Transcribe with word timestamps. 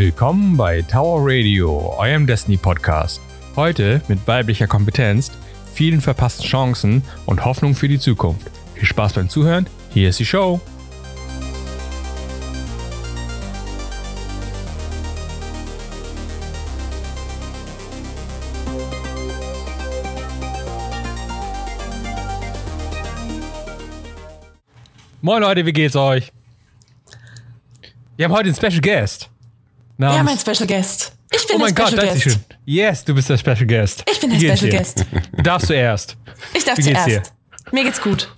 Willkommen 0.00 0.56
bei 0.56 0.80
Tower 0.80 1.20
Radio, 1.24 1.94
eurem 1.98 2.26
Destiny 2.26 2.56
Podcast. 2.56 3.20
Heute 3.54 4.00
mit 4.08 4.26
weiblicher 4.26 4.66
Kompetenz, 4.66 5.30
vielen 5.74 6.00
verpassten 6.00 6.46
Chancen 6.46 7.02
und 7.26 7.44
Hoffnung 7.44 7.74
für 7.74 7.86
die 7.86 7.98
Zukunft. 7.98 8.50
Viel 8.74 8.86
Spaß 8.86 9.12
beim 9.12 9.28
Zuhören, 9.28 9.68
hier 9.90 10.08
ist 10.08 10.18
die 10.18 10.24
Show. 10.24 10.58
Moin 25.20 25.42
Leute, 25.42 25.66
wie 25.66 25.74
geht's 25.74 25.94
euch? 25.94 26.32
Wir 28.16 28.24
haben 28.24 28.32
heute 28.32 28.46
einen 28.46 28.54
Special 28.54 28.80
Guest. 28.80 29.30
Wir 30.08 30.18
haben 30.18 30.28
einen 30.28 30.38
Special 30.38 30.66
Guest. 30.66 31.12
Ich 31.32 31.46
bin 31.46 31.56
oh 31.56 31.58
mein 31.60 31.74
der 31.74 31.84
Gott, 31.84 31.92
Special 31.92 32.06
das 32.06 32.16
ist 32.16 32.24
Guest. 32.24 32.36
schön. 32.36 32.56
Yes, 32.64 33.04
du 33.04 33.14
bist 33.14 33.28
der 33.28 33.38
Special 33.38 33.66
Guest. 33.66 34.04
Ich 34.10 34.20
bin 34.20 34.30
der 34.30 34.38
Special 34.38 34.70
dir? 34.70 34.78
Guest. 34.78 35.04
Du 35.36 35.42
darfst 35.42 35.66
zuerst. 35.68 36.16
Ich 36.54 36.64
darf 36.64 36.78
Wie 36.78 36.82
geht's 36.82 37.04
zuerst. 37.04 37.32
Mir 37.72 37.84
geht's 37.84 38.00
gut. 38.00 38.28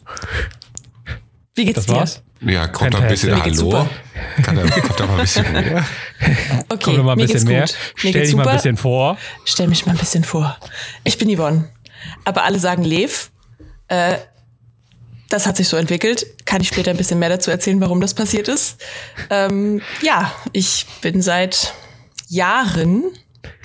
Wie 1.55 1.65
geht's 1.65 1.77
Das 1.77 1.87
dir? 1.87 1.95
war's? 1.95 2.23
Ja, 2.41 2.67
kommt 2.67 2.93
doch 2.95 3.01
ein 3.01 3.09
bisschen 3.09 3.41
Hallo. 3.41 3.89
Kann 4.43 4.57
da, 4.57 4.63
kommt 4.69 4.99
doch 5.01 5.07
mal 5.07 5.15
ein 5.15 5.21
bisschen 5.21 5.53
mehr. 5.53 5.85
Okay, 6.69 6.79
Komm 6.83 6.97
doch 6.97 7.05
mal 7.05 7.13
ein 7.13 7.19
mir 7.19 7.27
bisschen 7.27 7.27
geht's 7.27 7.45
mehr. 7.45 7.61
gut. 7.63 7.77
Stell 7.97 8.13
dich 8.13 8.35
mal 8.35 8.43
super. 8.43 8.51
ein 8.51 8.57
bisschen 8.57 8.77
vor. 8.77 9.19
Stell 9.45 9.69
mich 9.69 9.87
mal 9.87 9.93
ein 9.93 9.99
bisschen 9.99 10.25
vor. 10.25 10.59
Ich 11.05 11.19
bin 11.19 11.35
Yvonne. 11.35 11.69
Aber 12.25 12.43
alle 12.45 12.59
sagen 12.59 12.83
Lev. 12.83 13.31
Äh, 13.89 14.17
das 15.33 15.47
hat 15.47 15.57
sich 15.57 15.69
so 15.69 15.77
entwickelt. 15.77 16.27
Kann 16.45 16.61
ich 16.61 16.69
später 16.69 16.91
ein 16.91 16.97
bisschen 16.97 17.19
mehr 17.19 17.29
dazu 17.29 17.51
erzählen, 17.51 17.81
warum 17.81 18.01
das 18.01 18.15
passiert 18.15 18.49
ist. 18.49 18.77
Ähm, 19.31 19.81
ja, 20.03 20.33
ich 20.53 20.87
bin 21.01 21.23
seit 21.23 21.75
Jahren 22.29 23.05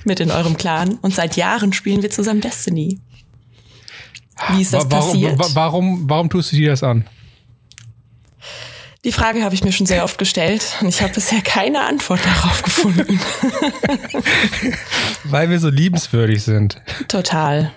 mit 0.04 0.20
in 0.20 0.32
eurem 0.32 0.58
Clan 0.58 0.96
und 1.02 1.14
seit 1.14 1.36
Jahren 1.36 1.74
spielen 1.74 2.02
wir 2.02 2.10
zusammen 2.10 2.42
Destiny. 2.42 3.00
Wie 4.50 4.62
ist 4.62 4.74
das 4.74 4.86
Wa- 4.86 4.92
warum, 4.92 5.12
passiert? 5.12 5.40
wa- 5.40 5.50
warum, 5.54 6.10
warum 6.10 6.30
tust 6.30 6.52
du 6.52 6.56
dir 6.58 6.70
das 6.72 6.84
an? 6.84 7.06
Die 9.04 9.12
Frage 9.12 9.44
habe 9.44 9.56
ich 9.56 9.64
mir 9.64 9.72
schon 9.72 9.86
sehr 9.86 10.04
oft 10.04 10.18
gestellt 10.18 10.64
und 10.82 10.90
ich 10.90 11.02
habe 11.02 11.14
bisher 11.14 11.42
keine 11.42 11.82
Antwort 11.86 12.20
darauf 12.26 12.62
gefunden. 12.62 13.20
Weil 15.24 15.50
wir 15.50 15.60
so 15.60 15.70
liebenswürdig 15.70 16.44
sind. 16.44 16.78
Total. 17.08 17.74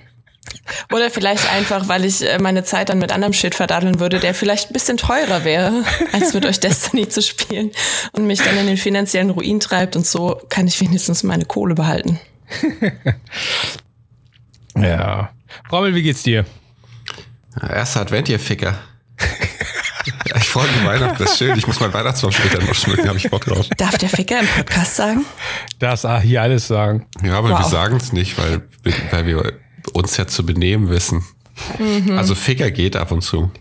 Oder 0.93 1.11
vielleicht 1.11 1.51
einfach, 1.53 1.89
weil 1.89 2.05
ich 2.05 2.27
äh, 2.27 2.39
meine 2.39 2.65
Zeit 2.65 2.89
dann 2.89 2.99
mit 2.99 3.13
anderem 3.13 3.33
Shit 3.33 3.55
verdaddeln 3.55 4.01
würde, 4.01 4.19
der 4.19 4.35
vielleicht 4.35 4.71
ein 4.71 4.73
bisschen 4.73 4.97
teurer 4.97 5.45
wäre, 5.45 5.85
als 6.13 6.33
mit 6.35 6.45
euch 6.47 6.59
Destiny 6.61 7.09
zu 7.09 7.23
spielen 7.23 7.71
und 8.13 8.27
mich 8.27 8.41
dann 8.43 8.57
in 8.57 8.67
den 8.67 8.77
finanziellen 8.77 9.31
Ruin 9.31 9.61
treibt 9.61 9.97
und 9.97 10.07
so 10.07 10.41
kann 10.49 10.67
ich 10.67 10.81
wenigstens 10.81 11.23
meine 11.23 11.45
Kohle 11.45 11.75
behalten. 11.75 12.19
Ja. 14.77 15.31
Rommel, 15.71 15.95
wie 15.95 16.03
geht's 16.03 16.23
dir? 16.23 16.47
Erster 17.61 18.01
Advent, 18.03 18.29
ihr 18.29 18.39
Ficker. 18.39 18.79
Ja, 20.27 20.37
ich 20.37 20.49
freue 20.49 20.67
mich 20.69 20.85
Weihnachten, 20.87 21.17
das 21.19 21.33
ist 21.33 21.39
schön. 21.39 21.59
Ich 21.59 21.67
muss 21.67 21.81
meinen 21.81 21.93
Weihnachtsbaum 21.93 22.33
später 22.33 22.63
noch 22.63 22.75
schmücken, 22.75 23.07
habe 23.09 23.19
ich 23.19 23.29
Bock 23.31 23.45
drauf. 23.45 23.67
Darf 23.77 23.99
der 23.99 24.09
Ficker 24.09 24.41
im 24.41 24.47
Podcast 24.47 24.97
sagen? 24.97 25.25
Das 25.79 26.05
ah, 26.05 26.21
hier 26.21 26.41
alles 26.43 26.69
sagen. 26.69 27.07
Ja, 27.23 27.37
aber 27.37 27.51
Wow. 27.51 27.59
wir 27.59 27.65
sagen 27.67 27.97
es 27.97 28.13
nicht, 28.13 28.39
weil, 28.39 28.63
weil 29.11 29.27
wir 29.27 29.53
uns 29.93 30.17
ja 30.17 30.27
zu 30.27 30.45
benehmen 30.45 30.89
wissen. 30.91 31.25
Mhm. 31.79 32.17
Also 32.19 32.35
Ficker 32.35 32.71
geht 32.71 32.97
ab 32.97 33.13
und 33.13 33.23
zu. 33.23 33.51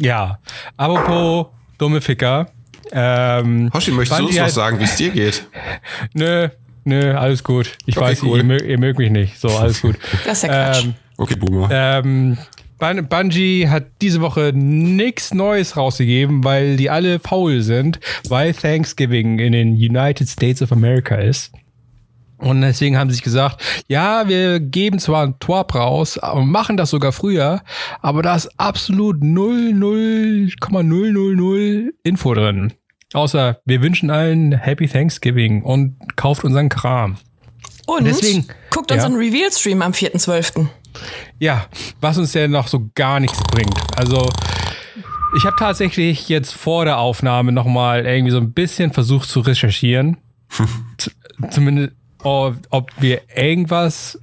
Ja. 0.00 0.38
Apropos 0.76 1.46
dumme 1.78 2.00
Ficker. 2.00 2.48
Ähm, 2.92 3.70
Hoshi, 3.72 3.90
möchtest 3.92 4.20
du 4.20 4.26
uns 4.26 4.36
noch 4.36 4.42
hat- 4.44 4.50
sagen, 4.50 4.78
wie 4.78 4.84
es 4.84 4.96
dir 4.96 5.10
geht? 5.10 5.46
Nö, 6.14 6.48
nö, 6.84 7.14
alles 7.16 7.42
gut. 7.42 7.76
Ich 7.86 7.96
Okay, 7.96 8.06
weiß, 8.06 8.22
cool. 8.24 8.38
ihr, 8.38 8.44
mö- 8.44 8.62
ihr 8.64 8.78
mögt 8.78 8.98
mich 8.98 9.10
nicht. 9.10 9.38
So, 9.40 9.48
alles 9.48 9.80
gut. 9.80 9.96
Das 10.24 10.38
ist 10.38 10.42
ja 10.44 10.72
Quatsch. 10.72 10.84
ähm, 10.84 10.94
Okay, 11.16 11.36
Boomer. 11.36 11.68
Ähm, 11.70 12.36
Bun- 12.78 13.06
Bungie 13.08 13.68
hat 13.68 13.86
diese 14.02 14.20
Woche 14.20 14.52
nichts 14.54 15.32
Neues 15.32 15.76
rausgegeben, 15.76 16.42
weil 16.44 16.76
die 16.76 16.90
alle 16.90 17.20
faul 17.20 17.62
sind, 17.62 18.00
weil 18.28 18.52
Thanksgiving 18.52 19.38
in 19.38 19.52
den 19.52 19.68
United 19.74 20.28
States 20.28 20.60
of 20.60 20.72
America 20.72 21.14
ist. 21.14 21.52
Und 22.44 22.60
deswegen 22.60 22.98
haben 22.98 23.08
sie 23.10 23.14
sich 23.14 23.24
gesagt, 23.24 23.62
ja, 23.88 24.28
wir 24.28 24.60
geben 24.60 24.98
zwar 24.98 25.22
ein 25.26 25.38
Twarp 25.40 25.74
raus, 25.74 26.18
machen 26.34 26.76
das 26.76 26.90
sogar 26.90 27.12
früher, 27.12 27.62
aber 28.02 28.20
da 28.22 28.36
ist 28.36 28.48
absolut 28.60 29.22
0,000 29.22 31.92
Info 32.02 32.34
drin. 32.34 32.72
Außer 33.12 33.58
wir 33.64 33.82
wünschen 33.82 34.10
allen 34.10 34.52
Happy 34.52 34.88
Thanksgiving 34.88 35.62
und 35.62 35.96
kauft 36.16 36.44
unseren 36.44 36.68
Kram. 36.68 37.16
und 37.86 38.04
deswegen- 38.04 38.46
guckt 38.70 38.90
ja. 38.90 38.96
unseren 38.96 39.14
Reveal-Stream 39.16 39.82
am 39.82 39.92
4.12. 39.92 40.66
Ja, 41.38 41.66
was 42.00 42.18
uns 42.18 42.34
ja 42.34 42.48
noch 42.48 42.68
so 42.68 42.90
gar 42.94 43.20
nichts 43.20 43.40
bringt. 43.50 43.76
Also, 43.96 44.28
ich 45.36 45.44
habe 45.44 45.56
tatsächlich 45.58 46.28
jetzt 46.28 46.52
vor 46.54 46.84
der 46.84 46.98
Aufnahme 46.98 47.52
nochmal 47.52 48.06
irgendwie 48.06 48.30
so 48.30 48.38
ein 48.38 48.52
bisschen 48.52 48.92
versucht 48.92 49.28
zu 49.28 49.40
recherchieren. 49.40 50.16
Zumindest, 51.50 51.92
ob, 52.24 52.88
wir 52.98 53.22
irgendwas 53.34 54.18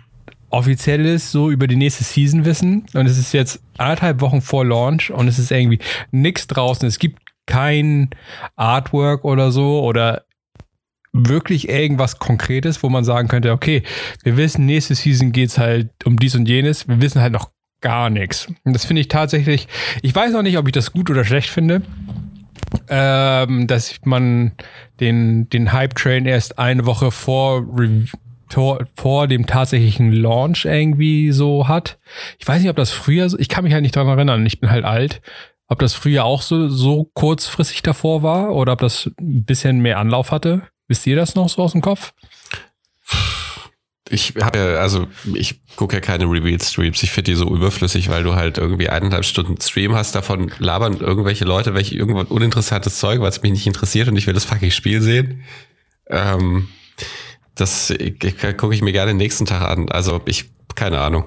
Offizielles 0.49 1.31
so 1.31 1.49
über 1.49 1.67
die 1.67 1.75
nächste 1.75 2.03
Season 2.03 2.45
wissen. 2.45 2.85
Und 2.93 3.05
es 3.05 3.17
ist 3.17 3.33
jetzt 3.33 3.61
anderthalb 3.77 4.21
Wochen 4.21 4.41
vor 4.41 4.65
Launch 4.65 5.11
und 5.11 5.27
es 5.27 5.39
ist 5.39 5.51
irgendwie 5.51 5.79
nichts 6.11 6.47
draußen. 6.47 6.87
Es 6.87 6.99
gibt 6.99 7.19
kein 7.45 8.09
Artwork 8.55 9.23
oder 9.23 9.51
so 9.51 9.81
oder 9.81 10.23
wirklich 11.13 11.69
irgendwas 11.69 12.19
Konkretes, 12.19 12.83
wo 12.83 12.89
man 12.89 13.03
sagen 13.03 13.27
könnte, 13.27 13.51
okay, 13.51 13.83
wir 14.23 14.37
wissen, 14.37 14.65
nächste 14.65 14.95
Season 14.95 15.31
geht's 15.31 15.57
halt 15.57 15.89
um 16.05 16.17
dies 16.17 16.35
und 16.35 16.47
jenes. 16.47 16.87
Wir 16.87 17.01
wissen 17.01 17.21
halt 17.21 17.33
noch 17.33 17.51
gar 17.81 18.09
nichts. 18.09 18.47
Und 18.63 18.73
das 18.73 18.85
finde 18.85 19.01
ich 19.01 19.07
tatsächlich, 19.07 19.67
ich 20.01 20.13
weiß 20.13 20.31
noch 20.33 20.43
nicht, 20.43 20.57
ob 20.57 20.67
ich 20.67 20.73
das 20.73 20.91
gut 20.91 21.09
oder 21.09 21.25
schlecht 21.25 21.49
finde, 21.49 21.81
ähm, 22.89 23.67
dass 23.67 23.95
man 24.05 24.53
den, 24.99 25.49
den 25.49 25.73
Hype-Train 25.73 26.25
erst 26.25 26.59
eine 26.59 26.85
Woche 26.85 27.11
vor, 27.11 27.65
vor, 28.49 28.85
vor 28.95 29.27
dem 29.27 29.45
tatsächlichen 29.45 30.11
Launch 30.11 30.65
irgendwie 30.65 31.31
so 31.31 31.67
hat. 31.67 31.99
Ich 32.39 32.47
weiß 32.47 32.61
nicht, 32.61 32.69
ob 32.69 32.75
das 32.75 32.91
früher, 32.91 33.29
so- 33.29 33.39
ich 33.39 33.49
kann 33.49 33.63
mich 33.63 33.73
halt 33.73 33.83
nicht 33.83 33.95
dran 33.95 34.07
erinnern, 34.07 34.45
ich 34.45 34.59
bin 34.59 34.69
halt 34.69 34.85
alt. 34.85 35.21
Ob 35.67 35.79
das 35.79 35.93
früher 35.93 36.25
auch 36.25 36.41
so, 36.41 36.67
so 36.67 37.05
kurzfristig 37.13 37.81
davor 37.81 38.23
war 38.23 38.53
oder 38.53 38.73
ob 38.73 38.79
das 38.79 39.09
ein 39.19 39.45
bisschen 39.45 39.79
mehr 39.79 39.99
Anlauf 39.99 40.31
hatte. 40.31 40.63
Wisst 40.89 41.07
ihr 41.07 41.15
das 41.15 41.35
noch 41.35 41.47
so 41.47 41.61
aus 41.63 41.71
dem 41.71 41.79
Kopf? 41.81 42.11
Ich 44.11 44.33
habe 44.41 44.59
ja, 44.59 44.65
also 44.75 45.07
ich 45.33 45.61
gucke 45.75 45.95
ja 45.95 46.01
keine 46.01 46.25
Reveal-Streams. 46.25 47.01
Ich 47.01 47.11
finde 47.11 47.31
die 47.31 47.37
so 47.37 47.47
überflüssig, 47.53 48.09
weil 48.09 48.23
du 48.23 48.35
halt 48.35 48.57
irgendwie 48.57 48.89
eineinhalb 48.89 49.25
Stunden 49.25 49.59
Stream 49.61 49.95
hast, 49.95 50.15
davon 50.15 50.51
labern 50.59 50.97
irgendwelche 50.99 51.45
Leute, 51.45 51.73
welche 51.73 51.95
irgendwas 51.95 52.27
uninteressantes 52.27 52.99
Zeug, 52.99 53.21
weil 53.21 53.29
es 53.29 53.41
mich 53.41 53.51
nicht 53.51 53.67
interessiert 53.67 54.07
und 54.07 54.17
ich 54.17 54.27
will 54.27 54.33
das 54.33 54.45
fucking 54.45 54.71
Spiel 54.71 55.01
sehen. 55.01 55.43
Ähm, 56.09 56.67
das 57.55 57.93
gucke 58.57 58.75
ich 58.75 58.81
mir 58.81 58.91
gerne 58.91 59.11
den 59.11 59.17
nächsten 59.17 59.45
Tag 59.45 59.61
an. 59.61 59.89
Also 59.89 60.21
ich, 60.25 60.51
keine 60.75 60.99
Ahnung. 60.99 61.25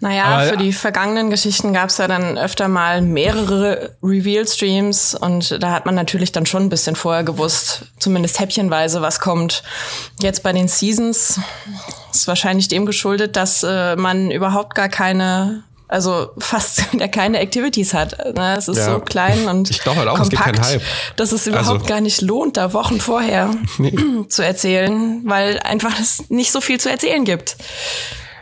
Naja, 0.00 0.24
Aber- 0.24 0.42
für 0.48 0.56
die 0.58 0.72
vergangenen 0.74 1.30
Geschichten 1.30 1.72
gab 1.72 1.88
es 1.88 1.96
ja 1.96 2.06
dann 2.06 2.36
öfter 2.36 2.68
mal 2.68 3.00
mehrere 3.00 3.96
Reveal-Streams 4.02 5.14
und 5.14 5.62
da 5.62 5.70
hat 5.72 5.86
man 5.86 5.94
natürlich 5.94 6.32
dann 6.32 6.44
schon 6.44 6.64
ein 6.64 6.68
bisschen 6.68 6.96
vorher 6.96 7.24
gewusst, 7.24 7.86
zumindest 7.98 8.38
häppchenweise, 8.38 9.00
was 9.00 9.20
kommt. 9.20 9.62
Jetzt 10.20 10.42
bei 10.42 10.52
den 10.52 10.68
Seasons 10.68 11.40
ist 12.12 12.28
wahrscheinlich 12.28 12.68
dem 12.68 12.84
geschuldet, 12.84 13.36
dass 13.36 13.62
äh, 13.62 13.96
man 13.96 14.30
überhaupt 14.30 14.74
gar 14.74 14.90
keine, 14.90 15.62
also 15.88 16.28
fast 16.38 16.92
wieder 16.92 17.08
keine 17.08 17.38
Activities 17.38 17.94
hat. 17.94 18.18
Ne? 18.36 18.56
Es 18.58 18.68
ist 18.68 18.76
Ja. 18.76 18.92
so 18.92 18.98
klein 19.00 19.48
und 19.48 19.70
Ich 19.70 19.80
glaube 19.80 20.00
halt 20.00 20.08
auch, 20.10 20.20
es 20.20 20.28
gibt 20.28 20.42
kompakt, 20.42 20.62
keinen 20.66 20.72
Hype. 20.74 20.82
dass 21.16 21.32
es 21.32 21.46
überhaupt 21.46 21.68
Also- 21.70 21.86
gar 21.86 22.02
nicht 22.02 22.20
lohnt, 22.20 22.58
da 22.58 22.74
Wochen 22.74 23.00
vorher 23.00 23.50
zu 24.28 24.42
erzählen, 24.42 25.22
weil 25.24 25.58
einfach 25.60 25.98
es 25.98 26.28
nicht 26.28 26.52
so 26.52 26.60
viel 26.60 26.78
zu 26.78 26.90
erzählen 26.90 27.24
gibt. 27.24 27.56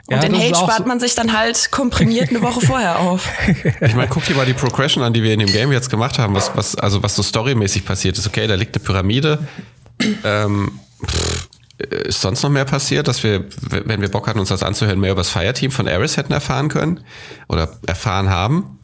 Und 0.07 0.17
Ja, 0.17 0.21
den 0.21 0.35
Hate 0.37 0.55
spart 0.55 0.79
so- 0.79 0.85
man 0.85 1.01
sich 1.01 1.15
dann 1.15 1.33
halt 1.37 1.71
komprimiert 1.71 2.29
eine 2.31 2.43
Woche 2.43 2.61
vorher 2.61 2.99
auf. 3.01 3.29
Ich 3.81 3.95
meine, 3.95 4.09
guck 4.09 4.25
dir 4.27 4.35
mal 4.37 4.45
die 4.47 4.53
Progression 4.53 5.03
an, 5.03 5.13
die 5.15 5.23
wir 5.23 5.33
in 5.33 5.39
dem 5.41 5.51
Game 5.51 5.73
jetzt 5.73 5.89
gemacht 5.91 6.19
haben, 6.19 6.35
was, 6.35 6.55
was, 6.57 6.77
also 6.77 7.03
was 7.03 7.15
so 7.17 7.23
storymäßig 7.23 7.85
passiert 7.87 8.19
ist. 8.19 8.27
Okay, 8.27 8.47
da 8.47 8.55
liegt 8.55 8.77
eine 8.77 8.85
Pyramide. 8.85 9.39
Ähm, 10.25 10.79
pff, 11.05 11.49
ist 12.07 12.21
sonst 12.21 12.43
noch 12.43 12.51
mehr 12.51 12.65
passiert, 12.67 13.09
dass 13.09 13.23
wir, 13.23 13.45
wenn 13.71 14.01
wir 14.01 14.09
Bock 14.11 14.27
hatten, 14.29 14.39
uns 14.39 14.51
das 14.51 14.63
anzuhören, 14.63 15.01
mehr 15.01 15.11
über 15.13 15.21
das 15.23 15.31
Fireteam 15.31 15.71
von 15.71 15.87
Eris 15.87 16.17
hätten 16.17 16.33
erfahren 16.33 16.69
können 16.69 17.01
oder 17.49 17.69
erfahren 17.87 18.29
haben? 18.29 18.79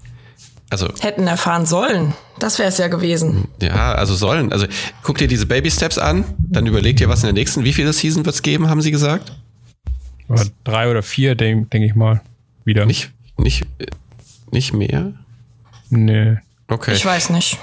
Also, 0.70 0.88
Hätten 1.00 1.26
erfahren 1.26 1.66
sollen. 1.66 2.14
Das 2.38 2.58
wäre 2.58 2.68
es 2.68 2.78
ja 2.78 2.86
gewesen. 2.88 3.48
ja, 3.60 3.92
also 3.92 4.14
sollen. 4.14 4.52
Also, 4.52 4.66
guck 5.02 5.18
dir 5.18 5.26
diese 5.28 5.46
Baby 5.46 5.70
Steps 5.70 5.98
an, 5.98 6.24
dann 6.38 6.66
überleg 6.66 6.96
dir, 6.96 7.08
was 7.08 7.20
in 7.20 7.26
der 7.26 7.32
nächsten, 7.34 7.64
wie 7.64 7.72
viele 7.72 7.92
Season 7.92 8.24
wird's 8.24 8.40
geben, 8.42 8.68
haben 8.70 8.80
sie 8.80 8.90
gesagt? 8.92 9.32
Oder 10.30 10.46
drei 10.64 10.90
oder 10.90 11.02
vier, 11.02 11.34
denke 11.34 11.68
denk 11.68 11.84
ich 11.84 11.94
mal. 11.94 12.20
Wieder. 12.64 12.86
Nicht, 12.86 13.10
nicht, 13.36 13.66
nicht 14.52 14.72
mehr? 14.72 15.12
Nee. 15.88 16.36
Okay. 16.68 16.94
Ich 16.94 17.04
weiß 17.04 17.30
nicht. 17.30 17.58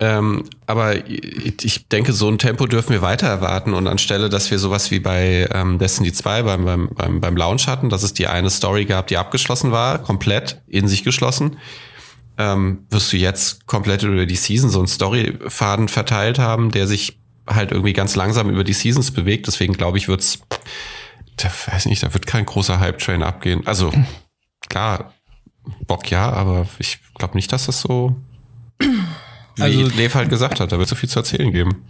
Ähm, 0.00 0.44
aber 0.66 1.06
ich 1.06 1.88
denke, 1.88 2.12
so 2.12 2.28
ein 2.28 2.38
Tempo 2.38 2.66
dürfen 2.66 2.90
wir 2.92 3.02
weiter 3.02 3.26
erwarten. 3.26 3.74
Und 3.74 3.86
anstelle, 3.88 4.28
dass 4.28 4.50
wir 4.50 4.58
sowas 4.58 4.90
wie 4.90 5.00
bei 5.00 5.48
ähm, 5.52 5.78
Destiny 5.78 6.12
2 6.12 6.42
beim, 6.42 6.64
beim, 6.64 6.88
beim, 6.94 7.20
beim 7.20 7.36
Launch 7.36 7.66
hatten, 7.66 7.90
dass 7.90 8.04
es 8.04 8.14
die 8.14 8.28
eine 8.28 8.48
Story 8.48 8.84
gab, 8.84 9.08
die 9.08 9.16
abgeschlossen 9.16 9.72
war, 9.72 9.98
komplett 9.98 10.62
in 10.68 10.86
sich 10.86 11.02
geschlossen, 11.02 11.58
ähm, 12.38 12.86
wirst 12.90 13.12
du 13.12 13.16
jetzt 13.16 13.66
komplett 13.66 14.04
über 14.04 14.24
die 14.24 14.36
Season 14.36 14.70
so 14.70 14.78
einen 14.78 14.88
Storyfaden 14.88 15.88
verteilt 15.88 16.38
haben, 16.38 16.70
der 16.70 16.86
sich 16.86 17.18
halt 17.46 17.72
irgendwie 17.72 17.92
ganz 17.92 18.14
langsam 18.14 18.48
über 18.50 18.62
die 18.62 18.74
Seasons 18.74 19.10
bewegt. 19.10 19.48
Deswegen 19.48 19.72
glaube 19.72 19.98
ich, 19.98 20.06
wird's, 20.06 20.38
da 21.42 21.48
weiß 21.72 21.86
nicht, 21.86 22.02
da 22.02 22.12
wird 22.12 22.26
kein 22.26 22.46
großer 22.46 22.80
Hype-Train 22.80 23.22
abgehen. 23.22 23.66
Also 23.66 23.92
klar, 24.68 25.12
Bock 25.86 26.10
ja, 26.10 26.30
aber 26.30 26.66
ich 26.78 26.98
glaube 27.14 27.36
nicht, 27.36 27.52
dass 27.52 27.66
das 27.66 27.80
so 27.80 28.16
wie 29.58 29.62
also, 29.62 29.96
Lev 29.96 30.14
halt 30.14 30.30
gesagt 30.30 30.60
hat, 30.60 30.72
da 30.72 30.78
wird 30.78 30.88
so 30.88 30.94
viel 30.94 31.08
zu 31.08 31.18
erzählen 31.18 31.52
geben. 31.52 31.82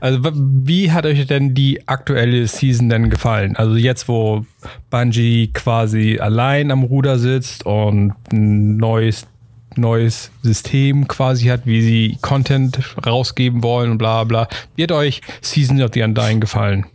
Also 0.00 0.18
wie 0.34 0.90
hat 0.90 1.06
euch 1.06 1.24
denn 1.26 1.54
die 1.54 1.86
aktuelle 1.86 2.46
Season 2.48 2.88
denn 2.88 3.08
gefallen? 3.08 3.54
Also 3.54 3.76
jetzt, 3.76 4.08
wo 4.08 4.44
Bungie 4.90 5.52
quasi 5.52 6.18
allein 6.20 6.72
am 6.72 6.82
Ruder 6.82 7.18
sitzt 7.18 7.64
und 7.66 8.14
ein 8.32 8.78
neues, 8.78 9.28
neues 9.76 10.32
System 10.42 11.06
quasi 11.06 11.46
hat, 11.46 11.66
wie 11.66 11.82
sie 11.82 12.18
Content 12.20 12.80
rausgeben 13.06 13.62
wollen 13.62 13.92
und 13.92 13.98
bla 13.98 14.24
bla. 14.24 14.48
Wie 14.74 14.82
hat 14.82 14.92
euch 14.92 15.20
Season 15.40 15.80
of 15.82 15.90
the 15.94 16.02
Undying 16.02 16.40
gefallen? 16.40 16.86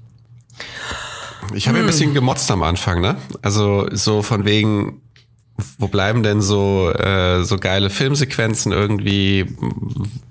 Ich 1.53 1.67
habe 1.67 1.77
hm. 1.77 1.85
ein 1.85 1.87
bisschen 1.87 2.13
gemotzt 2.13 2.49
am 2.51 2.63
Anfang, 2.63 3.01
ne? 3.01 3.17
Also 3.41 3.87
so 3.91 4.21
von 4.21 4.45
wegen, 4.45 5.01
wo 5.77 5.87
bleiben 5.87 6.23
denn 6.23 6.41
so, 6.41 6.91
äh, 6.91 7.43
so 7.43 7.57
geile 7.57 7.89
Filmsequenzen 7.89 8.71
irgendwie? 8.71 9.45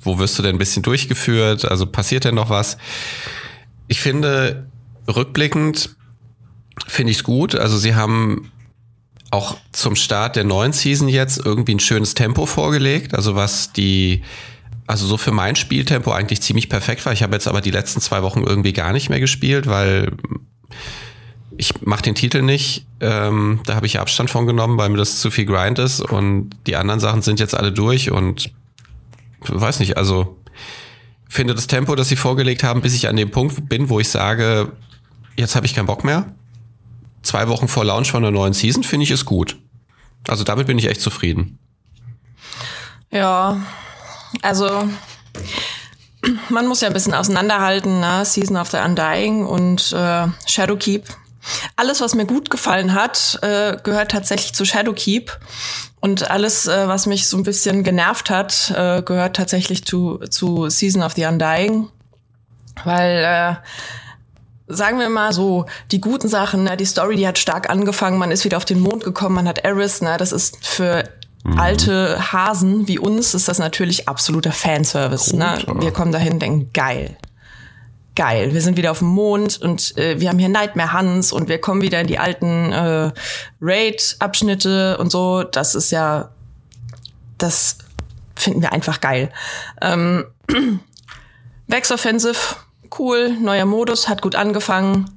Wo 0.03 0.19
wirst 0.19 0.39
du 0.39 0.43
denn 0.43 0.57
ein 0.57 0.59
bisschen 0.59 0.83
durchgeführt? 0.83 1.65
Also 1.65 1.87
passiert 1.87 2.25
denn 2.25 2.35
noch 2.35 2.51
was? 2.51 2.77
Ich 3.89 4.01
finde, 4.01 4.67
rückblickend 5.09 5.97
finde 6.87 7.11
ich 7.11 7.19
es 7.19 7.25
gut. 7.25 7.55
Also 7.55 7.79
sie 7.79 7.95
haben 7.95 8.53
auch 9.31 9.57
zum 9.73 9.97
Start 9.97 10.37
der 10.37 10.45
neuen 10.45 10.73
Season 10.73 11.09
jetzt 11.09 11.45
irgendwie 11.45 11.75
ein 11.75 11.81
schönes 11.81 12.15
Tempo 12.15 12.47
vorgelegt. 12.47 13.15
Also 13.15 13.35
was 13.35 13.73
die, 13.73 14.23
also 14.87 15.07
so 15.07 15.17
für 15.17 15.33
mein 15.33 15.57
Spieltempo 15.57 16.13
eigentlich 16.13 16.43
ziemlich 16.43 16.69
perfekt 16.69 17.05
war. 17.07 17.13
Ich 17.13 17.23
habe 17.23 17.35
jetzt 17.35 17.49
aber 17.49 17.61
die 17.61 17.71
letzten 17.71 18.01
zwei 18.01 18.23
Wochen 18.23 18.45
irgendwie 18.45 18.73
gar 18.73 18.93
nicht 18.93 19.09
mehr 19.09 19.21
gespielt, 19.21 19.67
weil 19.67 20.13
ich 21.59 21.83
mache 21.83 22.03
den 22.03 22.15
Titel 22.15 22.43
nicht. 22.43 22.87
Ähm, 23.01 23.61
da 23.65 23.75
habe 23.75 23.87
ich 23.87 23.99
Abstand 23.99 24.31
von 24.31 24.47
genommen, 24.47 24.79
weil 24.79 24.89
mir 24.89 24.99
das 24.99 25.21
zu 25.21 25.31
viel 25.31 25.47
Grind 25.47 25.79
ist. 25.79 26.01
Und 26.01 26.51
die 26.67 26.77
anderen 26.77 27.01
Sachen 27.01 27.23
sind 27.23 27.41
jetzt 27.41 27.55
alle 27.55 27.73
durch 27.73 28.11
und 28.11 28.51
weiß 29.41 29.81
nicht, 29.81 29.97
also 29.97 30.37
finde 31.29 31.55
das 31.55 31.67
Tempo, 31.67 31.95
das 31.95 32.09
sie 32.09 32.17
vorgelegt 32.17 32.63
haben, 32.63 32.81
bis 32.81 32.95
ich 32.95 33.09
an 33.09 33.17
dem 33.17 33.31
Punkt 33.31 33.69
bin, 33.69 33.89
wo 33.89 34.01
ich 34.01 34.09
sage, 34.09 34.73
jetzt 35.37 35.57
habe 35.57 35.67
ich 35.67 35.75
keinen 35.75 35.87
Bock 35.87 36.05
mehr. 36.05 36.35
Zwei 37.23 37.49
Wochen 37.49 37.69
vor 37.69 37.85
Launch 37.85 38.11
von 38.11 38.23
der 38.23 38.31
neuen 38.31 38.53
Season 38.53 38.85
finde 38.85 39.05
ich 39.05 39.11
es 39.11 39.25
gut. 39.25 39.59
Also 40.29 40.45
damit 40.45 40.67
bin 40.67 40.79
ich 40.79 40.87
echt 40.87 41.01
zufrieden. 41.01 41.59
Ja, 43.11 43.61
also 44.43 44.89
man 46.49 46.67
muss 46.67 46.81
ja 46.81 46.89
ein 46.89 46.95
bisschen 46.95 47.15
auseinanderhalten, 47.15 48.01
ne? 48.01 48.25
Season 48.25 48.57
of 48.57 48.71
the 48.71 48.79
Undying 48.79 49.45
und 49.45 49.93
äh, 49.93 50.27
Shadowkeep. 50.47 51.05
Alles, 51.77 52.01
was 52.01 52.15
mir 52.15 52.27
gut 52.27 52.51
gefallen 52.51 52.95
hat, 52.95 53.39
äh, 53.43 53.77
gehört 53.83 54.11
tatsächlich 54.11 54.55
zu 54.55 54.65
Shadowkeep. 54.65 55.39
Und 56.01 56.31
alles, 56.31 56.67
äh, 56.67 56.89
was 56.89 57.07
mich 57.07 57.29
so 57.29 57.37
ein 57.37 57.43
bisschen 57.43 57.83
genervt 57.83 58.31
hat, 58.31 58.73
äh, 58.77 59.03
gehört 59.03 59.37
tatsächlich 59.37 59.85
zu, 59.85 60.19
zu 60.31 60.69
Season 60.69 61.03
of 61.03 61.15
the 61.15 61.25
Undying. 61.25 61.89
Weil, 62.85 63.25
äh, 63.25 64.73
sagen 64.73 64.99
wir 64.99 65.09
mal 65.09 65.33
so, 65.33 65.67
die 65.91 66.01
guten 66.01 66.29
Sachen, 66.29 66.65
ne, 66.65 66.77
die 66.77 66.85
Story, 66.85 67.17
die 67.17 67.27
hat 67.27 67.39
stark 67.39 67.71
angefangen, 67.71 68.19
man 68.19 68.31
ist 68.31 68.45
wieder 68.45 68.57
auf 68.57 68.65
den 68.65 68.81
Mond 68.81 69.05
gekommen, 69.05 69.35
man 69.35 69.49
hat 69.49 69.61
Eris, 69.61 70.03
ne, 70.03 70.17
das 70.19 70.33
ist 70.33 70.65
für 70.65 71.09
mhm. 71.45 71.59
alte 71.59 72.33
Hasen 72.33 72.87
wie 72.89 72.99
uns 72.99 73.35
ist 73.35 73.49
das 73.49 73.59
natürlich 73.59 74.09
absoluter 74.09 74.53
Fanservice. 74.53 75.35
Ne? 75.35 75.65
Wir 75.81 75.93
kommen 75.93 76.13
dahin, 76.13 76.39
denken, 76.39 76.71
geil 76.73 77.17
geil, 78.17 78.55
wir 78.55 78.63
sind 78.63 78.77
wieder 78.77 78.91
auf 78.91 78.99
dem 78.99 79.09
Mond 79.09 79.61
und 79.63 79.97
äh, 79.97 80.19
wir 80.19 80.31
haben 80.31 80.39
hier 80.39 80.49
Nightmare 80.49 80.93
Hans 80.93 81.33
und 81.33 81.49
wir 81.49 81.61
kommen 81.61 81.83
wieder 81.83 82.01
in 82.01 82.07
die 82.07 82.19
alten 82.19 82.73
äh, 82.73 83.13
Raid-Abschnitte 83.61 84.99
und 84.99 85.13
so. 85.13 85.45
Das 85.45 85.75
ist 85.75 85.93
ja, 85.93 86.31
das 87.39 87.79
finden 88.35 88.63
wir 88.63 88.73
einfach 88.73 89.01
geil. 89.01 89.31
Ähm, 89.81 90.25
Vex 91.69 91.93
Offensive, 91.93 92.57
cool, 92.99 93.37
neuer 93.41 93.67
Modus, 93.67 94.09
hat 94.09 94.23
gut 94.23 94.35
angefangen. 94.35 95.11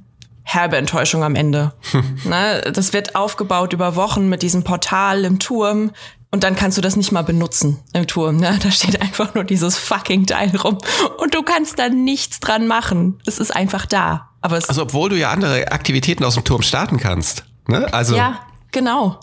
Herbe 0.44 0.78
Enttäuschung 0.78 1.24
am 1.24 1.36
Ende. 1.36 1.74
ne, 2.26 2.72
das 2.74 2.92
wird 2.92 3.16
aufgebaut 3.16 3.72
über 3.72 3.96
Wochen 3.96 4.30
mit 4.30 4.42
diesem 4.42 4.64
Portal 4.64 5.24
im 5.24 5.40
Turm. 5.40 5.92
Und 6.32 6.44
dann 6.44 6.56
kannst 6.56 6.78
du 6.78 6.82
das 6.82 6.96
nicht 6.96 7.12
mal 7.12 7.24
benutzen 7.24 7.80
im 7.94 8.06
Turm. 8.06 8.38
Ne? 8.38 8.58
Da 8.62 8.72
steht 8.72 9.02
einfach 9.02 9.34
nur 9.34 9.44
dieses 9.44 9.78
fucking 9.78 10.26
Teil 10.28 10.56
rum. 10.56 10.78
Und 11.18 11.34
du 11.34 11.42
kannst 11.42 11.80
da 11.80 11.90
nichts 11.90 12.40
dran 12.40 12.68
machen. 12.68 13.20
Es 13.26 13.40
ist 13.40 13.56
einfach 13.56 13.86
da. 13.86 14.30
Aber 14.42 14.58
es 14.58 14.70
also 14.70 14.84
obwohl 14.84 15.10
du 15.10 15.18
ja 15.18 15.32
andere 15.32 15.72
Aktivitäten 15.72 16.24
aus 16.24 16.36
dem 16.36 16.44
Turm 16.44 16.62
starten 16.62 16.98
kannst. 16.98 17.46
Ne? 17.68 17.92
Also 17.94 18.16
ja, 18.16 18.40
genau. 18.72 19.20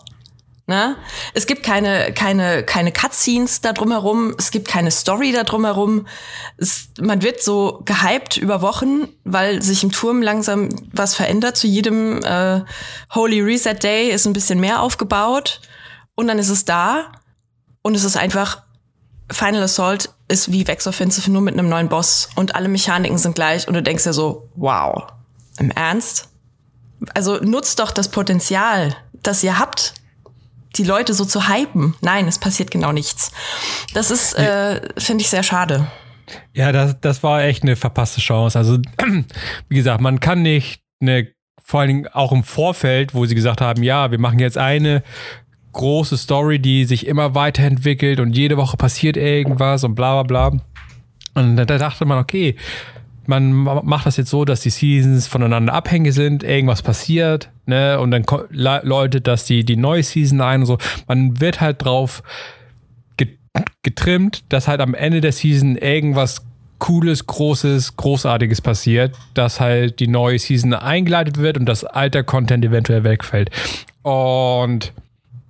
Ne? 0.68 0.96
Es 1.32 1.46
gibt 1.46 1.62
keine, 1.62 2.12
keine, 2.12 2.64
keine 2.64 2.90
Cutscenes 2.90 3.60
da 3.60 3.72
drumherum, 3.72 4.34
es 4.36 4.50
gibt 4.50 4.66
keine 4.66 4.90
Story 4.90 5.30
da 5.30 5.44
drumherum. 5.44 6.08
Es, 6.56 6.88
man 7.00 7.22
wird 7.22 7.40
so 7.40 7.82
gehypt 7.84 8.36
über 8.36 8.62
Wochen, 8.62 9.06
weil 9.22 9.62
sich 9.62 9.84
im 9.84 9.92
Turm 9.92 10.22
langsam 10.22 10.70
was 10.92 11.14
verändert. 11.14 11.56
Zu 11.56 11.68
jedem 11.68 12.20
äh, 12.24 12.62
Holy 13.14 13.42
Reset 13.42 13.76
Day 13.80 14.10
ist 14.10 14.26
ein 14.26 14.32
bisschen 14.32 14.58
mehr 14.58 14.82
aufgebaut. 14.82 15.60
Und 16.16 16.26
dann 16.26 16.38
ist 16.40 16.48
es 16.48 16.64
da 16.64 17.12
und 17.82 17.94
es 17.94 18.02
ist 18.02 18.16
einfach, 18.16 18.62
Final 19.30 19.62
Assault 19.62 20.10
ist 20.28 20.50
wie 20.50 20.66
Vex 20.66 20.86
Offensive 20.88 21.30
nur 21.30 21.42
mit 21.42 21.54
einem 21.54 21.68
neuen 21.68 21.88
Boss 21.88 22.30
und 22.34 22.56
alle 22.56 22.68
Mechaniken 22.68 23.18
sind 23.18 23.36
gleich 23.36 23.68
und 23.68 23.74
du 23.74 23.82
denkst 23.82 24.02
dir 24.02 24.12
so, 24.12 24.48
wow, 24.56 25.04
im 25.58 25.70
Ernst? 25.70 26.28
Also 27.14 27.36
nutzt 27.36 27.78
doch 27.78 27.92
das 27.92 28.08
Potenzial, 28.08 28.96
das 29.22 29.44
ihr 29.44 29.58
habt, 29.58 29.94
die 30.76 30.84
Leute 30.84 31.14
so 31.14 31.24
zu 31.24 31.48
hypen. 31.48 31.94
Nein, 32.00 32.26
es 32.26 32.38
passiert 32.38 32.70
genau 32.70 32.92
nichts. 32.92 33.30
Das 33.94 34.11
ist, 34.11 34.35
äh, 34.35 34.80
finde 34.99 35.23
ich, 35.23 35.30
sehr 35.30 35.42
schade. 35.42 35.87
Ja, 36.54 36.73
das, 36.73 36.96
das 37.00 37.23
war 37.23 37.42
echt 37.42 37.62
eine 37.62 37.76
verpasste 37.76 38.20
Chance. 38.20 38.58
Also, 38.58 38.78
wie 39.68 39.76
gesagt, 39.76 40.00
man 40.00 40.20
kann 40.20 40.42
nicht 40.42 40.80
eine, 41.00 41.28
vor 41.62 41.80
allen 41.80 41.88
Dingen 41.88 42.08
auch 42.08 42.32
im 42.32 42.42
Vorfeld, 42.42 43.14
wo 43.14 43.26
sie 43.26 43.35
gesagt 43.35 43.61
haben, 43.61 43.82
ja, 43.82 44.11
wir 44.11 44.18
machen 44.18 44.38
jetzt 44.38 44.58
eine 44.58 45.02
große 45.76 46.16
Story, 46.16 46.59
die 46.59 46.87
sich 46.87 47.06
immer 47.06 47.35
weiterentwickelt 47.35 48.18
und 48.18 48.37
jede 48.37 48.56
Woche 48.56 48.76
passiert 48.76 49.16
irgendwas 49.16 49.85
und 49.85 49.95
bla 49.95 50.23
bla 50.23 50.50
bla. 50.50 50.61
Und 51.35 51.56
da, 51.56 51.64
da 51.66 51.78
dachte 51.78 52.06
man, 52.06 52.18
okay, 52.18 52.56
man 53.26 53.52
macht 53.52 54.06
das 54.06 54.16
jetzt 54.16 54.30
so, 54.30 54.45
dass 54.45 54.61
die 54.61 54.71
Seasons 54.71 55.26
voneinander 55.26 55.73
abhängig 55.75 56.14
sind, 56.14 56.42
irgendwas 56.42 56.83
passiert, 56.83 57.50
ne, 57.66 58.00
und 58.00 58.11
dann 58.11 58.25
läutet 58.50 59.26
das 59.26 59.45
die, 59.45 59.64
die 59.64 59.76
neue 59.76 60.02
Season 60.02 60.40
ein 60.40 60.61
und 60.61 60.66
so. 60.66 60.78
Man 61.09 61.40
wird 61.40 61.61
halt 61.61 61.85
drauf 61.85 62.23
getrimmt, 63.83 64.45
dass 64.50 64.68
halt 64.68 64.80
am 64.80 64.95
Ende 64.95 65.21
der 65.21 65.33
Season 65.33 65.76
irgendwas 65.76 66.45
Cooles, 66.78 67.26
Großes, 67.26 67.97
Großartiges 67.97 68.61
passiert, 68.61 69.14
dass 69.35 69.61
halt 69.61 69.99
die 69.99 70.09
neue 70.09 70.38
Season 70.38 70.75
eingeleitet 70.75 71.38
wird 71.38 71.56
und 71.56 71.66
das 71.66 71.85
alte 71.85 72.23
Content 72.23 72.64
eventuell 72.64 73.02
wegfällt. 73.02 73.50
Und 74.02 74.92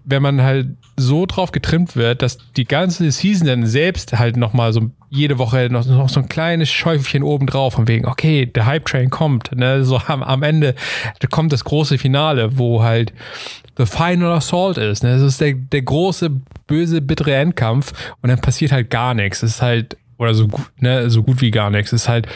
wenn 0.06 0.22
man 0.22 0.40
halt 0.40 0.68
so 0.96 1.26
drauf 1.26 1.50
getrimmt 1.50 1.96
wird, 1.96 2.22
dass 2.22 2.38
die 2.56 2.64
ganze 2.64 3.10
Season 3.10 3.46
dann 3.46 3.66
selbst 3.66 4.16
halt 4.16 4.36
nochmal 4.36 4.72
so 4.72 4.90
jede 5.10 5.36
Woche 5.38 5.68
noch, 5.68 5.84
noch 5.84 6.08
so 6.08 6.20
ein 6.20 6.28
kleines 6.28 6.70
Schäufelchen 6.70 7.24
oben 7.24 7.46
drauf, 7.46 7.74
von 7.74 7.88
wegen, 7.88 8.06
okay, 8.06 8.46
der 8.46 8.66
Hype-Train 8.66 9.10
kommt, 9.10 9.54
ne, 9.54 9.84
so 9.84 10.00
am, 10.06 10.22
am 10.22 10.42
Ende 10.44 10.76
kommt 11.30 11.52
das 11.52 11.64
große 11.64 11.98
Finale, 11.98 12.56
wo 12.56 12.82
halt 12.82 13.12
The 13.76 13.84
Final 13.84 14.32
Assault 14.32 14.78
ist, 14.78 15.02
ne, 15.02 15.14
das 15.14 15.22
ist 15.22 15.40
der, 15.40 15.54
der 15.54 15.82
große, 15.82 16.30
böse, 16.68 17.00
bittere 17.02 17.34
Endkampf 17.34 17.92
und 18.22 18.28
dann 18.28 18.40
passiert 18.40 18.70
halt 18.70 18.88
gar 18.88 19.12
nichts, 19.12 19.42
es 19.42 19.56
ist 19.56 19.62
halt, 19.62 19.96
oder 20.18 20.34
so 20.34 20.46
gut, 20.46 20.70
ne, 20.78 21.10
so 21.10 21.24
gut 21.24 21.40
wie 21.40 21.50
gar 21.50 21.70
nichts, 21.70 21.92
es 21.92 22.02
ist 22.02 22.08
halt 22.08 22.28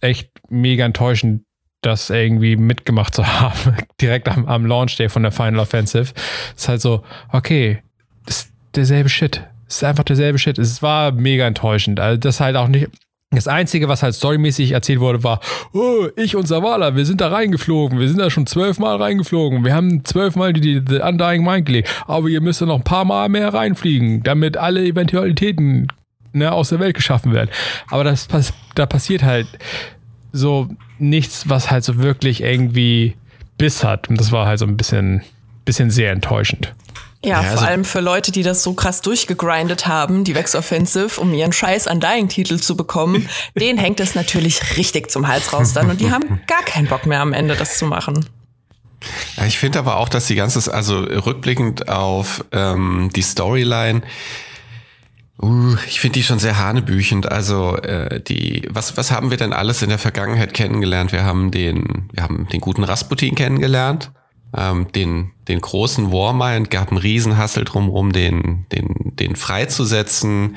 echt 0.00 0.30
mega 0.50 0.84
enttäuschend, 0.84 1.42
das 1.84 2.10
irgendwie 2.10 2.56
mitgemacht 2.56 3.14
zu 3.14 3.26
haben, 3.40 3.76
direkt 4.00 4.28
am, 4.28 4.46
am 4.46 4.66
Launch 4.66 4.96
Day 4.96 5.08
von 5.08 5.22
der 5.22 5.32
Final 5.32 5.60
Offensive. 5.60 6.12
Ist 6.56 6.68
halt 6.68 6.80
so, 6.80 7.02
okay, 7.32 7.82
ist 8.26 8.50
derselbe 8.74 9.08
Shit. 9.08 9.42
Ist 9.68 9.84
einfach 9.84 10.04
derselbe 10.04 10.38
Shit. 10.38 10.58
Es 10.58 10.82
war 10.82 11.12
mega 11.12 11.46
enttäuschend. 11.46 12.00
Also 12.00 12.18
das 12.18 12.40
halt 12.40 12.56
auch 12.56 12.68
nicht. 12.68 12.88
Das 13.30 13.48
Einzige, 13.48 13.88
was 13.88 14.04
halt 14.04 14.14
storymäßig 14.14 14.72
erzählt 14.72 15.00
wurde, 15.00 15.24
war, 15.24 15.40
oh, 15.72 16.06
ich 16.14 16.36
und 16.36 16.46
Savala, 16.46 16.94
wir 16.94 17.04
sind 17.04 17.20
da 17.20 17.28
reingeflogen. 17.28 17.98
Wir 17.98 18.06
sind 18.06 18.18
da 18.18 18.30
schon 18.30 18.46
zwölfmal 18.46 18.96
reingeflogen. 18.96 19.64
Wir 19.64 19.74
haben 19.74 20.04
zwölfmal 20.04 20.52
die, 20.52 20.60
die, 20.60 20.84
die 20.84 21.00
Undying 21.00 21.42
Mind 21.42 21.66
gelegt. 21.66 21.88
Aber 22.06 22.28
ihr 22.28 22.40
müsst 22.40 22.60
noch 22.60 22.76
ein 22.76 22.84
paar 22.84 23.04
Mal 23.04 23.28
mehr 23.28 23.52
reinfliegen, 23.52 24.22
damit 24.22 24.56
alle 24.56 24.84
Eventualitäten 24.84 25.88
ne, 26.32 26.52
aus 26.52 26.68
der 26.68 26.78
Welt 26.78 26.94
geschaffen 26.94 27.32
werden. 27.32 27.50
Aber 27.90 28.04
das, 28.04 28.28
da 28.76 28.86
passiert 28.86 29.24
halt 29.24 29.48
so 30.32 30.68
nichts, 30.98 31.48
was 31.48 31.70
halt 31.70 31.84
so 31.84 31.98
wirklich 31.98 32.42
irgendwie 32.42 33.16
Biss 33.58 33.84
hat. 33.84 34.08
Und 34.08 34.18
das 34.20 34.32
war 34.32 34.46
halt 34.46 34.58
so 34.58 34.66
ein 34.66 34.76
bisschen, 34.76 35.22
bisschen 35.64 35.90
sehr 35.90 36.12
enttäuschend. 36.12 36.74
Ja, 37.24 37.40
ja 37.40 37.42
vor 37.42 37.50
also 37.52 37.64
allem 37.64 37.84
für 37.84 38.00
Leute, 38.00 38.32
die 38.32 38.42
das 38.42 38.62
so 38.62 38.74
krass 38.74 39.00
durchgegrindet 39.00 39.86
haben, 39.86 40.24
die 40.24 40.34
Vex 40.34 40.54
Offensive, 40.54 41.20
um 41.20 41.32
ihren 41.32 41.52
scheiß 41.52 41.86
Undying-Titel 41.86 42.58
zu 42.58 42.76
bekommen, 42.76 43.28
denen 43.58 43.78
hängt 43.78 44.00
es 44.00 44.14
natürlich 44.14 44.76
richtig 44.76 45.10
zum 45.10 45.26
Hals 45.26 45.52
raus 45.52 45.72
dann 45.72 45.90
und 45.90 46.00
die 46.00 46.10
haben 46.10 46.40
gar 46.46 46.62
keinen 46.62 46.86
Bock 46.86 47.06
mehr 47.06 47.20
am 47.20 47.32
Ende, 47.32 47.56
das 47.56 47.78
zu 47.78 47.86
machen. 47.86 48.26
Ja, 49.36 49.44
ich 49.44 49.58
finde 49.58 49.78
aber 49.78 49.96
auch, 49.96 50.08
dass 50.08 50.26
die 50.26 50.34
ganze, 50.34 50.72
also 50.72 50.98
rückblickend 51.00 51.88
auf 51.88 52.44
ähm, 52.52 53.10
die 53.14 53.22
Storyline, 53.22 54.02
Uh, 55.42 55.74
ich 55.88 55.98
finde 55.98 56.18
die 56.18 56.22
schon 56.22 56.38
sehr 56.38 56.58
hanebüchend. 56.58 57.30
Also 57.30 57.76
äh, 57.76 58.20
die, 58.20 58.68
was 58.70 58.96
was 58.96 59.10
haben 59.10 59.30
wir 59.30 59.36
denn 59.36 59.52
alles 59.52 59.82
in 59.82 59.88
der 59.88 59.98
Vergangenheit 59.98 60.54
kennengelernt? 60.54 61.12
Wir 61.12 61.24
haben 61.24 61.50
den, 61.50 62.08
wir 62.12 62.22
haben 62.22 62.46
den 62.52 62.60
guten 62.60 62.84
Rasputin 62.84 63.34
kennengelernt, 63.34 64.12
ähm, 64.56 64.92
den 64.92 65.32
den 65.48 65.60
großen 65.60 66.12
Warmind, 66.12 66.70
gab 66.70 66.90
einen 66.90 66.98
Riesenhassel 66.98 67.64
drumherum, 67.64 68.12
den 68.12 68.66
den 68.70 69.16
den 69.16 69.34
freizusetzen. 69.34 70.56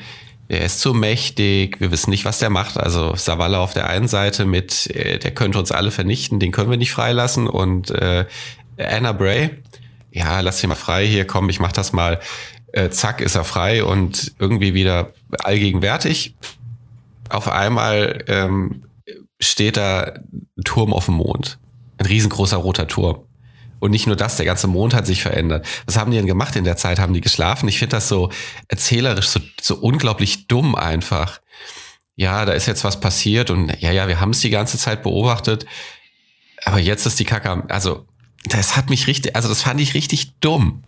Er 0.50 0.62
ist 0.64 0.80
zu 0.80 0.94
mächtig, 0.94 1.78
wir 1.80 1.90
wissen 1.90 2.10
nicht, 2.10 2.24
was 2.24 2.38
der 2.38 2.48
macht. 2.48 2.78
Also 2.78 3.14
Savala 3.16 3.58
auf 3.58 3.74
der 3.74 3.90
einen 3.90 4.08
Seite 4.08 4.46
mit, 4.46 4.86
äh, 4.94 5.18
der 5.18 5.32
könnte 5.32 5.58
uns 5.58 5.72
alle 5.72 5.90
vernichten, 5.90 6.40
den 6.40 6.52
können 6.52 6.70
wir 6.70 6.78
nicht 6.78 6.92
freilassen. 6.92 7.48
Und 7.48 7.90
äh, 7.90 8.24
Anna 8.78 9.12
Bray, 9.12 9.50
ja, 10.10 10.40
lass 10.40 10.62
ihn 10.62 10.70
mal 10.70 10.74
frei 10.74 11.06
hier, 11.06 11.26
komm, 11.26 11.50
ich 11.50 11.60
mach 11.60 11.72
das 11.72 11.92
mal 11.92 12.18
äh, 12.72 12.90
zack, 12.90 13.20
ist 13.20 13.34
er 13.34 13.44
frei 13.44 13.84
und 13.84 14.32
irgendwie 14.38 14.74
wieder 14.74 15.12
allgegenwärtig. 15.42 16.36
Auf 17.28 17.48
einmal 17.48 18.24
ähm, 18.28 18.84
steht 19.40 19.76
da 19.76 20.14
ein 20.56 20.64
Turm 20.64 20.92
auf 20.92 21.06
dem 21.06 21.14
Mond. 21.14 21.58
Ein 21.98 22.06
riesengroßer 22.06 22.56
roter 22.56 22.88
Turm. 22.88 23.24
Und 23.80 23.92
nicht 23.92 24.06
nur 24.06 24.16
das, 24.16 24.36
der 24.36 24.46
ganze 24.46 24.66
Mond 24.66 24.92
hat 24.92 25.06
sich 25.06 25.22
verändert. 25.22 25.66
Was 25.86 25.96
haben 25.96 26.10
die 26.10 26.16
denn 26.16 26.26
gemacht 26.26 26.56
in 26.56 26.64
der 26.64 26.76
Zeit? 26.76 26.98
Haben 26.98 27.14
die 27.14 27.20
geschlafen? 27.20 27.68
Ich 27.68 27.78
finde 27.78 27.96
das 27.96 28.08
so 28.08 28.30
erzählerisch, 28.66 29.28
so, 29.28 29.40
so 29.60 29.76
unglaublich 29.76 30.48
dumm 30.48 30.74
einfach. 30.74 31.40
Ja, 32.16 32.44
da 32.44 32.52
ist 32.52 32.66
jetzt 32.66 32.82
was 32.82 32.98
passiert 32.98 33.50
und 33.50 33.80
ja, 33.80 33.92
ja, 33.92 34.08
wir 34.08 34.20
haben 34.20 34.30
es 34.30 34.40
die 34.40 34.50
ganze 34.50 34.78
Zeit 34.78 35.04
beobachtet. 35.04 35.66
Aber 36.64 36.80
jetzt 36.80 37.06
ist 37.06 37.20
die 37.20 37.24
Kacke. 37.24 37.64
Also, 37.68 38.06
das 38.44 38.76
hat 38.76 38.90
mich 38.90 39.06
richtig, 39.06 39.36
also 39.36 39.48
das 39.48 39.62
fand 39.62 39.80
ich 39.80 39.94
richtig 39.94 40.32
dumm. 40.40 40.82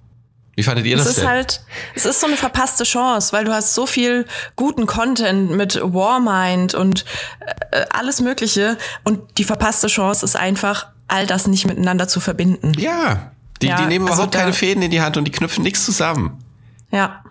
Wie 0.56 0.62
fandet 0.62 0.84
ihr 0.86 0.96
das 0.96 1.06
es 1.06 1.12
ist 1.12 1.20
denn? 1.20 1.28
halt, 1.28 1.62
es 1.94 2.04
ist 2.04 2.20
so 2.20 2.26
eine 2.26 2.36
verpasste 2.36 2.84
Chance, 2.84 3.32
weil 3.32 3.44
du 3.44 3.52
hast 3.52 3.74
so 3.74 3.86
viel 3.86 4.26
guten 4.56 4.86
Content 4.86 5.50
mit 5.50 5.80
Warmind 5.82 6.74
und 6.74 7.04
äh, 7.70 7.84
alles 7.90 8.20
Mögliche 8.20 8.76
und 9.04 9.38
die 9.38 9.44
verpasste 9.44 9.86
Chance 9.86 10.24
ist 10.24 10.36
einfach, 10.36 10.88
all 11.08 11.26
das 11.26 11.46
nicht 11.46 11.66
miteinander 11.66 12.08
zu 12.08 12.20
verbinden. 12.20 12.72
Ja, 12.78 13.32
die, 13.62 13.68
ja, 13.68 13.76
die 13.76 13.86
nehmen 13.86 14.06
also 14.06 14.22
überhaupt 14.22 14.34
keine 14.34 14.52
Fäden 14.52 14.82
in 14.82 14.90
die 14.90 15.00
Hand 15.00 15.16
und 15.16 15.24
die 15.24 15.32
knüpfen 15.32 15.62
nichts 15.62 15.84
zusammen. 15.84 16.42
Ja. 16.90 17.24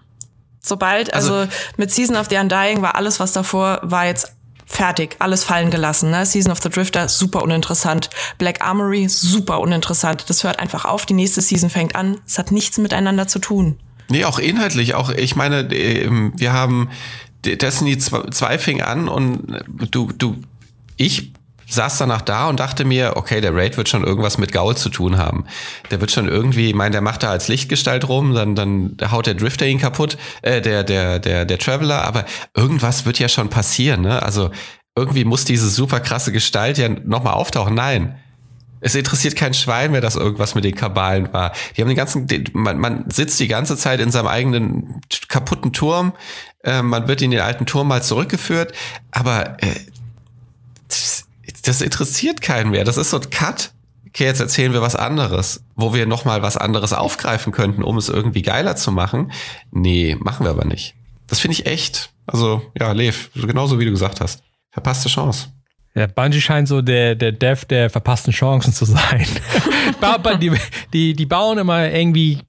Sobald, 0.62 1.14
also, 1.14 1.34
also 1.36 1.52
mit 1.78 1.92
Season 1.92 2.16
of 2.16 2.28
the 2.30 2.36
Undying 2.38 2.82
war 2.82 2.96
alles, 2.96 3.20
was 3.20 3.32
davor 3.32 3.80
war, 3.82 4.06
jetzt 4.06 4.34
fertig, 4.70 5.18
alles 5.20 5.44
fallen 5.44 5.72
gelassen. 5.72 6.12
Ne? 6.12 6.26
Season 6.26 6.52
of 6.52 6.62
the 6.62 6.70
Drifter, 6.70 7.10
super 7.10 7.42
uninteressant. 7.42 8.10
Black 8.38 8.62
Armory, 8.62 9.10
super 9.10 9.60
uninteressant. 9.60 10.30
Das 10.30 10.44
hört 10.44 10.60
einfach 10.60 10.86
auf, 10.86 11.06
die 11.06 11.16
nächste 11.16 11.42
Season 11.42 11.70
fängt 11.70 11.96
an. 11.96 12.20
Es 12.26 12.38
hat 12.38 12.52
nichts 12.52 12.78
miteinander 12.78 13.28
zu 13.28 13.40
tun. 13.40 13.78
Nee, 14.10 14.26
auch 14.26 14.40
inhaltlich. 14.40 14.94
Auch, 14.96 15.10
ich 15.10 15.36
meine, 15.36 15.62
ähm, 15.74 16.34
wir 16.36 16.54
haben 16.54 16.90
Destiny 17.44 17.98
2 17.98 18.58
fing 18.58 18.82
an 18.82 19.08
und 19.08 19.64
du, 19.92 20.12
du, 20.12 20.38
ich 20.98 21.32
saß 21.74 21.98
danach 21.98 22.22
da 22.22 22.48
und 22.48 22.60
dachte 22.60 22.86
mir, 22.86 23.14
okay, 23.16 23.42
der 23.42 23.56
Raid 23.56 23.78
wird 23.78 23.90
schon 23.90 24.04
irgendwas 24.04 24.38
mit 24.38 24.52
Gaul 24.52 24.76
zu 24.76 24.90
tun 24.90 25.18
haben. 25.18 25.46
Der 25.92 26.02
wird 26.02 26.12
schon 26.12 26.28
irgendwie, 26.28 26.70
ich 26.70 26.76
meine, 26.76 26.92
der 26.92 27.02
macht 27.02 27.24
da 27.24 27.30
als 27.30 27.48
Lichtgestalt 27.48 28.08
rum, 28.08 28.34
dann, 28.34 28.56
dann 28.56 28.98
haut 29.12 29.28
der 29.28 29.36
Drifter 29.36 29.66
ihn 29.68 29.80
kaputt, 29.80 30.18
äh, 30.42 30.62
der, 30.62 30.84
der, 30.84 31.20
der, 31.20 31.46
der 31.46 31.58
Traveler, 31.58 32.04
aber 32.04 32.26
irgendwas 32.56 33.06
wird 33.06 33.20
ja 33.20 33.30
schon 33.30 33.50
passieren, 33.50 34.02
ne? 34.02 34.22
Also 34.22 34.52
irgendwie 34.96 35.24
muss 35.24 35.46
diese 35.46 35.70
super 35.70 36.00
krasse 36.00 36.32
Gestalt 36.32 36.78
ja 36.78 36.90
nochmal 36.90 37.34
auftauchen. 37.34 37.74
Nein. 37.74 38.20
Es 38.82 38.96
interessiert 38.96 39.36
kein 39.36 39.54
Schwein 39.54 39.92
mehr, 39.92 40.02
dass 40.02 40.16
irgendwas 40.16 40.56
mit 40.56 40.64
den 40.64 40.76
Kabalen 40.76 41.34
war. 41.34 41.52
Die 41.76 41.82
haben 41.82 41.90
den 41.90 41.98
ganzen, 41.98 42.28
man, 42.54 42.78
man 42.80 43.06
sitzt 43.10 43.40
die 43.40 43.50
ganze 43.50 43.76
Zeit 43.76 44.00
in 44.00 44.10
seinem 44.10 44.28
eigenen 44.28 45.02
kaputten 45.28 45.74
Turm. 45.74 46.14
Äh, 46.64 46.82
man 46.82 47.08
wird 47.08 47.22
in 47.22 47.32
den 47.32 47.42
alten 47.42 47.66
Turm 47.66 47.90
mal 47.90 48.02
zurückgeführt, 48.02 48.74
aber 49.12 49.62
äh, 49.62 49.76
das 51.70 51.82
interessiert 51.82 52.42
keinen 52.42 52.72
mehr. 52.72 52.84
Das 52.84 52.98
ist 52.98 53.12
so 53.12 53.20
ein 53.20 53.30
Cut. 53.30 53.72
Okay, 54.08 54.26
jetzt 54.26 54.40
erzählen 54.40 54.74
wir 54.74 54.82
was 54.82 54.96
anderes, 54.96 55.64
wo 55.76 55.94
wir 55.94 56.08
nochmal 56.08 56.42
was 56.42 56.58
anderes 56.58 56.94
aufgreifen 56.94 57.54
könnten, 57.54 57.84
um 57.84 57.96
es 57.98 58.10
irgendwie 58.10 58.42
geiler 58.42 58.76
zu 58.76 58.92
machen. 58.92 59.32
Nee, 59.72 60.18
machen 60.20 60.46
wir 60.46 60.50
aber 60.50 60.66
nicht. 60.66 60.96
Das 61.28 61.40
finde 61.40 61.54
ich 61.54 61.68
echt. 61.68 62.10
Also, 62.26 62.64
ja, 62.78 62.92
Lev, 62.92 63.30
genauso 63.36 63.80
wie 63.80 63.86
du 63.86 63.92
gesagt 63.92 64.20
hast. 64.20 64.42
Verpasste 64.72 65.10
Chance. 65.10 65.50
Ja, 65.94 66.08
Bungie 66.08 66.42
scheint 66.42 66.68
so 66.68 66.82
der, 66.82 67.16
der 67.16 67.32
Dev 67.32 67.66
der 67.66 67.90
verpassten 67.90 68.34
Chancen 68.34 68.74
zu 68.74 68.86
sein. 68.86 69.28
die, 70.42 70.52
die, 70.94 71.14
die 71.14 71.26
bauen 71.26 71.60
immer 71.60 71.90
irgendwie 71.92 72.40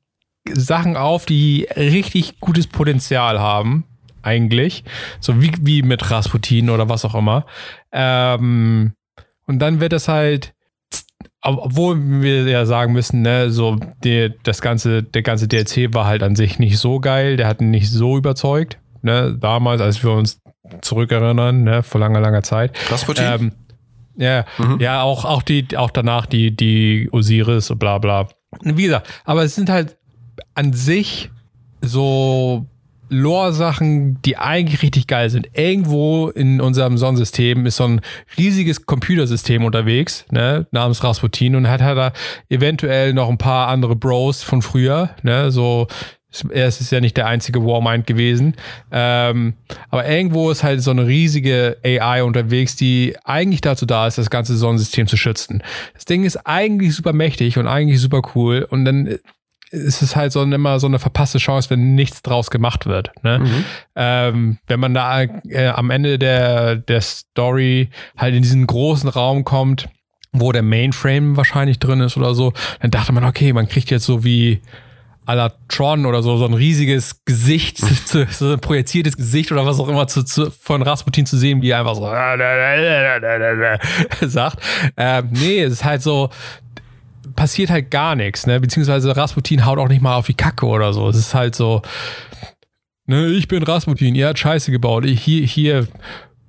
Sachen 0.50 0.96
auf, 0.96 1.26
die 1.26 1.66
richtig 1.76 2.40
gutes 2.40 2.66
Potenzial 2.66 3.38
haben, 3.38 3.84
eigentlich. 4.22 4.84
So 5.20 5.40
wie, 5.42 5.52
wie 5.60 5.82
mit 5.82 6.10
Rasputin 6.10 6.70
oder 6.70 6.88
was 6.88 7.04
auch 7.04 7.14
immer. 7.14 7.44
Ähm, 7.92 8.94
und 9.50 9.58
dann 9.58 9.80
wird 9.80 9.92
es 9.92 10.06
halt, 10.06 10.54
obwohl 11.42 11.98
wir 12.22 12.44
ja 12.44 12.66
sagen 12.66 12.92
müssen, 12.92 13.22
ne, 13.22 13.50
so 13.50 13.76
die, 14.04 14.32
das 14.44 14.62
ganze, 14.62 15.02
der 15.02 15.22
ganze 15.22 15.48
DLC 15.48 15.92
war 15.92 16.06
halt 16.06 16.22
an 16.22 16.36
sich 16.36 16.60
nicht 16.60 16.78
so 16.78 17.00
geil, 17.00 17.36
der 17.36 17.48
hat 17.48 17.60
nicht 17.60 17.90
so 17.90 18.16
überzeugt, 18.16 18.78
ne, 19.02 19.36
damals, 19.36 19.80
als 19.80 20.04
wir 20.04 20.12
uns 20.12 20.40
zurückerinnern, 20.82 21.64
ne, 21.64 21.82
vor 21.82 22.00
langer, 22.00 22.20
langer 22.20 22.44
Zeit. 22.44 22.78
Rasputin? 22.92 23.24
Ähm, 23.26 23.52
ja, 24.16 24.44
mhm. 24.56 24.78
ja, 24.78 25.02
auch, 25.02 25.24
auch 25.24 25.42
die, 25.42 25.76
auch 25.76 25.90
danach 25.90 26.26
die, 26.26 26.54
die 26.54 27.08
Osiris 27.10 27.72
und 27.72 27.80
bla 27.80 27.98
bla. 27.98 28.28
Wie 28.62 28.84
gesagt, 28.84 29.08
aber 29.24 29.42
es 29.42 29.56
sind 29.56 29.68
halt 29.68 29.98
an 30.54 30.72
sich 30.72 31.28
so 31.80 32.66
Lore-Sachen, 33.10 34.22
die 34.22 34.38
eigentlich 34.38 34.82
richtig 34.82 35.06
geil 35.06 35.28
sind. 35.30 35.48
Irgendwo 35.52 36.28
in 36.28 36.60
unserem 36.60 36.96
Sonnensystem 36.96 37.66
ist 37.66 37.76
so 37.76 37.84
ein 37.84 38.00
riesiges 38.38 38.86
Computersystem 38.86 39.64
unterwegs, 39.64 40.24
ne, 40.30 40.66
namens 40.70 41.04
Rasputin 41.04 41.56
und 41.56 41.68
hat, 41.68 41.82
hat 41.82 41.98
da 41.98 42.12
eventuell 42.48 43.12
noch 43.12 43.28
ein 43.28 43.38
paar 43.38 43.68
andere 43.68 43.96
Bros 43.96 44.42
von 44.42 44.62
früher, 44.62 45.10
ne, 45.22 45.50
so 45.50 45.88
er 46.50 46.68
ist 46.68 46.92
ja 46.92 47.00
nicht 47.00 47.16
der 47.16 47.26
einzige 47.26 47.64
Warmind 47.64 48.06
gewesen. 48.06 48.54
Ähm, 48.92 49.54
aber 49.88 50.06
irgendwo 50.08 50.50
ist 50.50 50.62
halt 50.62 50.80
so 50.80 50.92
eine 50.92 51.06
riesige 51.06 51.78
AI 51.84 52.22
unterwegs, 52.22 52.76
die 52.76 53.16
eigentlich 53.24 53.60
dazu 53.60 53.84
da 53.84 54.06
ist, 54.06 54.18
das 54.18 54.30
ganze 54.30 54.56
Sonnensystem 54.56 55.08
zu 55.08 55.16
schützen. 55.16 55.62
Das 55.94 56.04
Ding 56.04 56.24
ist 56.24 56.36
eigentlich 56.46 56.94
super 56.94 57.12
mächtig 57.12 57.58
und 57.58 57.66
eigentlich 57.66 58.00
super 58.00 58.22
cool. 58.34 58.66
Und 58.68 58.84
dann 58.84 59.18
ist 59.70 60.02
es 60.02 60.16
halt 60.16 60.32
so 60.32 60.42
immer 60.42 60.80
so 60.80 60.86
eine 60.86 60.98
verpasste 60.98 61.38
Chance, 61.38 61.70
wenn 61.70 61.94
nichts 61.94 62.22
draus 62.22 62.50
gemacht 62.50 62.86
wird. 62.86 63.12
Ne? 63.22 63.38
Mhm. 63.38 63.64
Ähm, 63.94 64.58
wenn 64.66 64.80
man 64.80 64.94
da 64.94 65.22
äh, 65.22 65.68
am 65.68 65.90
Ende 65.90 66.18
der, 66.18 66.76
der 66.76 67.00
Story 67.00 67.90
halt 68.16 68.34
in 68.34 68.42
diesen 68.42 68.66
großen 68.66 69.08
Raum 69.08 69.44
kommt, 69.44 69.88
wo 70.32 70.52
der 70.52 70.62
Mainframe 70.62 71.36
wahrscheinlich 71.36 71.78
drin 71.78 72.00
ist 72.00 72.16
oder 72.16 72.34
so, 72.34 72.52
dann 72.80 72.90
dachte 72.90 73.12
man, 73.12 73.24
okay, 73.24 73.52
man 73.52 73.68
kriegt 73.68 73.90
jetzt 73.90 74.04
so 74.04 74.24
wie 74.24 74.60
à 75.26 75.34
la 75.34 75.52
Tron 75.68 76.06
oder 76.06 76.22
so, 76.22 76.36
so 76.36 76.46
ein 76.46 76.54
riesiges 76.54 77.24
Gesicht, 77.24 77.78
so 78.06 78.52
ein 78.52 78.60
projiziertes 78.60 79.16
Gesicht 79.16 79.52
oder 79.52 79.64
was 79.66 79.78
auch 79.78 79.88
immer 79.88 80.08
zu, 80.08 80.24
zu, 80.24 80.50
von 80.50 80.82
Rasputin 80.82 81.26
zu 81.26 81.36
sehen, 81.36 81.62
wie 81.62 81.70
er 81.70 81.80
einfach 81.80 81.94
so 81.94 82.02
sagt. 84.26 84.58
Ähm, 84.96 85.28
nee, 85.30 85.62
es 85.62 85.74
ist 85.74 85.84
halt 85.84 86.02
so, 86.02 86.30
passiert 87.34 87.70
halt 87.70 87.90
gar 87.90 88.14
nichts, 88.14 88.46
ne? 88.46 88.60
Beziehungsweise 88.60 89.16
Rasputin 89.16 89.64
haut 89.64 89.78
auch 89.78 89.88
nicht 89.88 90.02
mal 90.02 90.16
auf 90.16 90.26
die 90.26 90.34
Kacke 90.34 90.66
oder 90.66 90.92
so. 90.92 91.08
Es 91.08 91.16
ist 91.16 91.34
halt 91.34 91.54
so, 91.54 91.82
ne, 93.06 93.26
ich 93.28 93.48
bin 93.48 93.62
Rasputin, 93.62 94.14
ihr 94.14 94.28
habt 94.28 94.38
Scheiße 94.38 94.70
gebaut, 94.70 95.04
ich, 95.04 95.22
hier, 95.22 95.46
hier, 95.46 95.88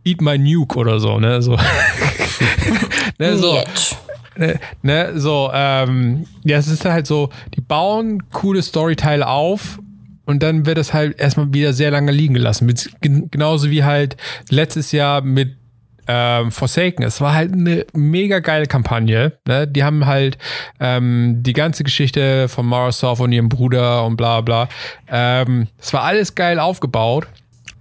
eat 0.03 0.21
my 0.21 0.37
nuke 0.37 0.77
oder 0.77 0.99
so, 0.99 1.19
ne? 1.19 1.41
So. 1.41 1.57
ne, 3.19 3.37
so. 3.37 3.57
Ne, 4.37 4.59
ne, 4.81 5.19
so, 5.19 5.51
ähm, 5.53 6.25
ja, 6.43 6.57
es 6.57 6.67
ist 6.67 6.85
halt 6.85 7.05
so, 7.05 7.29
die 7.53 7.61
bauen 7.61 8.23
coole 8.31 8.61
Storyteile 8.61 9.27
auf 9.27 9.79
und 10.25 10.41
dann 10.41 10.65
wird 10.65 10.77
es 10.77 10.93
halt 10.93 11.19
erstmal 11.19 11.53
wieder 11.53 11.73
sehr 11.73 11.91
lange 11.91 12.11
liegen 12.11 12.33
gelassen. 12.33 12.73
genauso 13.01 13.69
wie 13.69 13.83
halt 13.83 14.15
letztes 14.49 14.93
Jahr 14.93 15.21
mit 15.21 15.57
ähm, 16.13 16.51
Forsaken. 16.51 17.03
Es 17.03 17.21
war 17.21 17.33
halt 17.33 17.53
eine 17.53 17.85
mega 17.93 18.39
geile 18.39 18.65
Kampagne. 18.65 19.37
Ne? 19.47 19.65
Die 19.65 19.83
haben 19.83 20.05
halt 20.05 20.37
ähm, 20.81 21.37
die 21.41 21.53
ganze 21.53 21.85
Geschichte 21.85 22.49
von 22.49 22.65
Marasov 22.65 23.21
und 23.21 23.31
ihrem 23.31 23.47
Bruder 23.47 24.05
und 24.05 24.17
bla 24.17 24.41
bla. 24.41 24.67
Ähm, 25.09 25.67
es 25.79 25.93
war 25.93 26.03
alles 26.03 26.35
geil 26.35 26.59
aufgebaut. 26.59 27.27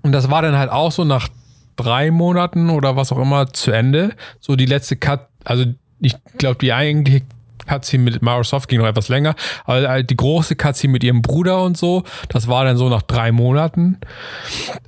Und 0.03 0.13
das 0.13 0.31
war 0.31 0.43
dann 0.43 0.57
halt 0.57 0.71
auch 0.71 0.93
so 0.93 1.05
nach 1.05 1.29
drei 1.75 2.13
Monaten 2.13 2.71
oder 2.71 2.95
was 2.95 3.11
auch 3.11 3.19
immer 3.19 3.53
zu 3.53 3.73
Ende. 3.73 4.15
So 4.39 4.55
die 4.55 4.67
letzte 4.67 4.95
Cut, 4.95 5.27
also 5.45 5.65
ich 5.99 6.15
glaube, 6.39 6.59
die 6.61 6.73
eigentliche 6.73 7.23
Cutscene 7.71 8.03
mit 8.03 8.23
Microsoft 8.23 8.69
ging 8.69 8.81
noch 8.81 8.87
etwas 8.87 9.09
länger, 9.09 9.35
aber 9.65 9.89
halt 9.89 10.11
die 10.11 10.17
große 10.17 10.57
Cutscene 10.57 10.93
mit 10.93 11.05
ihrem 11.05 11.23
Bruder 11.23 11.63
und 11.63 11.77
so, 11.77 12.03
das 12.29 12.49
war 12.49 12.65
dann 12.65 12.77
so 12.77 12.89
nach 12.89 13.03
drei 13.03 13.31
Monaten. 13.31 13.99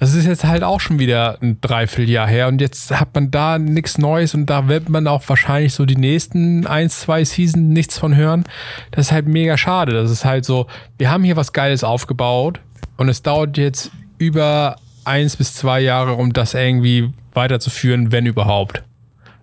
Das 0.00 0.14
ist 0.14 0.26
jetzt 0.26 0.44
halt 0.44 0.64
auch 0.64 0.80
schon 0.80 0.98
wieder 0.98 1.38
ein 1.40 1.60
Dreivierteljahr 1.60 2.26
her 2.26 2.48
und 2.48 2.60
jetzt 2.60 2.90
hat 2.98 3.14
man 3.14 3.30
da 3.30 3.58
nichts 3.58 3.98
Neues 3.98 4.34
und 4.34 4.46
da 4.46 4.66
wird 4.66 4.88
man 4.88 5.06
auch 5.06 5.22
wahrscheinlich 5.28 5.74
so 5.74 5.84
die 5.86 5.96
nächsten 5.96 6.66
ein, 6.66 6.90
zwei 6.90 7.24
Seasons 7.24 7.68
nichts 7.68 7.98
von 7.98 8.16
hören. 8.16 8.44
Das 8.90 9.06
ist 9.06 9.12
halt 9.12 9.28
mega 9.28 9.56
schade. 9.56 9.92
Das 9.92 10.10
ist 10.10 10.24
halt 10.24 10.44
so, 10.44 10.66
wir 10.98 11.10
haben 11.10 11.22
hier 11.22 11.36
was 11.36 11.52
Geiles 11.52 11.84
aufgebaut 11.84 12.60
und 12.96 13.08
es 13.08 13.22
dauert 13.22 13.56
jetzt 13.58 13.92
über 14.18 14.76
eins 15.04 15.36
bis 15.36 15.54
zwei 15.54 15.80
Jahre, 15.80 16.14
um 16.14 16.32
das 16.32 16.54
irgendwie 16.54 17.12
weiterzuführen, 17.34 18.12
wenn 18.12 18.26
überhaupt. 18.26 18.82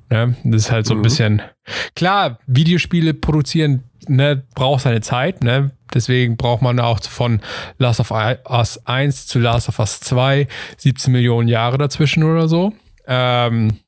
Ne? 0.10 0.36
Das 0.44 0.63
ist 0.63 0.72
halt 0.72 0.86
so 0.86 0.94
ein 0.94 1.00
mhm. 1.00 1.04
bisschen. 1.04 1.42
Klar, 1.96 2.39
Videospiele 2.48 3.13
produzieren 3.13 3.84
ne, 4.08 4.44
braucht 4.56 4.82
seine 4.82 5.01
Zeit. 5.01 5.44
Ne? 5.44 5.72
Deswegen 5.94 6.38
braucht 6.38 6.62
man 6.62 6.80
auch 6.80 7.01
von 7.04 7.42
Last 7.78 8.00
of 8.00 8.12
Us 8.12 8.86
1 8.86 9.28
zu 9.28 9.39
Last 9.39 9.70
of 9.70 9.80
Us 9.80 10.00
2 10.01 10.48
17 10.78 11.12
Millionen 11.12 11.48
Jahre 11.48 11.78
dazwischen 11.78 12.24
oder 12.24 12.48
so. 12.48 12.74
Ähm, 13.08 13.80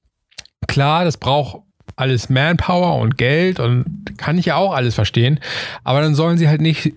klar, 0.67 1.05
das 1.05 1.17
braucht 1.17 1.61
alles 1.95 2.29
Manpower 2.29 2.99
und 2.99 3.17
Geld 3.17 3.59
und 3.59 3.85
kann 4.17 4.37
ich 4.37 4.45
ja 4.45 4.55
auch 4.55 4.73
alles 4.73 4.95
verstehen. 4.95 5.39
Aber 5.83 6.01
dann 6.01 6.15
sollen 6.15 6.37
sie 6.37 6.47
halt 6.47 6.61
nicht 6.61 6.93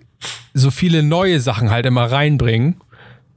so 0.55 0.71
viele 0.71 1.03
neue 1.03 1.41
Sachen 1.41 1.71
halt 1.71 1.85
immer 1.85 2.11
reinbringen, 2.11 2.77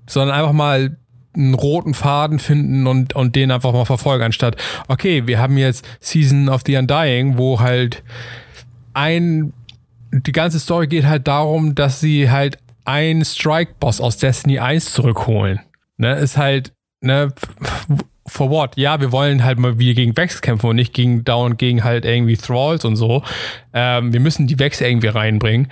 sondern 0.08 0.38
einfach 0.38 0.54
mal 0.54 0.98
einen 1.38 1.54
roten 1.54 1.94
Faden 1.94 2.40
finden 2.40 2.88
und, 2.88 3.16
und 3.16 3.36
den 3.36 3.52
einfach 3.52 3.74
mal 3.74 3.86
verfolgen, 3.86 4.24
anstatt, 4.24 4.56
okay, 4.88 5.28
wir 5.28 5.40
haben 5.40 5.58
jetzt 5.58 5.88
Season 6.00 6.50
of 6.50 6.62
the 6.66 6.78
Undying, 6.78 7.38
wo 7.38 7.60
halt 7.60 8.04
ein, 8.94 9.54
die 10.12 10.32
ganze 10.32 10.60
Story 10.60 10.88
geht 10.88 11.06
halt 11.06 11.28
darum, 11.28 11.76
dass 11.76 12.00
sie 12.00 12.30
halt 12.30 12.58
einen 12.86 13.24
Strike-Boss 13.24 14.02
aus 14.02 14.18
Destiny 14.18 14.60
1 14.60 14.94
zurückholen. 14.94 15.60
Ne, 15.98 16.16
ist 16.16 16.38
halt, 16.38 16.74
ne, 17.02 17.34
for 18.28 18.50
what? 18.50 18.78
Ja, 18.78 19.00
wir 19.00 19.12
wollen 19.12 19.44
halt 19.44 19.58
mal 19.58 19.80
wieder 19.80 19.96
gegen 19.96 20.16
Vex 20.16 20.42
kämpfen 20.42 20.70
und 20.70 20.76
nicht 20.76 20.94
gegen 20.94 21.24
Down, 21.24 21.58
gegen 21.58 21.84
halt 21.84 22.06
irgendwie 22.06 22.38
Thralls 22.38 22.86
und 22.86 22.96
so. 22.96 23.24
Ähm, 23.74 24.14
wir 24.14 24.20
müssen 24.20 24.48
die 24.48 24.60
Vex 24.60 24.82
irgendwie 24.82 25.08
reinbringen. 25.08 25.70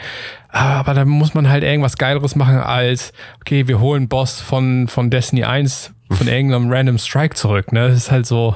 Aber 0.55 0.93
da 0.93 1.03
muss 1.03 1.33
man 1.33 1.49
halt 1.49 1.65
irgendwas 1.65 1.97
Geileres 1.97 2.37
machen 2.37 2.55
als, 2.55 3.11
okay, 3.41 3.67
wir 3.67 3.81
holen 3.81 4.07
Boss 4.07 4.39
von, 4.39 4.87
von 4.87 5.09
Destiny 5.09 5.43
1 5.43 5.91
von 6.09 6.29
irgendeinem 6.29 6.71
Random 6.71 6.97
Strike 6.97 7.35
zurück. 7.35 7.73
Ne? 7.73 7.89
Das 7.89 7.97
ist 7.97 8.11
halt 8.11 8.25
so. 8.25 8.55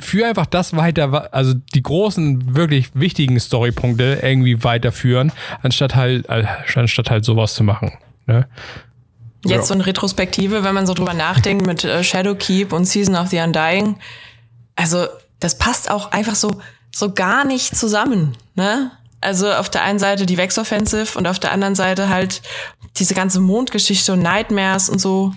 Für 0.00 0.26
einfach 0.26 0.46
das 0.46 0.74
weiter, 0.74 1.32
also 1.34 1.52
die 1.52 1.82
großen, 1.82 2.56
wirklich 2.56 2.88
wichtigen 2.94 3.38
Storypunkte 3.38 4.20
irgendwie 4.22 4.64
weiterführen, 4.64 5.32
anstatt 5.62 5.94
halt, 5.94 6.28
anstatt 6.30 7.10
halt 7.10 7.26
sowas 7.26 7.54
zu 7.54 7.62
machen. 7.62 7.92
Ne? 8.26 8.48
Jetzt 9.44 9.52
ja. 9.52 9.62
so 9.64 9.74
eine 9.74 9.86
Retrospektive, 9.86 10.64
wenn 10.64 10.74
man 10.74 10.86
so 10.86 10.94
drüber 10.94 11.14
nachdenkt 11.14 11.66
mit 11.66 11.84
äh, 11.84 12.02
Shadowkeep 12.02 12.72
und 12.72 12.86
Season 12.86 13.14
of 13.16 13.28
the 13.28 13.38
Undying. 13.38 13.96
Also, 14.76 15.06
das 15.40 15.58
passt 15.58 15.90
auch 15.90 16.10
einfach 16.10 16.34
so, 16.34 16.58
so 16.90 17.12
gar 17.12 17.44
nicht 17.44 17.76
zusammen, 17.76 18.34
ne? 18.54 18.90
Also 19.20 19.52
auf 19.52 19.70
der 19.70 19.82
einen 19.82 19.98
Seite 19.98 20.26
die 20.26 20.36
Vex 20.36 20.58
Offensive 20.58 21.18
und 21.18 21.26
auf 21.26 21.38
der 21.38 21.52
anderen 21.52 21.74
Seite 21.74 22.08
halt 22.08 22.42
diese 22.96 23.14
ganze 23.14 23.40
Mondgeschichte 23.40 24.12
und 24.12 24.20
Nightmares 24.20 24.88
und 24.88 25.00
so. 25.00 25.32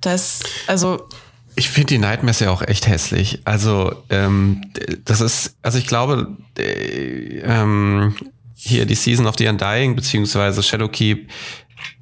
Das, 0.00 0.40
also. 0.66 1.08
Ich 1.56 1.70
finde 1.70 1.88
die 1.88 1.98
Nightmares 1.98 2.40
ja 2.40 2.50
auch 2.50 2.62
echt 2.62 2.86
hässlich. 2.86 3.40
Also, 3.44 4.02
ähm, 4.10 4.62
das 5.04 5.20
ist, 5.20 5.56
also 5.62 5.78
ich 5.78 5.86
glaube, 5.86 6.36
äh, 6.58 7.40
ähm, 7.40 8.14
hier 8.54 8.86
die 8.86 8.94
Season 8.94 9.26
of 9.26 9.36
the 9.38 9.48
Undying 9.48 9.96
beziehungsweise 9.96 10.62
Shadowkeep 10.62 11.28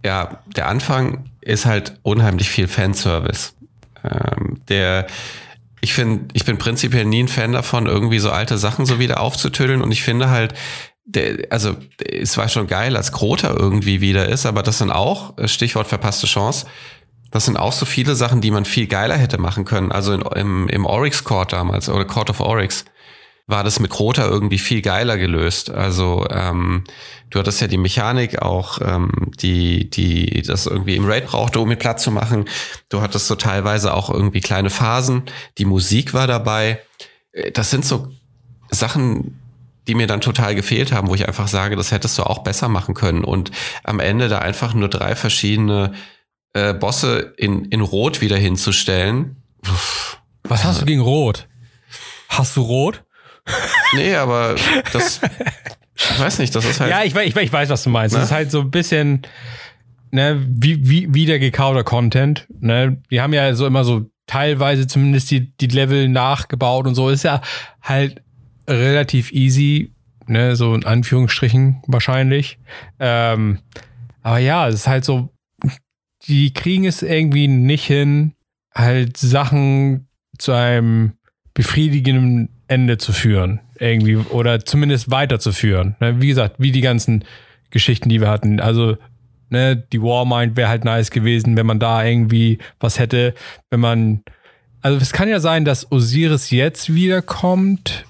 ja, 0.05 0.43
der 0.55 0.69
Anfang 0.69 1.31
ist 1.41 1.67
halt 1.67 1.99
unheimlich 2.03 2.49
viel 2.49 2.69
Fanservice. 2.69 3.55
Ähm, 4.05 4.61
der, 4.69 5.07
ich 5.85 5.93
finde, 5.93 6.29
ich 6.33 6.47
bin 6.47 6.57
prinzipiell 6.57 7.05
nie 7.05 7.23
ein 7.23 7.29
Fan 7.29 7.53
davon, 7.53 7.85
irgendwie 7.85 8.19
so 8.19 8.31
alte 8.31 8.57
Sachen 8.57 8.87
so 8.87 8.99
wieder 8.99 9.21
aufzutüddeln 9.21 9.83
und 9.83 9.93
ich 9.93 10.03
finde 10.03 10.31
halt, 10.31 10.55
der, 11.05 11.47
also 11.51 11.77
es 11.99 12.39
war 12.39 12.49
schon 12.49 12.67
geil, 12.67 12.97
als 12.97 13.13
Grota 13.13 13.55
irgendwie 13.55 14.01
wieder 14.01 14.27
ist, 14.27 14.47
aber 14.47 14.63
das 14.63 14.79
sind 14.79 14.91
auch, 14.91 15.37
äh, 15.37 15.47
Stichwort 15.47 15.87
verpasste 15.87 16.27
Chance, 16.27 16.65
das 17.31 17.45
sind 17.45 17.59
auch 17.59 17.73
so 17.73 17.85
viele 17.85 18.15
Sachen, 18.15 18.41
die 18.41 18.51
man 18.51 18.65
viel 18.65 18.87
geiler 18.87 19.17
hätte 19.17 19.37
machen 19.37 19.67
können. 19.67 19.93
Also 19.93 20.15
in, 20.15 20.23
im, 20.23 20.69
im 20.69 20.87
Oryx 20.87 21.25
Court 21.25 21.53
damals, 21.53 21.91
oder 21.91 22.07
Court 22.07 22.31
of 22.31 22.41
Oryx, 22.41 22.87
war 23.47 23.63
das 23.63 23.79
mit 23.79 23.91
Krota 23.91 24.27
irgendwie 24.27 24.59
viel 24.59 24.81
geiler 24.81 25.19
gelöst. 25.19 25.71
Also 25.71 26.27
ähm, 26.31 26.85
du 27.31 27.39
hattest 27.39 27.61
ja 27.61 27.67
die 27.67 27.77
Mechanik 27.77 28.41
auch, 28.41 28.79
ähm, 28.81 29.11
die, 29.41 29.91
die 29.91 30.43
das 30.43 30.67
irgendwie 30.67 30.97
im 30.97 31.05
Raid 31.05 31.27
brauchte, 31.27 31.61
um 31.61 31.69
mit 31.69 31.79
Platz 31.79 32.03
zu 32.03 32.11
machen. 32.11 32.47
Du 32.89 33.03
hattest 33.03 33.27
so 33.27 33.35
teilweise 33.35 33.93
auch 33.93 34.09
irgendwie 34.09 34.41
kleine 34.41 34.71
Phasen. 34.71 35.25
Die 35.59 35.67
Musik 35.67 36.15
war 36.15 36.27
dabei. 36.27 36.81
Äh, 37.33 37.53
das 37.53 37.71
sind 37.71 37.85
so 37.85 38.11
Sachen, 38.71 39.39
die 39.87 39.95
mir 39.95 40.07
dann 40.07 40.23
total 40.23 40.55
gefehlt 40.55 40.93
haben, 40.93 41.09
wo 41.09 41.15
ich 41.15 41.29
einfach 41.29 41.49
sage, 41.49 41.77
das 41.77 41.93
hättest 41.93 42.19
du 42.19 42.23
auch 42.23 42.39
besser 42.39 42.69
machen 42.69 42.95
können. 42.95 43.25
Und 43.25 43.51
am 43.83 44.01
Ende 44.01 44.29
da 44.29 44.39
einfach 44.39 44.73
nur 44.73 44.89
drei 44.89 45.15
verschiedene 45.15 45.93
äh, 46.55 46.73
Bosse 46.73 47.35
in, 47.37 47.67
in 47.67 47.83
Rot 47.83 48.23
wieder 48.23 48.39
hinzustellen. 48.39 49.37
Was 50.45 50.65
hast 50.65 50.81
du 50.81 50.87
gegen 50.87 51.03
Rot? 51.03 51.47
Hast 52.31 52.57
du 52.57 52.63
Rot? 52.63 53.05
Nee, 53.95 54.15
aber 54.15 54.57
das. 54.93 55.21
Ich 55.97 56.19
weiß 56.21 56.39
nicht, 56.39 56.55
das 56.55 56.65
ist 56.65 56.81
halt. 56.81 56.91
Ja, 56.91 57.05
ich, 57.05 57.15
ich, 57.15 57.37
ich 57.37 57.53
weiß, 57.53 57.69
was 57.69 57.85
du 57.85 57.91
meinst. 57.91 58.15
Ne? 58.15 58.21
Das 58.21 58.31
ist 58.31 58.35
halt 58.35 58.51
so 58.51 58.61
ein 58.63 58.71
bisschen, 58.71 59.23
ne, 60.11 60.45
wie, 60.49 60.89
wie, 60.89 61.15
wieder 61.15 61.39
gekauter 61.39 61.85
Content. 61.85 62.47
Ne? 62.61 63.01
Wir 63.09 63.23
haben 63.23 63.33
ja 63.33 63.55
so 63.55 63.67
immer 63.67 63.85
so 63.85 64.11
teilweise 64.27 64.87
zumindest 64.87 65.31
die, 65.31 65.57
die 65.57 65.67
Level 65.67 66.09
nachgebaut 66.09 66.87
und 66.87 66.95
so. 66.95 67.11
Ist 67.11 67.25
ja 67.25 67.43
halt 67.83 68.23
relativ 68.69 69.33
easy, 69.33 69.93
ne, 70.27 70.57
so 70.57 70.75
in 70.75 70.85
Anführungsstrichen 70.85 71.83
wahrscheinlich. 71.87 72.59
Ähm, 72.99 73.59
aber 74.23 74.39
ja, 74.39 74.69
es 74.69 74.77
ist 74.77 74.89
halt 74.89 75.05
so, 75.05 75.31
die 76.27 76.53
kriegen 76.53 76.87
es 76.87 77.03
irgendwie 77.03 77.47
nicht 77.47 77.85
hin, 77.85 78.35
halt 78.75 79.17
Sachen 79.17 80.09
zu 80.39 80.53
einem 80.53 81.13
befriedigenden 81.53 82.49
Ende 82.69 82.99
zu 82.99 83.13
führen, 83.13 83.61
irgendwie, 83.79 84.17
oder 84.17 84.65
zumindest 84.65 85.11
weiterzuführen. 85.11 85.97
Ne? 86.01 86.21
Wie 86.21 86.29
gesagt, 86.29 86.57
wie 86.59 86.73
die 86.73 86.81
ganzen 86.81 87.25
Geschichten, 87.71 88.09
die 88.09 88.21
wir 88.21 88.29
hatten. 88.29 88.61
Also, 88.61 88.97
ne, 89.51 89.77
die 89.77 90.01
Warmind 90.01 90.57
wäre 90.57 90.69
halt 90.69 90.85
nice 90.85 91.11
gewesen, 91.11 91.57
wenn 91.57 91.67
man 91.67 91.79
da 91.79 92.05
irgendwie 92.05 92.59
was 92.81 92.99
hätte, 92.99 93.35
wenn 93.71 93.81
man. 93.81 94.23
Also, 94.81 94.99
es 94.99 95.13
kann 95.13 95.29
ja 95.29 95.41
sein, 95.41 95.65
dass 95.65 95.91
Osiris 95.91 96.51
jetzt 96.51 96.95
wiederkommt, 96.95 98.05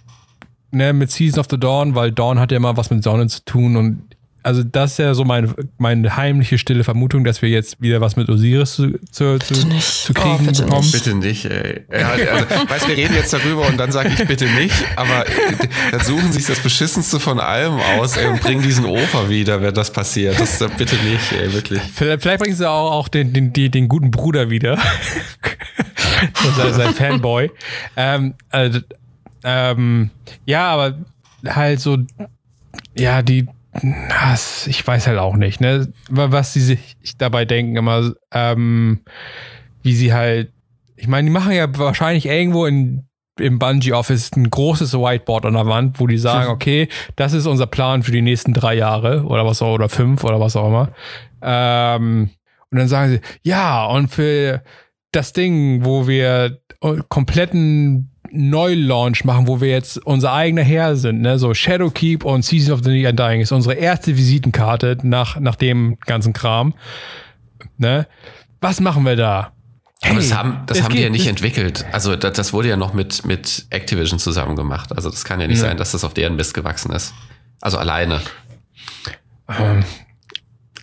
ne, 0.70 0.92
mit 0.92 1.10
Season 1.10 1.40
of 1.40 1.46
the 1.50 1.58
Dawn, 1.58 1.94
weil 1.94 2.12
Dawn 2.12 2.38
hat 2.38 2.50
ja 2.50 2.56
immer 2.56 2.76
was 2.76 2.90
mit 2.90 3.02
Sonne 3.02 3.26
zu 3.28 3.44
tun 3.44 3.76
und 3.76 4.13
also 4.44 4.62
das 4.62 4.92
ist 4.92 4.98
ja 4.98 5.14
so 5.14 5.24
meine, 5.24 5.54
meine 5.78 6.16
heimliche 6.16 6.59
stille 6.59 6.85
Vermutung, 6.85 7.24
dass 7.24 7.40
wir 7.40 7.48
jetzt 7.48 7.80
wieder 7.80 8.02
was 8.02 8.14
mit 8.16 8.28
Osiris 8.28 8.74
zu, 8.74 8.98
zu, 9.11 9.38
zu, 9.38 9.54
zu 9.54 10.14
kriegen 10.14 10.37
oh, 10.40 10.44
bitte 10.44 10.62
bekommen. 10.64 10.80
Nicht. 10.83 10.92
Bitte 10.92 11.14
nicht, 11.14 11.44
ey. 11.46 11.80
Ja, 11.90 12.11
also, 12.11 12.68
weißt, 12.68 12.88
wir 12.88 12.96
reden 12.96 13.14
jetzt 13.14 13.33
darüber 13.33 13.66
und 13.66 13.78
dann 13.78 13.90
sage 13.90 14.11
ich 14.11 14.26
bitte 14.28 14.44
nicht, 14.44 14.74
aber 14.96 15.24
dann 15.90 16.00
suchen 16.00 16.30
sich 16.30 16.44
das 16.44 16.59
Beschissenste 16.59 17.18
von 17.18 17.40
allem 17.40 17.80
aus 17.98 18.18
ey, 18.18 18.26
und 18.26 18.42
bringen 18.42 18.62
diesen 18.62 18.85
Opa 18.85 19.30
wieder, 19.30 19.62
wenn 19.62 19.72
das 19.72 19.90
passiert. 19.90 20.38
Das 20.38 20.59
bitte 20.76 20.96
nicht, 20.96 21.33
ey, 21.33 21.50
wirklich. 21.54 21.80
Vielleicht, 21.94 22.22
vielleicht 22.22 22.40
bringen 22.40 22.54
sie 22.54 22.68
auch, 22.68 22.92
auch 22.92 23.09
den, 23.09 23.33
den, 23.33 23.54
den, 23.54 23.70
den 23.70 23.88
guten 23.88 24.11
Bruder 24.11 24.50
wieder. 24.50 24.78
sein, 26.57 26.74
sein 26.74 26.94
Fanboy. 26.94 27.50
Ähm, 27.96 28.35
also, 28.50 28.80
ähm, 29.42 30.11
ja, 30.44 30.68
aber 30.68 30.98
halt 31.46 31.80
so, 31.80 31.96
ja, 32.94 33.22
die, 33.22 33.46
ich 34.66 34.87
weiß 34.87 35.06
halt 35.06 35.18
auch 35.18 35.37
nicht, 35.37 35.60
ne? 35.60 35.92
Was 36.08 36.52
sie 36.52 36.60
sich 36.60 36.96
dabei 37.18 37.44
denken, 37.44 37.76
immer, 37.76 38.12
ähm, 38.32 39.00
wie 39.82 39.94
sie 39.94 40.12
halt, 40.12 40.52
ich 40.96 41.08
meine, 41.08 41.26
die 41.26 41.32
machen 41.32 41.52
ja 41.52 41.66
wahrscheinlich 41.76 42.26
irgendwo 42.26 42.66
in, 42.66 43.06
im 43.38 43.58
Bungee 43.58 43.92
Office 43.92 44.30
ein 44.37 44.48
großes 44.48 44.94
Whiteboard 44.94 45.46
an 45.46 45.54
der 45.54 45.66
Wand, 45.66 46.00
wo 46.00 46.06
die 46.06 46.18
sagen, 46.18 46.50
okay, 46.52 46.88
das 47.16 47.32
ist 47.32 47.46
unser 47.46 47.66
Plan 47.66 48.02
für 48.02 48.12
die 48.12 48.22
nächsten 48.22 48.52
drei 48.52 48.74
Jahre 48.74 49.24
oder 49.24 49.44
was 49.44 49.60
auch, 49.60 49.74
oder 49.74 49.88
fünf 49.88 50.24
oder 50.24 50.40
was 50.40 50.56
auch 50.56 50.68
immer. 50.68 50.90
Ähm, 51.42 52.30
und 52.70 52.78
dann 52.78 52.88
sagen 52.88 53.12
sie, 53.12 53.20
ja, 53.42 53.87
und 53.87 54.08
für 54.08 54.62
das 55.12 55.32
Ding, 55.32 55.84
wo 55.84 56.08
wir 56.08 56.60
kompletten 57.08 58.13
Neulaunch 58.35 59.25
machen, 59.25 59.47
wo 59.47 59.61
wir 59.61 59.68
jetzt 59.70 59.99
unser 60.05 60.33
eigener 60.33 60.62
Herr 60.62 60.97
sind, 60.97 61.20
ne? 61.23 61.38
So 61.38 61.55
Shadowkeep 61.55 62.25
und 62.25 62.44
Season 62.44 62.75
of 62.75 62.81
the 62.85 63.07
Undying 63.07 63.40
ist 63.40 63.53
unsere 63.53 63.75
erste 63.75 64.16
Visitenkarte 64.16 64.99
nach, 65.03 65.38
nach 65.40 65.55
dem 65.57 65.97
ganzen 66.07 66.33
Kram. 66.33 66.75
Ne? 67.79 68.07
was 68.61 68.81
machen 68.81 69.05
wir 69.05 69.14
da? 69.16 69.53
Aber 70.03 70.14
das 70.16 70.35
haben, 70.35 70.62
das 70.66 70.83
haben 70.83 70.92
die 70.92 70.99
ja 70.99 71.05
geht- 71.05 71.12
nicht 71.12 71.27
entwickelt. 71.27 71.85
Also 71.92 72.16
das, 72.16 72.33
das 72.35 72.53
wurde 72.53 72.68
ja 72.68 72.77
noch 72.77 72.92
mit, 72.94 73.25
mit 73.27 73.66
Activision 73.70 74.18
zusammen 74.18 74.57
gemacht. 74.57 74.94
Also 74.97 75.11
das 75.11 75.25
kann 75.25 75.40
ja 75.40 75.47
nicht 75.47 75.59
Ja. 75.61 75.68
sein, 75.68 75.77
dass 75.77 75.92
das 75.92 76.03
auf 76.05 76.14
deren 76.14 76.37
Mist 76.37 76.55
gewachsen 76.55 76.92
ist. 76.92 77.14
Also 77.61 77.79
alleine. 77.79 78.20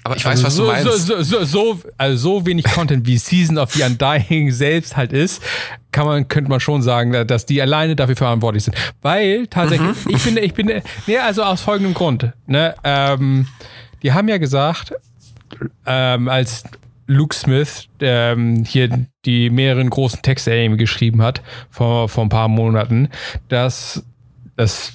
Aber 0.04 0.16
ich 0.16 0.26
weiß, 0.26 0.44
also 0.44 0.46
was 0.46 0.56
so, 0.56 0.64
du 0.66 0.72
meinst. 0.72 1.08
So, 1.08 1.22
so, 1.22 1.44
so, 1.44 1.44
so, 1.46 1.80
also 1.98 2.18
so 2.40 2.46
wenig 2.46 2.66
Content 2.66 3.06
wie 3.06 3.18
Season 3.18 3.58
of 3.58 3.72
the 3.74 3.84
Undying 3.84 4.52
selbst 4.52 4.98
halt 4.98 5.14
ist, 5.14 5.42
kann 5.92 6.06
man, 6.08 6.28
könnte 6.28 6.50
man 6.50 6.60
schon 6.60 6.82
sagen, 6.82 7.28
dass 7.28 7.46
die 7.46 7.62
alleine 7.62 7.96
dafür 7.96 8.16
verantwortlich 8.16 8.64
sind. 8.64 8.76
Weil 9.02 9.48
tatsächlich, 9.48 9.96
Mhm. 10.06 10.16
ich 10.16 10.24
bin, 10.24 10.38
ich 10.38 10.54
bin, 10.54 10.82
nee, 11.08 11.18
also 11.18 11.44
aus 11.44 11.62
folgendem 11.62 11.94
Grund. 11.94 12.32
Ne, 12.48 12.74
ähm, 12.84 13.48
die 14.02 14.12
haben 14.14 14.28
ja 14.28 14.38
gesagt, 14.40 14.94
ähm, 15.86 16.28
als 16.30 16.64
Luke 17.08 17.36
Smith 17.36 17.88
ähm, 18.00 18.64
hier 18.66 19.06
die 19.26 19.50
mehreren 19.50 19.90
großen 19.90 20.22
Texte 20.22 20.54
irgendwie 20.54 20.80
geschrieben 20.80 21.22
hat 21.22 21.42
vor, 21.70 22.08
vor 22.10 22.24
ein 22.26 22.30
paar 22.30 22.48
Monaten, 22.48 23.10
dass 23.50 24.04
das 24.56 24.94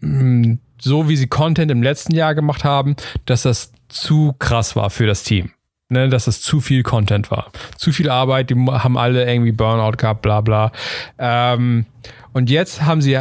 mh, 0.00 0.58
so 0.80 1.08
wie 1.08 1.16
sie 1.16 1.26
Content 1.26 1.70
im 1.70 1.82
letzten 1.82 2.14
Jahr 2.14 2.34
gemacht 2.34 2.62
haben, 2.64 2.94
dass 3.24 3.42
das 3.42 3.72
zu 3.94 4.34
krass 4.38 4.76
war 4.76 4.90
für 4.90 5.06
das 5.06 5.22
Team. 5.22 5.50
Ne, 5.90 6.08
dass 6.08 6.24
das 6.24 6.40
zu 6.40 6.60
viel 6.60 6.82
Content 6.82 7.30
war. 7.30 7.52
Zu 7.76 7.92
viel 7.92 8.08
Arbeit, 8.08 8.50
die 8.50 8.54
haben 8.54 8.96
alle 8.96 9.30
irgendwie 9.30 9.52
Burnout 9.52 9.98
gehabt, 9.98 10.22
bla 10.22 10.40
bla. 10.40 10.72
Ähm, 11.18 11.84
und 12.32 12.48
jetzt 12.48 12.82
haben 12.82 13.02
sie 13.02 13.18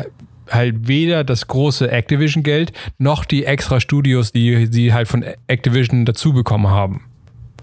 halt 0.49 0.87
weder 0.87 1.23
das 1.23 1.47
große 1.47 1.91
Activision-Geld 1.91 2.71
noch 2.97 3.25
die 3.25 3.45
extra 3.45 3.79
Studios, 3.79 4.31
die 4.31 4.67
sie 4.67 4.93
halt 4.93 5.09
von 5.09 5.25
Activision 5.47 6.05
dazu 6.05 6.33
bekommen 6.33 6.69
haben. 6.69 7.01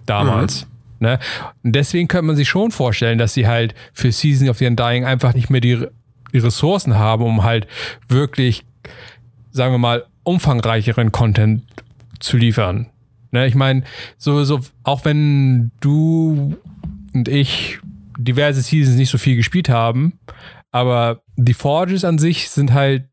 Damals. 0.07 0.66
Ne? 1.01 1.18
Und 1.64 1.75
deswegen 1.75 2.07
könnte 2.07 2.27
man 2.27 2.37
sich 2.37 2.49
schon 2.49 2.70
vorstellen, 2.70 3.18
dass 3.18 3.33
sie 3.33 3.46
halt 3.46 3.75
für 3.94 4.12
Season 4.12 4.49
of 4.49 4.59
the 4.59 4.66
Undying 4.66 5.07
einfach 5.07 5.35
nicht 5.35 5.49
mehr 5.49 5.62
die, 5.62 5.87
die 6.33 6.38
Ressourcen 6.38 6.99
haben, 6.99 7.25
um 7.25 7.42
halt 7.42 7.66
wirklich, 8.09 8.64
sagen 9.51 9.73
wir 9.73 9.79
mal, 9.79 10.05
umfangreicheren 10.25 11.11
Content 11.11 11.62
zu 12.20 12.37
liefern. 12.37 12.87
Ne? 13.33 13.47
Ich 13.47 13.55
meine, 13.55 13.83
so, 14.19 14.45
so, 14.45 14.61
auch 14.83 15.05
wenn 15.05 15.71
du 15.81 16.57
und 17.12 17.29
ich 17.29 17.79
diverse 18.19 18.62
Seasons 18.62 18.97
nicht 18.97 19.11
so 19.11 19.19
viel 19.19 19.37
gespielt 19.37 19.69
haben, 19.69 20.19
aber 20.71 21.23
die 21.37 21.55
Forges 21.55 22.05
an 22.05 22.19
sich 22.19 22.51
sind 22.51 22.73
halt 22.73 23.05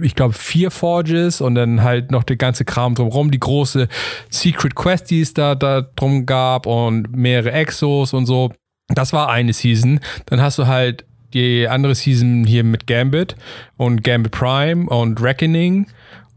ich 0.00 0.14
glaube, 0.14 0.34
vier 0.34 0.70
Forges 0.70 1.40
und 1.40 1.56
dann 1.56 1.82
halt 1.82 2.10
noch 2.10 2.22
der 2.22 2.36
ganze 2.36 2.64
Kram 2.64 2.94
drumherum, 2.94 3.30
die 3.30 3.40
große 3.40 3.88
Secret 4.28 4.74
Quest, 4.74 5.10
die 5.10 5.20
es 5.20 5.34
da, 5.34 5.54
da 5.54 5.82
drum 5.82 6.26
gab 6.26 6.66
und 6.66 7.14
mehrere 7.14 7.52
Exos 7.52 8.12
und 8.12 8.26
so. 8.26 8.52
Das 8.88 9.12
war 9.12 9.30
eine 9.30 9.52
Season. 9.52 10.00
Dann 10.26 10.40
hast 10.40 10.58
du 10.58 10.66
halt 10.66 11.04
die 11.34 11.68
andere 11.68 11.94
Season 11.94 12.44
hier 12.44 12.64
mit 12.64 12.86
Gambit 12.86 13.36
und 13.76 14.04
Gambit 14.04 14.32
Prime 14.32 14.88
und 14.88 15.20
Reckoning 15.20 15.86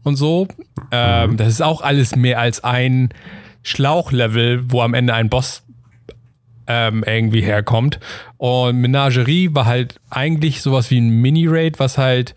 und 0.04 0.16
so. 0.16 0.46
Ähm, 0.90 1.36
das 1.36 1.48
ist 1.48 1.62
auch 1.62 1.80
alles 1.80 2.14
mehr 2.14 2.38
als 2.38 2.62
ein 2.62 3.08
Schlauchlevel, 3.62 4.70
wo 4.70 4.82
am 4.82 4.94
Ende 4.94 5.14
ein 5.14 5.28
Boss 5.28 5.64
ähm, 6.66 7.04
irgendwie 7.06 7.40
herkommt. 7.40 7.98
Und 8.36 8.76
Menagerie 8.76 9.50
war 9.52 9.66
halt 9.66 10.00
eigentlich 10.10 10.62
sowas 10.62 10.90
wie 10.90 11.00
ein 11.00 11.20
Mini-Raid, 11.20 11.78
was 11.78 11.98
halt 11.98 12.34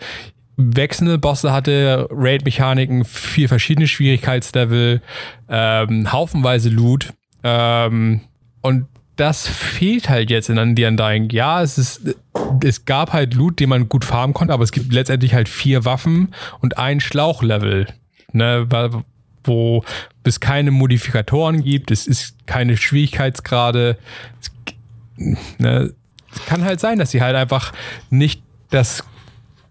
wechselnde 0.57 1.19
Bosse 1.19 1.51
hatte, 1.51 2.07
Raid-Mechaniken, 2.09 3.05
vier 3.05 3.47
verschiedene 3.47 3.87
Schwierigkeitslevel, 3.87 5.01
ähm, 5.49 6.11
haufenweise 6.11 6.69
Loot. 6.69 7.13
Ähm, 7.43 8.21
und 8.61 8.87
das 9.17 9.47
fehlt 9.47 10.09
halt 10.09 10.29
jetzt 10.29 10.49
in 10.49 10.75
The 10.75 10.85
Undying. 10.85 11.29
Ja, 11.31 11.61
es 11.61 11.77
ist, 11.77 12.15
es 12.63 12.85
gab 12.85 13.13
halt 13.13 13.33
Loot, 13.33 13.59
den 13.59 13.69
man 13.69 13.89
gut 13.89 14.05
farmen 14.05 14.33
konnte, 14.33 14.53
aber 14.53 14.63
es 14.63 14.71
gibt 14.71 14.93
letztendlich 14.93 15.33
halt 15.33 15.49
vier 15.49 15.85
Waffen 15.85 16.33
und 16.59 16.77
ein 16.77 16.99
Schlauchlevel. 16.99 17.87
Ne, 18.33 18.67
wo 19.43 19.83
es 20.23 20.39
keine 20.39 20.71
Modifikatoren 20.71 21.63
gibt, 21.63 21.91
es 21.91 22.05
ist 22.05 22.35
keine 22.45 22.77
Schwierigkeitsgrade. 22.77 23.97
Es, 24.41 24.51
ne, 25.57 25.93
es 26.33 26.45
kann 26.45 26.63
halt 26.63 26.79
sein, 26.79 26.99
dass 26.99 27.11
sie 27.11 27.21
halt 27.21 27.35
einfach 27.35 27.73
nicht 28.09 28.43
das 28.69 29.03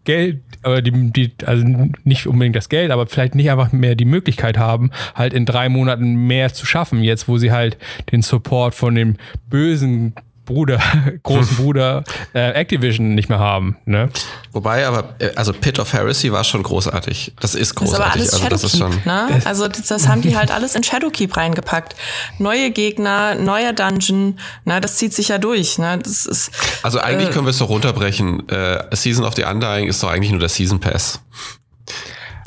Geld, 0.04 0.42
oder 0.66 0.82
die, 0.82 1.12
die, 1.12 1.32
also 1.44 1.64
nicht 2.04 2.26
unbedingt 2.26 2.56
das 2.56 2.68
Geld, 2.68 2.90
aber 2.90 3.06
vielleicht 3.06 3.34
nicht 3.34 3.50
einfach 3.50 3.72
mehr 3.72 3.94
die 3.94 4.04
Möglichkeit 4.04 4.58
haben, 4.58 4.90
halt 5.14 5.32
in 5.32 5.46
drei 5.46 5.68
Monaten 5.68 6.26
mehr 6.26 6.52
zu 6.52 6.66
schaffen, 6.66 7.02
jetzt 7.02 7.28
wo 7.28 7.38
sie 7.38 7.52
halt 7.52 7.76
den 8.12 8.22
Support 8.22 8.74
von 8.74 8.94
dem 8.94 9.16
bösen 9.48 10.14
Bruder, 10.46 10.80
großen 11.22 11.56
Bruder 11.58 12.04
äh, 12.34 12.52
Activision 12.52 13.14
nicht 13.14 13.28
mehr 13.28 13.38
haben. 13.38 13.76
Ne? 13.84 14.08
Wobei, 14.52 14.86
aber, 14.86 15.14
äh, 15.18 15.32
also 15.36 15.52
Pit 15.52 15.78
of 15.78 15.92
Heresy 15.92 16.32
war 16.32 16.42
schon 16.44 16.62
großartig. 16.62 17.34
Das 17.40 17.54
ist 17.54 17.74
Das 17.78 17.90
ist 17.90 17.94
aber 17.94 18.04
großartig. 18.06 18.12
alles 18.22 18.32
also 18.34 18.48
das 18.48 18.64
ist 18.64 18.78
Shadowkeep, 18.78 19.02
schon. 19.04 19.12
ne? 19.12 19.40
Also 19.44 19.68
das, 19.68 19.82
das 19.82 20.08
haben 20.08 20.22
die 20.22 20.36
halt 20.36 20.50
alles 20.50 20.74
in 20.74 20.82
Shadowkeep 20.82 21.36
reingepackt. 21.36 21.94
Neue 22.38 22.70
Gegner, 22.70 23.34
neuer 23.34 23.72
Dungeon, 23.74 24.38
na, 24.64 24.80
das 24.80 24.96
zieht 24.96 25.12
sich 25.12 25.28
ja 25.28 25.36
durch, 25.38 25.76
ne? 25.78 25.98
Das 26.02 26.24
ist 26.24 26.50
Also 26.82 26.98
eigentlich 27.00 27.28
Äh. 27.28 27.32
können 27.32 27.44
wir 27.46 27.50
es 27.50 27.58
doch 27.58 27.68
runterbrechen. 27.68 28.48
Äh, 28.48 28.84
Season 28.96 29.24
of 29.26 29.34
the 29.34 29.44
Undying 29.44 29.88
ist 29.88 30.02
doch 30.02 30.08
eigentlich 30.10 30.30
nur 30.30 30.40
der 30.40 30.48
Season 30.48 30.80
Pass. 30.80 31.20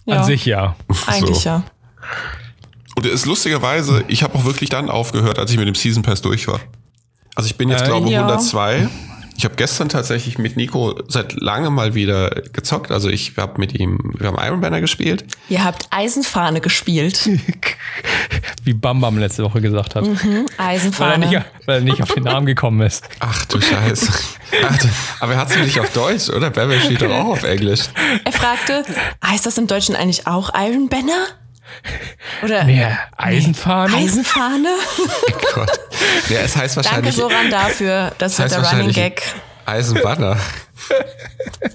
ja, 0.05 0.17
An 0.21 0.23
sich 0.23 0.45
ja. 0.45 0.75
eigentlich 1.05 1.39
so. 1.39 1.49
ja. 1.49 1.63
Und 2.95 3.05
es 3.05 3.13
ist 3.13 3.25
lustigerweise, 3.25 4.03
ich 4.07 4.23
habe 4.23 4.35
auch 4.37 4.45
wirklich 4.45 4.69
dann 4.69 4.89
aufgehört, 4.89 5.37
als 5.39 5.51
ich 5.51 5.57
mit 5.57 5.67
dem 5.67 5.75
Season 5.75 6.03
Pass 6.03 6.21
durch 6.21 6.47
war. 6.47 6.59
Also 7.35 7.47
ich 7.47 7.57
bin 7.57 7.69
jetzt, 7.69 7.83
Äh, 7.83 7.87
glaube 7.87 8.09
ja. 8.09 8.21
102. 8.21 8.87
Ich 9.37 9.45
habe 9.45 9.55
gestern 9.55 9.87
tatsächlich 9.87 10.37
mit 10.37 10.57
Nico 10.57 10.99
seit 11.07 11.31
langem 11.39 11.73
mal 11.73 11.95
wieder 11.95 12.29
gezockt. 12.51 12.91
Also 12.91 13.07
ich 13.07 13.37
habe 13.37 13.53
mit 13.57 13.73
ihm, 13.79 13.97
wir 14.17 14.27
haben 14.27 14.37
Iron 14.37 14.59
Banner 14.59 14.81
gespielt. 14.81 15.23
Ihr 15.47 15.63
habt 15.63 15.87
Eisenfahne 15.91 16.59
gespielt. 16.59 17.29
Wie 18.65 18.73
Bam 18.73 18.99
Bam 18.99 19.17
letzte 19.17 19.43
Woche 19.45 19.61
gesagt 19.61 19.95
hat. 19.95 20.03
Weil, 20.05 20.45
er 20.57 20.65
Eisenfahne. 20.65 21.27
nicht, 21.27 21.41
weil 21.65 21.75
er 21.77 21.81
nicht 21.81 22.03
auf 22.03 22.11
den 22.13 22.23
Namen 22.23 22.45
gekommen 22.47 22.81
ist. 22.85 23.05
Ach 23.21 23.45
du 23.45 23.61
Scheiße. 23.61 24.11
Ach, 24.67 24.77
du- 24.77 24.87
aber 25.21 25.33
er 25.35 25.39
hat 25.39 25.49
es 25.51 25.57
nicht 25.57 25.79
auf 25.79 25.89
Deutsch, 25.93 26.29
oder? 26.29 26.49
Batman 26.49 26.81
steht 26.81 27.01
doch 27.01 27.09
auch 27.09 27.27
auf 27.27 27.43
Englisch. 27.43 27.83
Er 28.25 28.33
fragte, 28.33 28.83
heißt 29.25 29.45
das 29.45 29.57
im 29.57 29.67
Deutschen 29.67 29.95
eigentlich 29.95 30.27
auch 30.27 30.51
Iron 30.53 30.89
Banner? 30.89 31.27
Oder 32.43 32.67
Ja, 32.67 32.97
Eisenfahne? 33.17 33.95
Eisenfahne? 33.95 34.69
Gott. 35.55 35.79
Ja, 36.29 36.39
es 36.39 36.55
heißt 36.55 36.77
Danke 36.77 36.89
wahrscheinlich. 36.89 37.15
Soran 37.15 37.49
dafür. 37.49 38.11
Das 38.17 38.37
wird 38.39 38.51
der 38.51 38.63
Running 38.71 38.91
Gag. 38.91 39.21
Eisenbanner. 39.65 40.37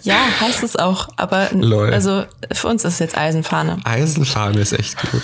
Ja, 0.02 0.16
heißt 0.40 0.62
es 0.62 0.76
auch. 0.76 1.08
Aber 1.16 1.48
Lol. 1.52 1.92
also 1.92 2.24
für 2.52 2.68
uns 2.68 2.84
ist 2.84 2.94
es 2.94 2.98
jetzt 2.98 3.16
Eisenfahne. 3.16 3.78
Eisenfahne 3.84 4.60
ist 4.60 4.72
echt 4.72 4.96
gut. 5.10 5.22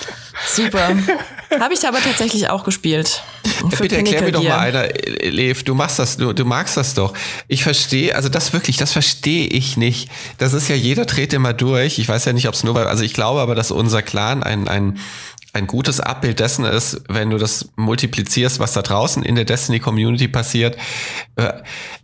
Super. 0.48 0.96
Habe 1.58 1.74
ich 1.74 1.86
aber 1.86 2.00
tatsächlich 2.00 2.48
auch 2.48 2.64
gespielt. 2.64 3.22
Ja, 3.44 3.78
bitte 3.78 3.96
erklär 3.96 4.22
mir 4.22 4.32
doch 4.32 4.42
mal 4.42 4.58
einer, 4.58 4.88
Lev, 5.22 5.64
du 5.64 5.74
machst 5.74 5.98
das, 5.98 6.16
du, 6.16 6.32
du 6.32 6.44
magst 6.44 6.76
das 6.76 6.94
doch. 6.94 7.12
Ich 7.48 7.62
verstehe, 7.62 8.14
also 8.14 8.28
das 8.28 8.52
wirklich, 8.52 8.76
das 8.76 8.92
verstehe 8.92 9.46
ich 9.46 9.76
nicht. 9.76 10.08
Das 10.38 10.52
ist 10.52 10.68
ja, 10.68 10.76
jeder 10.76 11.04
dreht 11.04 11.32
immer 11.32 11.52
durch. 11.52 11.98
Ich 11.98 12.08
weiß 12.08 12.24
ja 12.24 12.32
nicht, 12.32 12.48
ob 12.48 12.54
es 12.54 12.64
nur 12.64 12.76
also 12.76 13.02
ich 13.02 13.14
glaube 13.14 13.40
aber, 13.40 13.54
dass 13.54 13.70
unser 13.70 14.02
Clan 14.02 14.42
ein, 14.42 14.68
ein, 14.68 14.98
ein 15.52 15.66
gutes 15.66 15.98
Abbild 16.00 16.38
dessen 16.38 16.64
ist, 16.64 17.02
wenn 17.08 17.30
du 17.30 17.36
das 17.38 17.68
multiplizierst, 17.76 18.60
was 18.60 18.72
da 18.72 18.82
draußen 18.82 19.22
in 19.24 19.34
der 19.34 19.44
Destiny-Community 19.44 20.28
passiert. 20.28 20.76
Äh, 21.36 21.52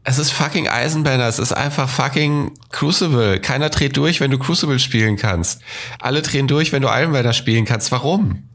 Es 0.03 0.19
ist 0.19 0.33
fucking 0.33 0.69
Eisenbanner, 0.69 1.27
es 1.29 1.39
ist 1.39 1.53
einfach 1.53 1.89
fucking 1.89 2.53
Crucible. 2.71 3.41
Keiner 3.41 3.71
dreht 3.71 3.97
durch, 3.97 4.21
wenn 4.21 4.31
du 4.31 4.39
Crucible 4.39 4.79
spielen 4.79 5.17
kannst. 5.17 5.61
Alle 6.01 6.23
drehen 6.23 6.49
durch, 6.49 6.73
wenn 6.73 6.83
du 6.83 6.89
Eisenbanner 6.89 7.33
spielen 7.33 7.65
kannst. 7.65 7.91
Warum? 7.93 8.49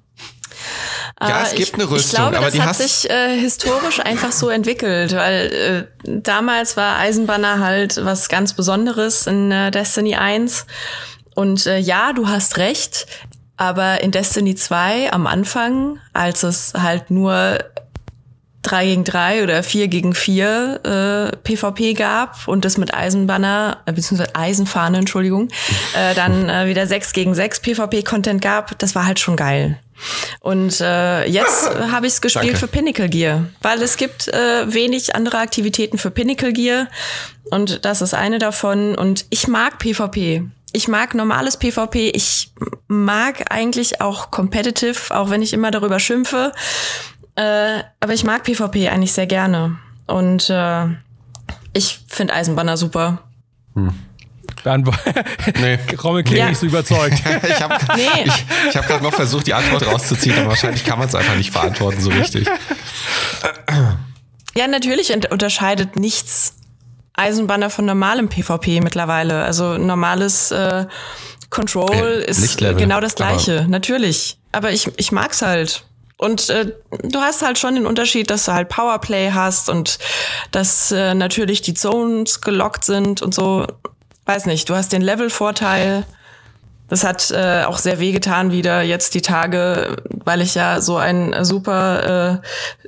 Ja, 1.22 1.44
es 1.44 1.54
Äh, 1.54 1.56
gibt 1.56 1.68
ich, 1.70 1.74
eine 1.76 1.84
Rüstung, 1.90 1.98
Ich 2.00 2.10
glaube, 2.16 2.38
aber 2.38 2.46
das 2.48 2.54
die 2.54 2.62
hat 2.62 2.76
sich 2.76 3.10
äh, 3.10 3.40
historisch 3.40 4.00
einfach 4.00 4.32
so 4.32 4.50
entwickelt, 4.50 5.14
weil 5.16 5.88
äh, 6.04 6.10
damals 6.22 6.78
war 6.78 6.98
Eisenbanner 6.98 7.60
halt 7.60 8.04
was 8.04 8.28
ganz 8.30 8.54
Besonderes 8.54 9.28
in 9.28 9.52
äh, 9.52 9.72
Destiny 9.72 10.16
1. 10.16 10.66
Und 11.36 11.66
äh, 11.66 11.78
ja, 11.78 12.14
du 12.14 12.28
hast 12.28 12.58
recht, 12.58 13.08
aber 13.58 14.02
in 14.02 14.12
Destiny 14.12 14.56
2 14.56 15.12
am 15.12 15.28
Anfang, 15.28 16.00
als 16.14 16.44
es 16.44 16.74
halt 16.76 17.12
nur 17.12 17.60
3 18.64 18.86
gegen 18.86 19.04
3 19.04 19.44
oder 19.44 19.64
4 19.64 19.88
gegen 19.88 20.14
4 20.14 21.32
äh, 21.34 21.38
PvP 21.38 21.94
gab 21.94 22.48
und 22.48 22.64
das 22.64 22.78
mit 22.78 22.94
Eisenbanner, 22.94 23.78
äh, 23.86 23.94
beziehungsweise 23.94 24.36
Eisenfahne, 24.36 25.00
Entschuldigung, 25.00 25.50
äh, 25.96 26.14
dann 26.16 26.50
äh, 26.50 26.68
wieder 26.68 26.86
6 26.86 27.14
gegen 27.14 27.34
6 27.34 27.62
PvP-Content 27.62 28.42
gab, 28.42 28.78
das 28.80 28.96
war 28.96 29.06
halt 29.06 29.20
schon 29.20 29.36
geil. 29.36 29.80
Und 30.40 30.82
äh, 30.82 31.26
jetzt 31.26 31.70
habe 31.92 32.08
ich 32.08 32.14
es 32.14 32.22
gespielt 32.22 32.46
Danke. 32.46 32.60
für 32.60 32.68
Pinnacle 32.68 33.10
Gear, 33.10 33.46
weil 33.62 33.82
es 33.82 33.98
gibt 33.98 34.28
äh, 34.28 34.74
wenig 34.74 35.16
andere 35.16 35.38
Aktivitäten 35.38 35.98
für 35.98 36.12
Pinnacle 36.12 36.54
Gear 36.54 36.88
und 37.52 37.86
das 37.86 38.02
ist 38.02 38.14
eine 38.14 38.40
davon. 38.40 38.96
Und 38.96 39.26
ich 39.30 39.48
mag 39.48 39.78
PvP. 39.78 40.46
Ich 40.74 40.88
mag 40.88 41.14
normales 41.14 41.58
PvP. 41.58 42.10
Ich 42.10 42.54
mag 42.88 43.52
eigentlich 43.52 44.00
auch 44.02 44.32
Competitive, 44.32 45.14
auch 45.16 45.30
wenn 45.30 45.42
ich 45.42 45.54
immer 45.54 45.72
darüber 45.72 46.00
schimpfe. 46.00 46.54
Äh, 47.36 47.80
aber 48.00 48.14
ich 48.14 48.24
mag 48.24 48.44
PvP 48.44 48.90
eigentlich 48.90 49.14
sehr 49.14 49.28
gerne. 49.28 49.78
Und 50.08 50.50
äh, 50.50 50.86
ich 51.74 52.00
finde 52.08 52.34
Eisenbanner 52.34 52.78
super. 52.78 53.20
Beantwo- 54.64 54.94
Nee. 55.60 55.80
Rommel 56.04 56.24
klingt 56.24 56.40
Ja. 56.40 56.50
nicht 56.50 56.60
so 56.60 56.66
überzeugt. 56.68 57.16
ich 57.50 57.62
habe 57.62 57.78
Nee. 57.96 58.24
ich, 58.26 58.46
ich 58.70 58.78
hab 58.78 58.88
gerade 58.88 59.04
noch 59.04 59.14
versucht, 59.14 59.48
die 59.48 59.54
Antwort 59.54 59.86
rauszuziehen, 59.88 60.38
aber 60.38 60.50
wahrscheinlich 60.50 60.86
kann 60.86 61.00
man 61.00 61.08
es 61.08 61.16
einfach 61.16 61.36
nicht 61.36 61.52
beantworten 61.54 62.00
so 62.02 62.10
richtig. 62.10 62.48
Ja, 64.56 64.68
natürlich 64.68 65.14
unterscheidet 65.32 65.96
nichts 65.96 66.56
Eisenbanner 67.22 67.70
von 67.70 67.86
normalem 67.86 68.28
PvP 68.30 68.82
mittlerweile. 68.82 69.44
Also 69.44 69.78
normales 69.78 70.52
äh, 70.52 70.86
Control 71.50 72.24
ist 72.28 72.40
äh, 72.40 72.42
Lichtlevel, 72.42 72.82
genau 72.82 73.00
das 73.00 73.16
aber- 73.16 73.30
gleiche, 73.30 73.66
natürlich. 73.70 74.38
Aber 74.52 74.72
ich, 74.72 74.90
ich 74.98 75.12
mag's 75.12 75.42
halt. 75.42 75.84
Und 76.18 76.50
äh, 76.50 76.74
du 77.04 77.20
hast 77.20 77.42
halt 77.42 77.58
schon 77.58 77.76
den 77.76 77.86
Unterschied, 77.88 78.30
dass 78.30 78.46
du 78.46 78.52
halt 78.54 78.70
Powerplay 78.70 79.32
hast 79.34 79.70
und 79.70 79.98
dass 80.52 80.92
äh, 80.92 81.16
natürlich 81.16 81.62
die 81.62 81.74
Zones 81.74 82.42
gelockt 82.42 82.86
sind 82.86 83.22
und 83.22 83.34
so. 83.34 83.66
Weiß 84.26 84.46
nicht, 84.46 84.70
du 84.70 84.76
hast 84.76 84.94
den 84.94 85.02
Level-Vorteil. 85.02 86.06
Das 86.90 87.04
hat 87.04 87.32
äh, 87.32 87.64
auch 87.64 87.80
sehr 87.80 88.00
wehgetan 88.00 88.52
wieder 88.52 88.82
jetzt 88.84 89.16
die 89.16 89.22
Tage, 89.22 89.96
weil 90.24 90.42
ich 90.42 90.54
ja 90.56 90.80
so 90.82 90.98
ein 90.98 91.44
super 91.44 92.42
äh, 92.44 92.88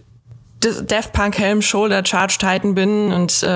D- 0.64 0.84
Daft 0.86 1.14
Punk 1.14 1.38
Helm 1.38 1.62
Shoulder 1.62 2.04
Charge 2.06 2.38
Titan 2.40 2.76
bin 2.76 3.12
und 3.12 3.44
äh, 3.44 3.48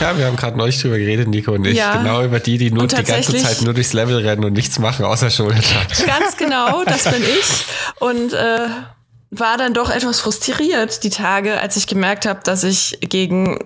Ja, 0.00 0.16
wir 0.16 0.26
haben 0.26 0.36
gerade 0.36 0.56
neulich 0.56 0.80
drüber 0.80 0.98
geredet, 0.98 1.28
Nico 1.28 1.52
und 1.52 1.66
ich. 1.66 1.76
Ja. 1.76 1.96
Genau 1.98 2.22
über 2.22 2.40
die, 2.40 2.58
die 2.58 2.70
nur 2.70 2.86
die 2.86 3.02
ganze 3.02 3.36
Zeit 3.36 3.62
nur 3.62 3.74
durchs 3.74 3.92
Level 3.92 4.16
rennen 4.18 4.44
und 4.44 4.52
nichts 4.54 4.78
machen, 4.78 5.04
außer 5.04 5.30
Shoulder 5.30 5.62
Charge. 5.62 6.04
ganz 6.06 6.36
genau, 6.36 6.84
das 6.84 7.04
bin 7.04 7.22
ich. 7.40 7.64
Und 8.00 8.32
äh, 8.32 8.66
war 9.30 9.56
dann 9.58 9.74
doch 9.74 9.90
etwas 9.90 10.20
frustriert 10.20 11.02
die 11.02 11.10
Tage, 11.10 11.60
als 11.60 11.76
ich 11.76 11.86
gemerkt 11.86 12.26
habe, 12.26 12.40
dass 12.44 12.64
ich 12.64 12.98
gegen 13.00 13.58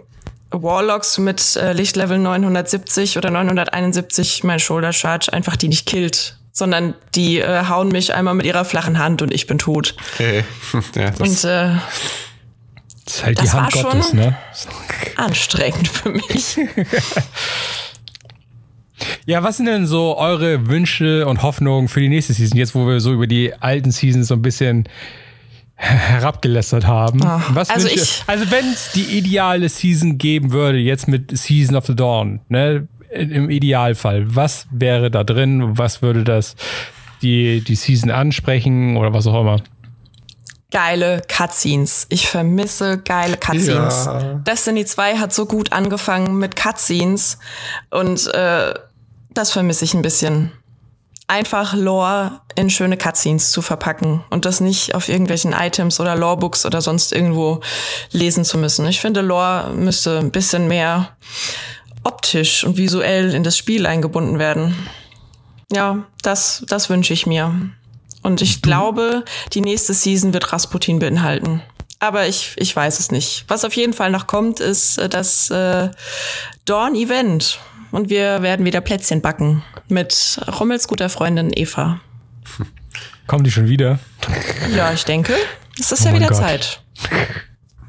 Warlocks 0.51 1.19
mit 1.19 1.55
äh, 1.57 1.73
Lichtlevel 1.73 2.19
970 2.19 3.17
oder 3.19 3.31
971 3.31 4.43
mein 4.45 4.59
Shoulder 4.59 4.93
Charge 4.93 5.33
einfach 5.33 5.55
die 5.57 5.69
nicht 5.69 5.87
killt, 5.87 6.37
sondern 6.53 6.95
die 7.15 7.39
äh, 7.39 7.67
hauen 7.69 7.89
mich 7.91 8.15
einmal 8.15 8.35
mit 8.35 8.47
ihrer 8.47 8.65
flachen 8.65 8.99
Hand 8.99 9.23
und 9.23 9.33
ich 9.33 9.47
bin 9.47 9.59
tot. 9.59 9.95
Hey. 10.17 10.45
Ja, 10.97 11.11
das, 11.11 11.21
Und 11.21 11.45
äh, 11.49 11.77
Das 13.11 13.17
ist 13.19 13.25
halt 13.27 13.39
die 13.39 13.43
Das 13.45 13.55
Hand 13.55 13.75
war 13.75 13.83
Gottes, 13.83 14.09
schon- 14.11 14.19
ne? 14.21 14.37
anstrengend 15.17 15.89
für 15.89 16.11
mich. 16.11 16.57
Ja, 19.27 19.43
was 19.43 19.57
sind 19.57 19.67
denn 19.67 19.87
so 19.87 20.17
eure 20.19 20.67
Wünsche 20.69 21.27
und 21.27 21.43
Hoffnungen 21.43 21.89
für 21.89 22.01
die 22.01 22.09
nächste 22.11 22.35
Season, 22.35 22.59
jetzt 22.59 22.75
wo 22.75 22.87
wir 22.87 23.01
so 23.01 23.13
über 23.15 23.27
die 23.27 23.55
alten 23.55 23.91
Seasons 23.93 24.29
so 24.29 24.35
ein 24.35 24.43
bisschen 24.43 24.85
herabgelästert 25.77 26.87
haben? 26.87 27.21
Ach, 27.25 27.55
was 27.55 27.71
also 27.71 27.89
ich- 27.89 28.23
also 28.27 28.51
wenn 28.51 28.67
es 28.71 28.93
die 28.93 29.05
ideale 29.17 29.69
Season 29.71 30.19
geben 30.19 30.53
würde, 30.53 30.79
jetzt 30.79 31.09
mit 31.09 31.37
Season 31.37 31.77
of 31.77 31.87
the 31.87 31.97
Dawn, 31.97 32.41
ne, 32.49 32.89
im 33.11 33.49
Idealfall, 33.51 34.35
was 34.37 34.67
wäre 34.71 35.11
da 35.11 35.25
drin? 35.25 35.79
Was 35.79 36.03
würde 36.03 36.23
das 36.23 36.55
die, 37.23 37.63
die 37.63 37.75
Season 37.77 38.11
ansprechen 38.11 38.97
oder 38.99 39.15
was 39.15 39.27
auch 39.27 39.41
immer? 39.41 39.63
Geile 40.71 41.23
Cutscenes. 41.29 42.07
Ich 42.09 42.29
vermisse 42.29 42.99
geile 42.99 43.37
Cutscenes. 43.37 44.07
Ja. 44.07 44.35
Destiny 44.47 44.85
2 44.85 45.19
hat 45.19 45.33
so 45.33 45.47
gut 45.47 45.73
angefangen 45.73 46.39
mit 46.39 46.57
Cutscenes 46.57 47.39
und 47.91 48.33
äh, 48.35 48.75
das 49.31 49.53
vermisse 49.53 49.85
ich 49.85 49.95
ein 49.95 50.03
bisschen. 50.03 50.53
Einfach 51.27 51.75
Lore 51.75 52.41
in 52.57 52.71
schöne 52.71 52.97
Cutscenes 52.97 53.53
zu 53.53 53.63
verpacken 53.63 54.25
und 54.31 54.45
das 54.45 54.61
nicht 54.61 54.95
auf 54.97 55.09
irgendwelchen 55.09 55.53
Items 55.53 56.01
oder 56.01 56.17
Lorebooks 56.17 56.67
oder 56.67 56.81
sonst 56.81 57.13
irgendwo 57.13 57.61
lesen 58.11 58.45
zu 58.45 58.59
müssen. 58.59 58.87
Ich 58.89 59.01
finde, 59.01 59.21
Lore 59.21 59.71
müsste 59.73 60.19
ein 60.19 60.33
bisschen 60.33 60.67
mehr 60.67 61.11
optisch 62.03 62.65
und 62.65 62.77
visuell 62.77 63.35
in 63.35 63.45
das 63.45 63.57
Spiel 63.57 63.87
eingebunden 63.87 64.39
werden. 64.39 64.75
Ja, 65.73 66.05
das, 66.23 66.65
das 66.67 66.91
wünsche 66.91 67.13
ich 67.13 67.27
mir. 67.27 67.71
Und 68.23 68.43
ich 68.43 68.63
glaube, 68.63 69.25
die 69.53 69.61
nächste 69.61 69.95
Season 69.95 70.33
wird 70.33 70.53
Rasputin 70.53 70.99
beinhalten. 70.99 71.63
Aber 71.99 72.27
ich, 72.27 72.55
ich 72.57 72.75
weiß 72.75 72.99
es 72.99 73.11
nicht. 73.11 73.45
Was 73.49 73.65
auf 73.65 73.75
jeden 73.77 73.93
Fall 73.93 74.11
noch 74.11 74.27
kommt, 74.27 74.61
ist 74.61 74.99
äh, 74.99 75.09
das 75.09 75.51
äh, 75.51 75.91
Dawn-Event. 76.65 77.59
Und 77.93 78.09
wir 78.09 78.43
werden 78.43 78.65
wieder 78.65 78.81
Plätzchen 78.81 79.21
backen 79.21 79.63
mit 79.89 80.41
Rommels 80.61 80.87
guter 80.89 81.09
Freundin 81.09 81.51
Eva. 81.55 82.01
Kommen 83.27 83.45
die 83.45 83.51
schon 83.51 83.69
wieder? 83.69 83.99
Ja, 84.75 84.93
ich 84.93 85.05
denke, 85.05 85.35
es 85.79 85.93
ist 85.93 86.05
Oh 86.07 86.09
ja 86.11 86.15
wieder 86.15 86.29
Gott. 86.29 86.37
Zeit. 86.39 86.81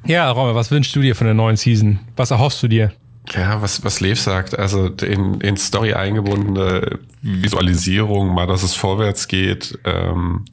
Ja, 0.05 0.29
Rommel, 0.31 0.55
was 0.55 0.71
wünschst 0.71 0.95
du 0.95 1.01
dir 1.01 1.15
von 1.15 1.25
der 1.27 1.33
neuen 1.33 1.55
Season? 1.57 1.99
Was 2.15 2.31
erhoffst 2.31 2.61
du 2.63 2.67
dir? 2.67 2.91
Ja, 3.33 3.61
was, 3.61 3.83
was 3.83 3.99
Lev 3.99 4.19
sagt, 4.19 4.57
also 4.57 4.87
in, 4.87 5.39
in 5.41 5.55
Story 5.57 5.93
eingebundene 5.93 6.99
Visualisierung, 7.21 8.33
mal, 8.33 8.47
dass 8.47 8.63
es 8.63 8.75
vorwärts 8.75 9.27
geht, 9.27 9.77
ähm, 9.85 10.45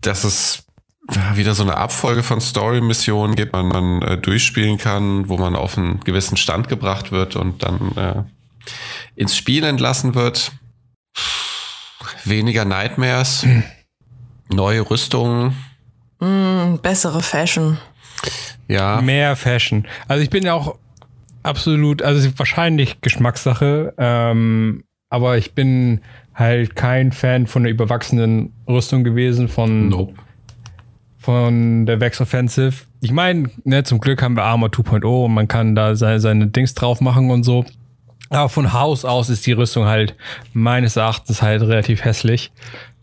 dass 0.00 0.24
es 0.24 0.64
wieder 1.34 1.54
so 1.54 1.62
eine 1.64 1.76
Abfolge 1.76 2.22
von 2.22 2.40
Story-Missionen 2.40 3.34
gibt, 3.34 3.52
man, 3.52 3.68
man 3.68 4.02
äh, 4.02 4.16
durchspielen 4.18 4.78
kann, 4.78 5.28
wo 5.28 5.36
man 5.36 5.56
auf 5.56 5.76
einen 5.76 6.00
gewissen 6.00 6.36
Stand 6.36 6.68
gebracht 6.68 7.10
wird 7.10 7.34
und 7.36 7.62
dann 7.64 7.96
äh, 7.96 8.22
ins 9.16 9.36
Spiel 9.36 9.64
entlassen 9.64 10.14
wird. 10.14 10.52
Weniger 12.24 12.64
Nightmares, 12.64 13.44
neue 14.48 14.88
Rüstungen, 14.88 15.56
Mm, 16.20 16.76
bessere 16.82 17.22
Fashion. 17.22 17.78
ja. 18.68 19.00
Mehr 19.00 19.34
Fashion. 19.36 19.86
Also 20.06 20.22
ich 20.22 20.28
bin 20.28 20.44
ja 20.44 20.52
auch 20.52 20.78
absolut, 21.42 22.02
also 22.02 22.30
wahrscheinlich 22.36 23.00
Geschmackssache, 23.00 23.94
ähm, 23.96 24.84
aber 25.10 25.36
ich 25.36 25.52
bin 25.54 26.00
halt 26.34 26.74
kein 26.76 27.12
Fan 27.12 27.46
von 27.46 27.64
der 27.64 27.72
überwachsenen 27.72 28.52
Rüstung 28.66 29.04
gewesen, 29.04 29.48
von, 29.48 29.88
Nope. 29.90 30.14
von 31.18 31.84
der 31.86 32.00
Vex 32.00 32.20
Offensive. 32.20 32.72
Ich 33.02 33.12
meine, 33.12 33.50
ne, 33.64 33.82
zum 33.84 33.98
Glück 34.00 34.22
haben 34.22 34.34
wir 34.36 34.44
Armor 34.44 34.70
2.0 34.70 35.24
und 35.26 35.34
man 35.34 35.48
kann 35.48 35.74
da 35.74 35.94
seine, 35.96 36.20
seine 36.20 36.46
Dings 36.46 36.74
drauf 36.74 37.00
machen 37.00 37.30
und 37.30 37.42
so. 37.44 37.64
Aber 38.30 38.48
von 38.48 38.72
Haus 38.72 39.04
aus 39.04 39.28
ist 39.28 39.46
die 39.46 39.52
Rüstung 39.52 39.86
halt 39.86 40.14
meines 40.52 40.96
Erachtens 40.96 41.42
halt 41.42 41.62
relativ 41.62 42.04
hässlich. 42.04 42.52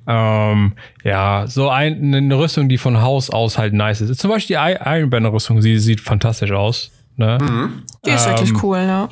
Ähm, 0.08 0.74
ja, 1.04 1.46
so 1.48 1.70
ein, 1.70 2.13
eine 2.15 2.38
Rüstung, 2.39 2.70
die 2.70 2.78
von 2.78 3.02
Haus 3.02 3.30
aus 3.30 3.58
halt 3.58 3.74
nice 3.74 4.00
ist. 4.02 4.20
Zum 4.22 4.32
Beispiel 4.32 4.56
die 4.56 4.62
I- 4.74 4.78
Iron 5.00 5.10
Banner 5.10 5.34
Rüstung, 5.34 5.62
sie 5.62 5.78
sieht 5.80 6.00
fantastisch 6.00 6.52
aus. 6.52 6.91
Ne? 7.17 7.38
Die 8.06 8.12
ist 8.12 8.26
wirklich 8.28 8.63
cool, 8.63 8.86
ne? 8.86 9.10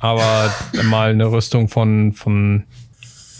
Aber 0.00 0.52
mal 0.84 1.10
eine 1.10 1.30
Rüstung 1.30 1.68
von, 1.68 2.12
von, 2.12 2.64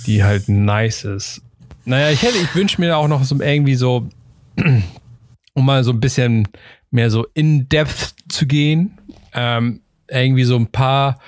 die 0.06 0.24
halt 0.24 0.48
nice 0.48 1.04
ist. 1.04 1.42
Naja, 1.84 2.10
ich 2.10 2.22
hätte, 2.22 2.38
ich 2.38 2.54
wünsche 2.54 2.80
mir 2.80 2.96
auch 2.96 3.08
noch 3.08 3.24
so 3.24 3.40
irgendwie 3.40 3.76
so, 3.76 4.08
um 5.54 5.64
mal 5.64 5.84
so 5.84 5.92
ein 5.92 6.00
bisschen 6.00 6.48
mehr 6.90 7.10
so 7.10 7.26
in 7.34 7.68
Depth 7.68 8.14
zu 8.28 8.46
gehen, 8.46 8.98
ähm, 9.34 9.80
irgendwie 10.08 10.44
so 10.44 10.56
ein 10.56 10.66
paar, 10.66 11.20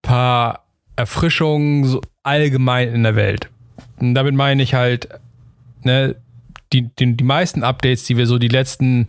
paar 0.00 0.66
Erfrischungen 0.96 1.84
so 1.84 2.00
allgemein 2.22 2.88
in 2.88 3.02
der 3.02 3.16
Welt. 3.16 3.50
Und 3.98 4.14
damit 4.14 4.34
meine 4.34 4.62
ich 4.62 4.74
halt, 4.74 5.08
ne, 5.82 6.16
die, 6.72 6.88
die, 6.98 7.16
die 7.16 7.24
meisten 7.24 7.62
Updates, 7.62 8.04
die 8.04 8.16
wir 8.16 8.26
so 8.26 8.38
die 8.38 8.48
letzten 8.48 9.06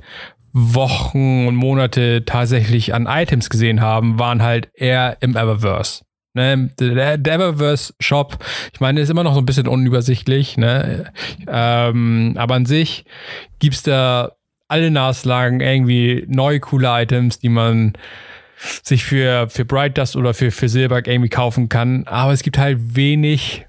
Wochen 0.54 1.48
und 1.48 1.56
Monate 1.56 2.24
tatsächlich 2.26 2.94
an 2.94 3.08
Items 3.08 3.50
gesehen 3.50 3.82
haben, 3.82 4.20
waren 4.20 4.44
halt 4.44 4.70
eher 4.76 5.18
im 5.22 5.36
Eververse. 5.36 6.04
Ne, 6.36 6.72
der, 6.80 7.18
der 7.18 7.34
Eververse 7.36 7.94
Shop, 8.00 8.44
ich 8.74 8.80
meine, 8.80 9.02
ist 9.02 9.10
immer 9.10 9.24
noch 9.24 9.34
so 9.34 9.40
ein 9.40 9.46
bisschen 9.46 9.68
unübersichtlich, 9.68 10.58
ne? 10.58 11.12
Ähm, 11.48 12.34
aber 12.38 12.56
an 12.56 12.66
sich 12.66 13.06
gibt's 13.60 13.84
da 13.84 14.32
alle 14.68 14.90
Naslagen 14.90 15.60
irgendwie 15.60 16.26
neue 16.28 16.60
coole 16.60 16.88
Items, 17.02 17.38
die 17.38 17.50
man 17.50 17.94
sich 18.58 19.04
für, 19.04 19.48
für 19.50 19.66
Bright 19.66 19.98
Dust 19.98 20.16
oder 20.16 20.34
für, 20.34 20.50
für 20.50 20.70
Silberg 20.70 21.08
irgendwie 21.08 21.30
kaufen 21.30 21.70
kann. 21.70 22.06
Aber 22.08 22.32
es 22.34 22.42
gibt 22.42 22.58
halt 22.58 22.96
wenig 22.96 23.68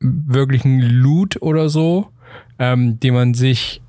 wirklichen 0.00 0.80
Loot 0.80 1.40
oder 1.42 1.68
so, 1.68 2.12
ähm, 2.58 3.00
den 3.00 3.14
man 3.14 3.34
sich 3.34 3.82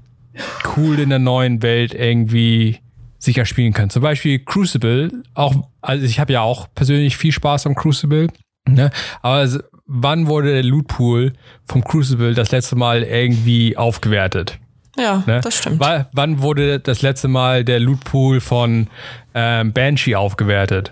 cool 0.76 1.00
in 1.00 1.10
der 1.10 1.20
neuen 1.20 1.62
Welt 1.62 1.94
irgendwie 1.94 2.80
sicher 3.20 3.46
spielen 3.46 3.74
kann. 3.74 3.90
Zum 3.90 4.02
Beispiel 4.04 4.40
Crucible, 4.40 5.12
auch, 5.34 5.54
also 5.82 6.06
ich 6.06 6.20
habe 6.20 6.34
ja 6.34 6.42
auch 6.42 6.68
persönlich 6.76 7.18
viel 7.18 7.32
Spaß 7.32 7.66
am 7.66 7.76
Crucible, 7.76 8.28
ne? 8.68 8.92
aber 9.22 9.48
wann 9.88 10.28
wurde 10.28 10.52
der 10.54 10.64
Loot 10.64 10.88
Pool 10.88 11.34
vom 11.66 11.84
Crucible 11.84 12.34
das 12.34 12.52
letzte 12.52 12.76
Mal 12.76 13.04
irgendwie 13.04 13.76
aufgewertet? 13.78 14.60
Ja, 15.00 15.24
Ne? 15.28 15.42
das 15.44 15.58
stimmt. 15.58 15.80
Wa- 15.80 16.08
wann 16.14 16.42
wurde 16.42 16.80
das 16.80 17.02
letzte 17.02 17.28
Mal 17.28 17.64
der 17.64 17.80
Loot 17.80 18.04
Pool 18.04 18.40
von 18.40 18.88
ähm, 19.34 19.72
Banshee 19.74 20.16
aufgewertet? 20.16 20.92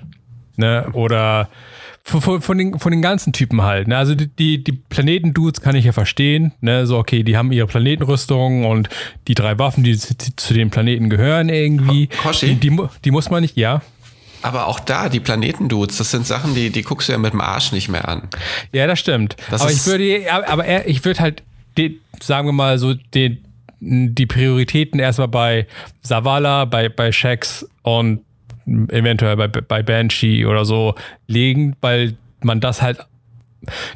Ne? 0.58 0.88
Oder 0.94 1.50
von, 2.08 2.22
von, 2.22 2.42
von, 2.42 2.58
den, 2.60 2.80
von 2.80 2.92
den 2.92 3.02
ganzen 3.02 3.34
Typen 3.34 3.64
halt. 3.64 3.88
Ne? 3.88 3.98
Also 3.98 4.14
die, 4.14 4.28
die, 4.28 4.64
die 4.64 4.72
Planeten-Dudes 4.74 5.60
kann 5.62 5.76
ich 5.76 5.86
ja 5.86 5.92
verstehen. 5.92 6.54
Ne? 6.62 6.86
So, 6.86 7.00
okay, 7.00 7.24
die 7.24 7.36
haben 7.36 7.52
ihre 7.52 7.66
Planetenrüstung 7.66 8.64
und 8.66 8.90
die 9.28 9.34
drei 9.34 9.58
Waffen, 9.58 9.84
die, 9.84 9.94
die 9.98 10.36
zu 10.36 10.54
den 10.54 10.70
Planeten 10.70 11.10
gehören 11.10 11.50
irgendwie. 11.50 12.10
Hoshi? 12.24 12.54
Die, 12.56 12.70
die, 12.70 12.78
die 13.04 13.12
muss 13.12 13.32
man 13.32 13.42
nicht, 13.42 13.58
ja. 13.58 13.82
Aber 14.44 14.68
auch 14.68 14.80
da, 14.80 15.10
die 15.10 15.20
Planetendudes, 15.20 15.98
das 15.98 16.12
sind 16.12 16.28
Sachen, 16.28 16.54
die, 16.54 16.70
die 16.70 16.84
guckst 16.84 17.08
du 17.10 17.14
ja 17.14 17.18
mit 17.18 17.34
dem 17.34 17.42
Arsch 17.42 17.72
nicht 17.72 17.90
mehr 17.90 18.08
an. 18.08 18.30
Ja, 18.72 18.86
das 18.86 19.00
stimmt. 19.00 19.36
Das 19.50 19.64
aber 19.64 19.72
ich 19.72 19.84
würde, 19.88 20.32
aber 20.32 20.64
er- 20.64 20.88
ich 20.88 21.04
würde 21.04 21.20
halt, 21.20 21.42
die, 21.78 22.00
sagen 22.22 22.48
wir 22.48 22.54
mal 22.54 22.78
so, 22.78 22.94
die, 23.16 23.42
die 23.80 24.26
Prioritäten 24.28 25.00
erstmal 25.00 25.28
bei 25.30 25.66
Savala, 26.04 26.66
bei, 26.66 26.90
bei 26.90 27.12
Shax 27.12 27.68
und 27.82 28.22
eventuell 28.66 29.36
bei, 29.38 29.48
bei 29.48 29.84
Banshee 29.84 30.46
oder 30.46 30.66
so 30.66 30.96
legen, 31.28 31.76
weil 31.82 32.18
man 32.42 32.60
das 32.60 32.82
halt 32.82 33.00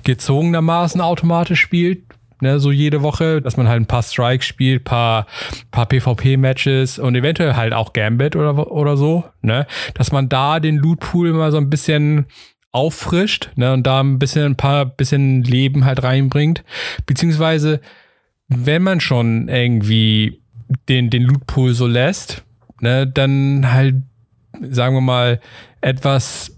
gezwungenermaßen 0.03 1.01
automatisch 1.01 1.61
spielt. 1.61 2.03
Ne, 2.41 2.57
so 2.57 2.71
jede 2.71 3.01
Woche, 3.01 3.41
dass 3.41 3.57
man 3.57 3.67
halt 3.67 3.81
ein 3.81 3.85
paar 3.85 4.01
Strikes 4.01 4.45
spielt, 4.45 4.85
paar, 4.85 5.27
paar 5.71 5.87
PvP-Matches 5.87 6.97
und 6.97 7.13
eventuell 7.13 7.55
halt 7.55 7.73
auch 7.73 7.91
Gambit 7.91 8.37
oder, 8.37 8.71
oder 8.71 8.95
so, 8.95 9.25
ne, 9.41 9.67
dass 9.95 10.13
man 10.13 10.29
da 10.29 10.61
den 10.61 10.77
Lootpool 10.77 11.33
mal 11.33 11.51
so 11.51 11.57
ein 11.57 11.69
bisschen 11.69 12.27
auffrischt, 12.71 13.49
ne, 13.55 13.73
und 13.73 13.85
da 13.85 13.99
ein 13.99 14.19
bisschen, 14.19 14.45
ein 14.45 14.55
paar 14.55 14.85
bisschen 14.85 15.43
Leben 15.43 15.83
halt 15.83 16.03
reinbringt. 16.03 16.63
Beziehungsweise, 17.05 17.81
wenn 18.47 18.83
man 18.83 19.01
schon 19.01 19.49
irgendwie 19.49 20.41
den, 20.87 21.09
den 21.09 21.23
Lootpool 21.23 21.73
so 21.73 21.87
lässt, 21.87 22.45
ne, 22.79 23.05
dann 23.05 23.73
halt, 23.73 23.95
sagen 24.61 24.95
wir 24.95 25.01
mal, 25.01 25.39
etwas 25.81 26.55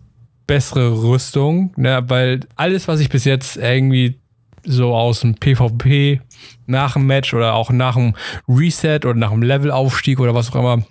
bessere 0.47 1.01
Rüstung, 1.03 1.73
ne, 1.77 2.03
weil 2.07 2.41
alles, 2.55 2.87
was 2.87 2.99
ich 2.99 3.09
bis 3.09 3.25
jetzt 3.25 3.57
irgendwie 3.57 4.19
so 4.63 4.93
aus 4.93 5.21
dem 5.21 5.35
PvP 5.35 6.21
nach 6.65 6.93
dem 6.93 7.07
Match 7.07 7.33
oder 7.33 7.53
auch 7.53 7.71
nach 7.71 7.95
dem 7.95 8.15
Reset 8.47 8.99
oder 9.03 9.15
nach 9.15 9.31
dem 9.31 9.41
Levelaufstieg 9.41 10.19
oder 10.19 10.35
was 10.35 10.51
auch 10.51 10.55
immer 10.55 10.83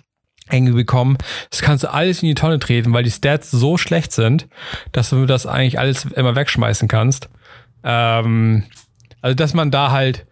irgendwie 0.51 0.73
bekommen, 0.73 1.17
das 1.49 1.61
kannst 1.61 1.83
du 1.83 1.93
alles 1.93 2.21
in 2.21 2.27
die 2.27 2.35
Tonne 2.35 2.59
treten, 2.59 2.91
weil 2.93 3.03
die 3.03 3.11
Stats 3.11 3.51
so 3.51 3.77
schlecht 3.77 4.11
sind, 4.11 4.47
dass 4.91 5.09
du 5.09 5.25
das 5.25 5.45
eigentlich 5.45 5.79
alles 5.79 6.05
immer 6.05 6.35
wegschmeißen 6.35 6.87
kannst. 6.87 7.29
Ähm, 7.83 8.63
also, 9.21 9.35
dass 9.35 9.53
man 9.53 9.71
da 9.71 9.91
halt, 9.91 10.25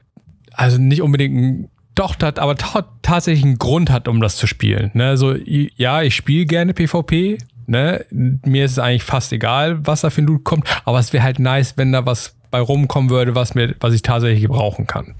also 0.52 0.78
nicht 0.78 1.02
unbedingt 1.02 1.36
ein 1.36 1.70
doch, 2.00 2.16
dat, 2.16 2.40
aber 2.40 2.56
ta 2.56 2.86
tatsächlich 3.02 3.44
einen 3.44 3.58
Grund 3.60 3.90
hat, 3.92 4.08
um 4.08 4.22
das 4.22 4.38
zu 4.38 4.48
spielen. 4.48 4.92
Ne? 4.94 5.18
So, 5.18 5.34
i- 5.36 5.72
ja, 5.76 6.02
ich 6.02 6.16
spiele 6.16 6.46
gerne 6.46 6.74
PvP. 6.74 7.38
Ne? 7.68 8.06
Mir 8.12 8.66
ist 8.66 8.72
es 8.72 8.80
eigentlich 8.80 9.04
fast 9.04 9.32
egal, 9.34 9.86
was 9.86 10.02
da 10.02 10.10
für 10.10 10.22
ein 10.22 10.28
Loot 10.28 10.44
kommt, 10.44 10.68
aber 10.86 11.00
es 11.00 11.14
wäre 11.14 11.24
halt 11.24 11.40
nice, 11.40 11.76
wenn 11.78 11.92
da 11.92 12.06
was 12.06 12.36
bei 12.52 12.60
rumkommen 12.60 13.10
würde, 13.12 13.36
was 13.36 13.54
mir, 13.54 13.76
was 13.80 13.94
ich 13.94 14.02
tatsächlich 14.02 14.42
gebrauchen 14.42 14.88
kann. 14.88 15.14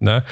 Ne? 0.00 0.24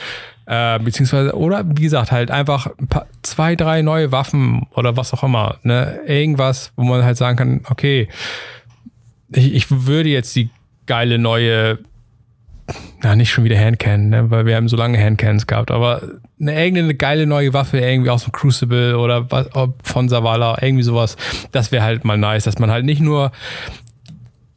Äh, 0.47 0.79
beziehungsweise, 0.81 1.35
oder 1.37 1.65
wie 1.67 1.83
gesagt, 1.83 2.11
halt 2.13 2.31
einfach 2.31 2.67
ein 2.79 2.89
paar, 2.89 3.07
zwei, 3.23 3.55
drei 3.57 3.83
neue 3.83 4.11
Waffen 4.13 4.67
oder 4.75 4.97
was 4.97 5.13
auch 5.15 5.23
immer. 5.23 5.59
Ne? 5.63 6.01
Irgendwas, 6.07 6.73
wo 6.77 6.83
man 6.85 7.05
halt 7.05 7.17
sagen 7.17 7.37
kann, 7.37 7.61
okay, 7.71 8.09
ich, 9.31 9.55
ich 9.55 9.67
würde 9.87 10.09
jetzt 10.09 10.35
die 10.37 10.51
geile 10.87 11.19
neue 11.19 11.79
na, 13.03 13.15
nicht 13.17 13.31
schon 13.31 13.45
wieder 13.45 13.59
Handcannon, 13.59 14.09
ne? 14.09 14.31
weil 14.31 14.47
wir 14.47 14.57
haben 14.57 14.69
so 14.69 14.77
lange 14.77 15.03
Handcannons 15.03 15.47
gehabt, 15.47 15.71
aber 15.71 16.03
eine 16.41 16.59
irgendeine 16.59 16.95
geile 16.95 17.27
neue 17.27 17.53
Waffe 17.53 17.79
irgendwie 17.79 18.11
aus 18.11 18.25
dem 18.25 18.33
Crucible 18.33 18.99
oder 18.99 19.31
was, 19.31 19.49
von 19.83 20.09
Zavala, 20.09 20.59
irgendwie 20.61 20.85
sowas, 20.85 21.17
das 21.53 21.73
wäre 21.73 21.85
halt 21.85 22.05
mal 22.05 22.17
nice, 22.17 22.45
dass 22.45 22.59
man 22.59 22.71
halt 22.71 22.85
nicht 22.85 23.01
nur 23.01 23.33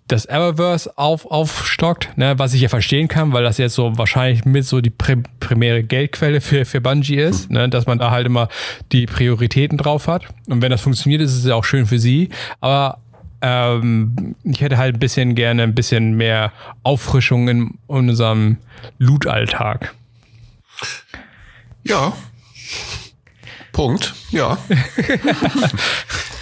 das 0.08 0.26
Eververse 0.26 0.98
auf, 0.98 1.26
aufstockt, 1.26 2.18
ne, 2.18 2.40
was 2.40 2.54
ich 2.54 2.62
ja 2.62 2.70
verstehen 2.70 3.10
kann, 3.10 3.34
weil 3.34 3.44
das 3.44 3.58
jetzt 3.58 3.76
so 3.76 3.98
wahrscheinlich 3.98 4.46
mit 4.46 4.66
so 4.66 4.80
die 4.80 4.90
prim 4.90 5.24
primäre 5.42 5.84
Geldquelle 5.84 6.40
für, 6.40 6.64
für 6.66 6.80
Bungie 6.80 7.18
ist, 7.18 7.52
ne, 7.52 7.68
dass 7.68 7.88
man 7.88 8.00
da 8.00 8.12
halt 8.12 8.26
immer 8.26 8.48
die 8.94 9.06
Prioritäten 9.06 9.78
drauf 9.78 10.08
hat. 10.08 10.24
Und 10.48 10.62
wenn 10.62 10.72
das 10.72 10.82
funktioniert, 10.82 11.22
ist 11.22 11.34
es 11.34 11.46
ja 11.46 11.56
auch 11.56 11.66
schön 11.66 11.86
für 11.86 12.00
sie. 12.00 12.30
Aber 12.62 13.00
ähm, 13.42 14.36
ich 14.44 14.62
hätte 14.62 14.78
halt 14.78 14.96
ein 14.96 15.00
bisschen 15.00 15.36
gerne 15.36 15.64
ein 15.64 15.76
bisschen 15.76 16.16
mehr 16.18 16.52
Auffrischung 16.84 17.48
in 17.48 17.78
unserem 17.88 18.58
Loot-Alltag. 19.00 19.94
Ja. 21.84 22.14
Punkt. 23.72 24.16
Ja. 24.32 24.58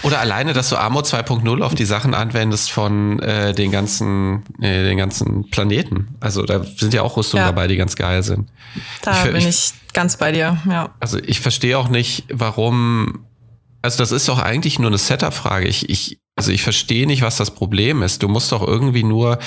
Oder 0.04 0.20
alleine, 0.20 0.54
dass 0.54 0.70
du 0.70 0.78
Armor 0.78 1.02
2.0 1.04 1.62
auf 1.62 1.74
die 1.76 1.86
Sachen 1.86 2.14
anwendest 2.14 2.72
von 2.72 3.20
äh, 3.20 3.54
den 3.54 3.72
ganzen, 3.72 4.44
äh, 4.62 4.84
den 4.84 4.98
ganzen 4.98 5.50
Planeten. 5.50 6.16
Also 6.20 6.44
da 6.44 6.64
sind 6.64 6.94
ja 6.94 7.02
auch 7.02 7.18
Rüstungen 7.18 7.44
Ja. 7.44 7.48
dabei, 7.52 7.68
die 7.68 7.76
ganz 7.76 7.96
geil 7.96 8.22
sind. 8.24 8.50
Da 9.02 9.12
Ich- 9.26 9.32
bin 9.32 9.36
ich- 9.38 9.48
ich 9.48 9.74
ganz 9.94 10.18
bei 10.18 10.32
dir, 10.32 10.58
ja. 10.70 10.94
Also 11.00 11.18
ich 11.20 11.40
verstehe 11.42 11.78
auch 11.78 11.90
nicht, 11.90 12.26
warum. 12.32 13.26
Also 13.82 13.98
das 13.98 14.12
ist 14.12 14.28
doch 14.30 14.40
eigentlich 14.40 14.80
nur 14.80 14.90
eine 14.90 14.98
Setup-Frage. 14.98 15.68
Ich, 15.68 15.90
ich, 15.90 16.20
also 16.36 16.52
ich 16.52 16.64
verstehe 16.64 17.08
nicht, 17.08 17.22
was 17.22 17.38
das 17.38 17.52
Problem 17.52 18.04
ist. 18.04 18.22
Du 18.22 18.28
musst 18.28 18.52
doch 18.52 18.66
irgendwie 18.66 19.04
nur, 19.04 19.40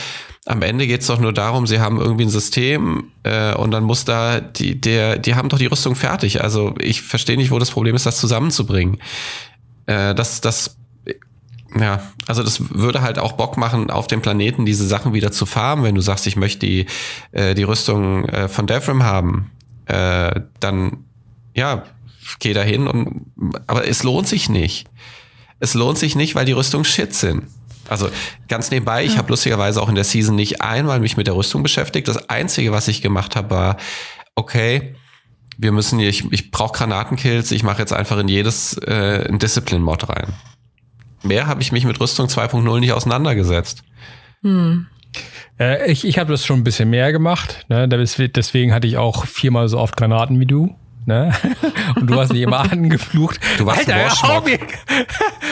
am 0.47 0.63
Ende 0.63 0.87
geht 0.87 1.03
es 1.03 1.07
doch 1.07 1.21
nur 1.21 1.35
darum, 1.35 1.67
sie 1.67 1.81
haben 1.81 2.01
irgendwie 2.01 2.25
ein 2.25 2.31
System 2.31 3.13
äh, 3.25 3.55
und 3.55 3.73
dann 3.73 3.85
muss 3.85 4.07
da, 4.07 4.41
die, 4.41 4.81
der, 4.81 5.19
die 5.19 5.35
haben 5.35 5.51
doch 5.51 5.59
die 5.59 5.67
Rüstung 5.67 5.95
fertig. 5.95 6.43
Also 6.43 6.75
ich 6.79 7.03
verstehe 7.03 7.37
nicht, 7.37 7.51
wo 7.51 7.59
das 7.59 7.71
Problem 7.71 7.95
ist, 7.95 8.07
das 8.07 8.19
zusammenzubringen. 8.19 8.99
Äh, 9.85 10.15
das, 10.15 10.41
das, 10.41 10.79
ja, 11.79 12.03
also 12.27 12.43
das 12.43 12.75
würde 12.75 13.03
halt 13.03 13.19
auch 13.19 13.33
Bock 13.33 13.59
machen, 13.59 13.91
auf 13.91 14.07
dem 14.07 14.23
Planeten 14.23 14.65
diese 14.65 14.87
Sachen 14.87 15.13
wieder 15.13 15.31
zu 15.31 15.45
farmen, 15.45 15.85
wenn 15.85 15.95
du 15.95 16.01
sagst, 16.01 16.27
ich 16.27 16.37
möchte 16.37 16.61
die, 16.61 16.87
äh, 17.33 17.55
die 17.55 17.65
Rüstung 17.65 18.25
äh, 18.31 18.49
von 18.49 18.67
Devrim 18.67 19.03
haben. 19.03 19.51
Äh, 19.85 20.41
dann, 20.61 21.05
ja, 21.55 21.85
geh 22.39 22.55
da 22.55 22.63
hin 22.63 22.87
und, 22.87 23.27
aber 23.67 23.87
es 23.87 24.03
lohnt 24.05 24.27
sich 24.27 24.49
nicht. 24.49 24.87
Es 25.61 25.75
lohnt 25.75 25.99
sich 25.99 26.17
nicht, 26.17 26.35
weil 26.35 26.45
die 26.45 26.53
Rüstungen 26.53 26.85
shit 26.85 27.15
sind. 27.15 27.45
Also 27.89 28.09
ganz 28.49 28.71
nebenbei, 28.71 29.05
ich 29.05 29.17
habe 29.17 29.31
lustigerweise 29.31 29.81
auch 29.81 29.89
in 29.89 29.95
der 29.95 30.05
Season 30.05 30.37
nicht 30.37 30.61
einmal 30.61 31.01
mich 31.01 31.17
mit 31.17 31.27
der 31.27 31.35
Rüstung 31.35 31.63
beschäftigt. 31.63 32.07
Das 32.07 32.29
Einzige, 32.29 32.71
was 32.73 32.87
ich 32.89 33.01
gemacht 33.01 33.35
habe, 33.35 33.51
war, 33.51 33.77
okay, 34.35 34.95
wir 35.57 35.73
müssen 35.73 35.99
hier, 35.99 36.09
ich, 36.09 36.31
ich 36.31 36.51
brauche 36.51 36.77
Granatenkills, 36.77 37.51
ich 37.51 37.63
mache 37.63 37.81
jetzt 37.81 37.93
einfach 37.93 38.19
in 38.19 38.29
jedes 38.29 38.77
äh, 38.79 39.27
ein 39.29 39.39
Discipline-Mod 39.39 40.09
rein. 40.09 40.35
Mehr 41.23 41.47
habe 41.47 41.63
ich 41.63 41.73
mich 41.73 41.85
mit 41.85 41.99
Rüstung 41.99 42.27
2.0 42.27 42.81
nicht 42.81 42.93
auseinandergesetzt. 42.93 43.83
Äh, 45.59 45.91
ich 45.91 46.07
ich 46.07 46.19
habe 46.19 46.31
das 46.31 46.47
schon 46.47 46.61
ein 46.61 46.65
bisschen 46.65 46.91
mehr 46.91 47.11
gemacht. 47.13 47.67
Ne? 47.69 47.89
Deswegen 47.89 48.73
hatte 48.73 48.87
ich 48.87 48.99
auch 48.99 49.27
viermal 49.27 49.69
so 49.69 49.79
oft 49.79 49.97
Granaten 49.97 50.39
wie 50.39 50.47
du. 50.47 50.77
Ne? 51.09 51.33
Und 51.97 52.07
du 52.09 52.21
hast 52.21 52.33
mich 52.33 52.43
immer 52.43 52.71
angeflucht. 52.71 53.41
Du 53.57 53.65
warst 53.67 53.91
ein 53.91 53.99
Warschmock. 54.05 54.31
hau 54.31 54.41
mir- 54.43 54.59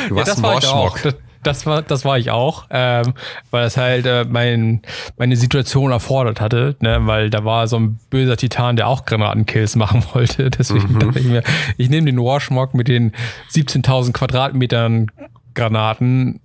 Du 0.08 0.14
Ja, 0.14 0.16
warst 0.16 0.28
das 0.28 0.36
ein 0.36 0.42
war 0.42 0.58
ich 0.58 0.66
auch. 0.66 0.92
Warschmock. 0.94 1.02
Das, 1.02 1.14
das 1.42 1.64
war, 1.66 1.80
das 1.82 2.04
war 2.04 2.18
ich 2.18 2.30
auch, 2.30 2.66
ähm, 2.70 3.14
weil 3.52 3.62
das 3.62 3.76
halt 3.76 4.04
äh, 4.04 4.24
mein, 4.28 4.82
meine 5.16 5.36
Situation 5.36 5.92
erfordert 5.92 6.40
hatte, 6.40 6.76
ne? 6.80 6.98
weil 7.06 7.30
da 7.30 7.44
war 7.44 7.68
so 7.68 7.78
ein 7.78 7.98
böser 8.10 8.36
Titan, 8.36 8.76
der 8.76 8.88
auch 8.88 9.04
Granatenkills 9.06 9.76
machen 9.76 10.04
wollte. 10.12 10.50
Deswegen 10.58 10.92
Mhm. 10.94 10.98
dachte 10.98 11.18
ich 11.20 11.24
mir, 11.26 11.42
ich 11.78 11.88
nehme 11.88 12.06
den 12.06 12.18
Warschmock 12.18 12.74
mit 12.74 12.88
den 12.88 13.12
17.000 13.52 14.12
Quadratmetern 14.12 15.10
Granaten 15.54 16.40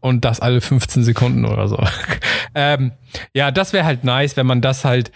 und 0.00 0.24
das 0.24 0.40
alle 0.40 0.60
15 0.60 1.02
Sekunden 1.02 1.44
oder 1.46 1.66
so. 1.68 1.82
ähm, 2.54 2.92
ja, 3.34 3.50
das 3.50 3.72
wäre 3.72 3.84
halt 3.86 4.04
nice, 4.04 4.36
wenn 4.36 4.46
man 4.46 4.60
das 4.60 4.84
halt 4.84 5.10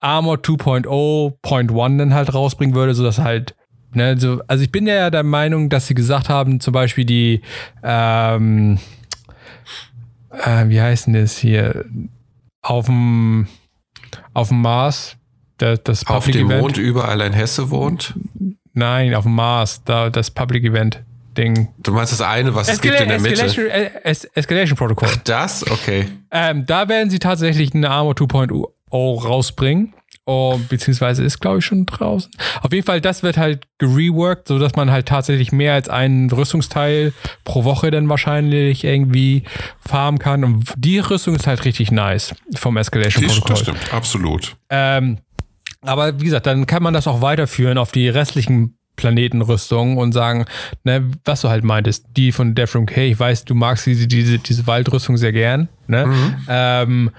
Armor 0.00 0.36
2.0.1 0.36 1.98
dann 1.98 2.14
halt 2.14 2.32
rausbringen 2.32 2.74
würde, 2.74 2.94
sodass 2.94 3.18
halt, 3.18 3.54
ne, 3.92 4.18
so, 4.18 4.40
also 4.46 4.62
ich 4.62 4.70
bin 4.70 4.86
ja 4.86 5.10
der 5.10 5.22
Meinung, 5.22 5.68
dass 5.68 5.86
sie 5.86 5.94
gesagt 5.94 6.28
haben, 6.28 6.60
zum 6.60 6.72
Beispiel 6.72 7.04
die, 7.04 7.42
ähm, 7.82 8.78
äh, 10.30 10.68
wie 10.68 10.80
heißt 10.80 11.06
denn 11.06 11.14
das 11.14 11.38
hier, 11.38 11.84
auf 12.62 12.86
dem, 12.86 13.48
auf 14.34 14.48
dem 14.48 14.60
Mars, 14.60 15.16
das, 15.58 15.82
das 15.82 16.06
Auf 16.06 16.24
Public 16.24 16.36
dem 16.36 16.46
Event. 16.46 16.60
Mond 16.60 16.78
überall 16.78 17.20
ein 17.20 17.32
Hesse 17.32 17.70
wohnt. 17.70 18.14
Nein, 18.74 19.14
auf 19.14 19.24
dem 19.24 19.34
Mars, 19.34 19.82
da, 19.84 20.10
das 20.10 20.30
Public 20.30 20.64
Event 20.64 21.02
Ding. 21.36 21.68
Du 21.78 21.92
meinst 21.92 22.12
das 22.12 22.20
eine, 22.20 22.54
was 22.54 22.68
es 22.68 22.80
gibt 22.80 23.00
in 23.00 23.08
der 23.08 23.20
Mitte. 23.20 23.44
Escalation, 23.44 23.66
Es 24.02 24.24
Escalation 24.24 24.76
Protocol. 24.76 25.08
Das? 25.24 25.68
Okay. 25.68 26.08
Ähm, 26.30 26.66
da 26.66 26.88
werden 26.88 27.10
sie 27.10 27.18
tatsächlich 27.18 27.74
eine 27.74 27.90
Armor 27.90 28.14
2.0 28.14 28.66
rausbringen. 28.90 29.94
Oh, 30.30 30.60
beziehungsweise 30.68 31.24
ist, 31.24 31.40
glaube 31.40 31.60
ich, 31.60 31.64
schon 31.64 31.86
draußen. 31.86 32.30
Auf 32.60 32.70
jeden 32.70 32.84
Fall, 32.84 33.00
das 33.00 33.22
wird 33.22 33.38
halt 33.38 33.66
gereworked, 33.78 34.46
sodass 34.48 34.76
man 34.76 34.90
halt 34.90 35.06
tatsächlich 35.06 35.52
mehr 35.52 35.72
als 35.72 35.88
einen 35.88 36.30
Rüstungsteil 36.30 37.14
pro 37.44 37.64
Woche 37.64 37.90
dann 37.90 38.10
wahrscheinlich 38.10 38.84
irgendwie 38.84 39.44
farmen 39.80 40.18
kann. 40.18 40.44
Und 40.44 40.64
die 40.76 40.98
Rüstung 40.98 41.34
ist 41.34 41.46
halt 41.46 41.64
richtig 41.64 41.90
nice 41.90 42.34
vom 42.56 42.76
Escalation 42.76 43.24
Das, 43.46 43.60
stimmt, 43.60 43.78
absolut. 43.90 44.54
Ähm, 44.68 45.16
aber 45.80 46.20
wie 46.20 46.26
gesagt, 46.26 46.46
dann 46.46 46.66
kann 46.66 46.82
man 46.82 46.92
das 46.92 47.06
auch 47.06 47.22
weiterführen 47.22 47.78
auf 47.78 47.92
die 47.92 48.10
restlichen 48.10 48.78
Planetenrüstung 48.96 49.96
und 49.96 50.12
sagen, 50.12 50.44
ne, 50.84 51.10
was 51.24 51.40
du 51.40 51.48
halt 51.48 51.64
meintest, 51.64 52.04
die 52.16 52.32
von 52.32 52.54
Deathroom, 52.54 52.86
hey, 52.90 53.12
ich 53.12 53.18
weiß, 53.18 53.46
du 53.46 53.54
magst 53.54 53.86
diese, 53.86 54.06
diese, 54.06 54.38
diese 54.38 54.66
Waldrüstung 54.66 55.16
sehr 55.16 55.32
gern, 55.32 55.68
ne? 55.86 56.36
Ähm, 56.48 57.10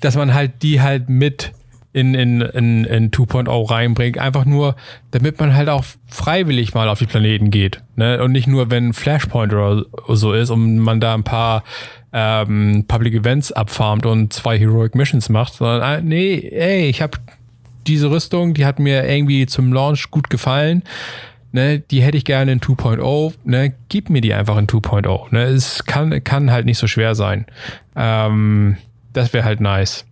dass 0.00 0.16
man 0.16 0.34
halt 0.34 0.62
die 0.62 0.80
halt 0.80 1.08
mit 1.08 1.52
in, 1.96 2.14
in, 2.14 2.42
in, 2.42 2.84
in 2.84 3.10
2.0 3.10 3.70
reinbringt, 3.70 4.18
einfach 4.18 4.44
nur, 4.44 4.76
damit 5.12 5.40
man 5.40 5.54
halt 5.54 5.70
auch 5.70 5.82
freiwillig 6.06 6.74
mal 6.74 6.90
auf 6.90 6.98
die 6.98 7.06
Planeten 7.06 7.50
geht. 7.50 7.82
Ne? 7.96 8.22
Und 8.22 8.32
nicht 8.32 8.46
nur, 8.46 8.70
wenn 8.70 8.92
Flashpoint 8.92 9.50
oder 9.54 9.86
so 10.08 10.34
ist 10.34 10.50
und 10.50 10.76
man 10.76 11.00
da 11.00 11.14
ein 11.14 11.24
paar 11.24 11.64
ähm, 12.12 12.84
Public 12.86 13.14
Events 13.14 13.50
abfarmt 13.50 14.04
und 14.04 14.30
zwei 14.34 14.58
Heroic 14.58 14.94
Missions 14.94 15.30
macht, 15.30 15.54
sondern 15.54 15.82
äh, 15.82 16.02
nee, 16.02 16.34
ey, 16.36 16.86
ich 16.90 17.00
habe 17.00 17.16
diese 17.86 18.10
Rüstung, 18.10 18.52
die 18.52 18.66
hat 18.66 18.78
mir 18.78 19.08
irgendwie 19.08 19.46
zum 19.46 19.72
Launch 19.72 20.10
gut 20.10 20.28
gefallen. 20.28 20.82
Ne, 21.52 21.78
die 21.78 22.02
hätte 22.02 22.18
ich 22.18 22.26
gerne 22.26 22.52
in 22.52 22.60
2.0. 22.60 23.32
Ne, 23.44 23.72
gib 23.88 24.10
mir 24.10 24.20
die 24.20 24.34
einfach 24.34 24.58
in 24.58 24.66
2.0. 24.66 25.32
Ne, 25.32 25.44
es 25.44 25.84
kann, 25.86 26.22
kann 26.22 26.50
halt 26.50 26.66
nicht 26.66 26.76
so 26.76 26.86
schwer 26.86 27.14
sein. 27.14 27.46
Ähm, 27.94 28.76
das 29.16 29.32
wäre 29.32 29.44
halt 29.44 29.60
nice. 29.60 30.04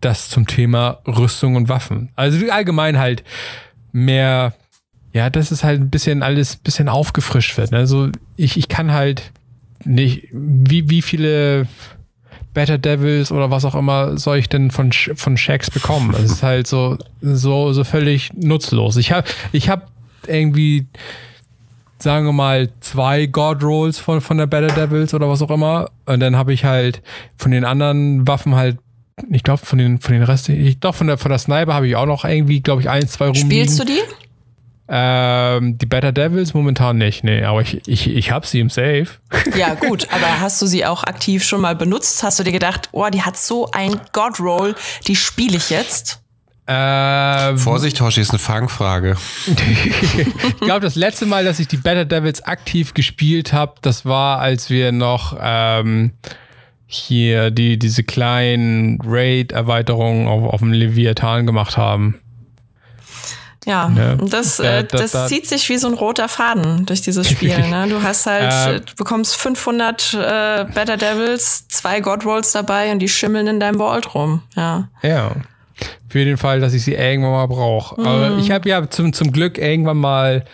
Das 0.00 0.30
zum 0.30 0.46
Thema 0.46 0.98
Rüstung 1.06 1.56
und 1.56 1.68
Waffen. 1.68 2.10
Also 2.16 2.50
allgemein 2.50 2.98
halt 2.98 3.22
mehr, 3.92 4.54
ja, 5.12 5.30
dass 5.30 5.50
es 5.50 5.64
halt 5.64 5.80
ein 5.80 5.90
bisschen 5.90 6.22
alles 6.22 6.56
ein 6.56 6.62
bisschen 6.64 6.88
aufgefrischt 6.88 7.56
wird. 7.56 7.72
Also 7.72 8.10
ich, 8.36 8.56
ich 8.56 8.68
kann 8.68 8.92
halt 8.92 9.32
nicht, 9.84 10.28
wie, 10.32 10.88
wie 10.88 11.02
viele 11.02 11.68
Better 12.54 12.78
Devils 12.78 13.32
oder 13.32 13.50
was 13.50 13.66
auch 13.66 13.74
immer 13.74 14.16
soll 14.16 14.38
ich 14.38 14.48
denn 14.48 14.70
von, 14.70 14.90
von 14.92 15.36
Shacks 15.36 15.70
bekommen? 15.70 16.14
Es 16.14 16.30
ist 16.30 16.42
halt 16.42 16.66
so, 16.66 16.96
so, 17.20 17.74
so 17.74 17.84
völlig 17.84 18.32
nutzlos. 18.32 18.96
Ich 18.96 19.12
habe 19.12 19.28
ich 19.52 19.68
hab 19.68 19.90
irgendwie, 20.26 20.86
sagen 21.98 22.26
wir 22.26 22.32
mal, 22.32 22.68
zwei 22.80 23.26
God 23.26 23.62
Rolls 23.62 23.98
von, 23.98 24.20
von 24.20 24.38
der 24.38 24.46
Better 24.46 24.74
Devils 24.74 25.14
oder 25.14 25.28
was 25.28 25.42
auch 25.42 25.50
immer. 25.50 25.90
Und 26.04 26.20
dann 26.20 26.36
habe 26.36 26.52
ich 26.52 26.64
halt 26.64 27.02
von 27.36 27.50
den 27.50 27.64
anderen 27.64 28.26
Waffen 28.26 28.54
halt, 28.54 28.78
ich 29.30 29.42
glaube, 29.42 29.64
von 29.64 29.78
den, 29.78 29.98
von 29.98 30.12
den 30.12 30.22
Rest, 30.22 30.48
ich 30.48 30.78
doch 30.78 30.94
von 30.94 31.06
der, 31.06 31.18
von 31.18 31.30
der 31.30 31.38
Sniper 31.38 31.74
habe 31.74 31.88
ich 31.88 31.96
auch 31.96 32.06
noch 32.06 32.24
irgendwie, 32.24 32.60
glaube 32.60 32.82
ich, 32.82 32.90
ein, 32.90 33.06
zwei 33.08 33.26
rumliegen. 33.26 33.50
Spielst 33.50 33.78
du 33.80 33.84
die? 33.84 34.00
Ähm, 34.88 35.76
die 35.78 35.86
Better 35.86 36.12
Devils 36.12 36.54
momentan 36.54 36.98
nicht, 36.98 37.24
nee, 37.24 37.42
aber 37.42 37.60
ich, 37.60 37.88
ich, 37.88 38.08
ich 38.08 38.30
habe 38.30 38.46
sie 38.46 38.60
im 38.60 38.70
Safe. 38.70 39.06
Ja, 39.56 39.74
gut, 39.74 40.06
aber 40.12 40.40
hast 40.40 40.60
du 40.60 40.66
sie 40.66 40.84
auch 40.84 41.02
aktiv 41.02 41.44
schon 41.44 41.60
mal 41.60 41.74
benutzt? 41.74 42.22
Hast 42.22 42.38
du 42.38 42.44
dir 42.44 42.52
gedacht, 42.52 42.88
oh, 42.92 43.06
die 43.10 43.22
hat 43.22 43.36
so 43.36 43.70
ein 43.72 44.00
God 44.12 44.38
Roll, 44.38 44.74
die 45.06 45.16
spiele 45.16 45.56
ich 45.56 45.70
jetzt? 45.70 46.20
Ähm, 46.68 47.58
Vorsicht, 47.58 48.00
Hoshi, 48.00 48.20
ist 48.20 48.30
eine 48.30 48.38
Fangfrage. 48.40 49.16
ich 49.46 50.56
glaube, 50.60 50.80
das 50.80 50.96
letzte 50.96 51.24
Mal, 51.26 51.44
dass 51.44 51.60
ich 51.60 51.68
die 51.68 51.76
Better 51.76 52.04
Devils 52.04 52.42
aktiv 52.42 52.92
gespielt 52.94 53.52
habe, 53.52 53.74
das 53.82 54.04
war, 54.04 54.40
als 54.40 54.68
wir 54.68 54.90
noch 54.90 55.36
ähm, 55.40 56.12
hier 56.86 57.50
die, 57.52 57.78
diese 57.78 58.02
kleinen 58.02 59.00
Raid-Erweiterungen 59.04 60.26
auf, 60.26 60.52
auf 60.54 60.60
dem 60.60 60.72
Leviathan 60.72 61.46
gemacht 61.46 61.76
haben. 61.76 62.20
Ja, 63.64 63.88
Ne? 63.88 64.16
das, 64.30 64.58
Da- 64.58 64.78
äh, 64.78 64.84
da- 64.84 64.98
das 64.98 65.10
da- 65.12 65.26
zieht 65.26 65.46
sich 65.48 65.68
wie 65.68 65.76
so 65.76 65.88
ein 65.88 65.94
roter 65.94 66.28
Faden 66.28 66.86
durch 66.86 67.02
dieses 67.02 67.28
Spiel. 67.28 67.56
Ne? 67.70 67.86
Du 67.88 68.00
hast 68.02 68.26
halt, 68.26 68.52
Ähm. 68.68 68.76
äh, 68.76 68.80
du 68.80 68.94
bekommst 68.96 69.36
500 69.36 70.14
äh, 70.14 70.64
Better 70.72 70.96
Devils, 70.96 71.66
zwei 71.68 72.00
God 72.00 72.24
Rolls 72.24 72.52
dabei 72.52 72.92
und 72.92 73.00
die 73.00 73.08
schimmeln 73.08 73.46
in 73.48 73.58
deinem 73.60 73.78
Vault 73.78 74.14
rum. 74.14 74.42
Ja. 74.54 74.88
Ja. 75.02 75.32
Für 76.08 76.24
den 76.24 76.36
Fall, 76.36 76.60
dass 76.60 76.72
ich 76.72 76.82
sie 76.82 76.94
irgendwann 76.94 77.32
mal 77.32 77.46
brauche. 77.46 77.98
Aber 77.98 78.38
ich 78.38 78.50
habe 78.50 78.68
ja 78.68 78.88
zum, 78.88 79.12
zum 79.12 79.32
Glück 79.32 79.58
irgendwann 79.58 79.98
mal, 79.98 80.44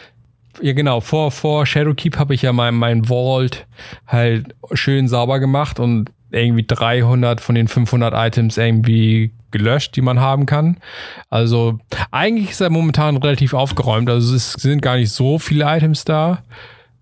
ja 0.61 0.73
genau, 0.73 1.01
vor, 1.01 1.31
vor 1.31 1.67
Shadowkeep 1.67 2.19
habe 2.19 2.35
ich 2.35 2.43
ja 2.43 2.53
mein, 2.53 2.75
mein 2.75 3.05
Vault 3.05 3.67
halt 4.07 4.55
schön 4.73 5.09
sauber 5.09 5.39
gemacht 5.39 5.79
und 5.79 6.11
irgendwie 6.33 6.65
300 6.67 7.41
von 7.41 7.55
den 7.55 7.69
500 7.69 8.15
Items 8.15 8.57
irgendwie 8.57 9.33
gelöscht, 9.51 9.95
die 9.97 10.01
man 10.01 10.19
haben 10.19 10.47
kann. 10.47 10.79
Also 11.31 11.79
eigentlich 12.11 12.51
ist 12.51 12.61
er 12.61 12.71
momentan 12.71 13.17
relativ 13.19 13.55
aufgeräumt. 13.55 14.09
Also 14.11 14.35
es 14.35 14.55
sind 14.55 14.83
gar 14.83 14.97
nicht 14.97 15.13
so 15.13 15.39
viele 15.39 15.67
Items 15.67 16.05
da. 16.05 16.43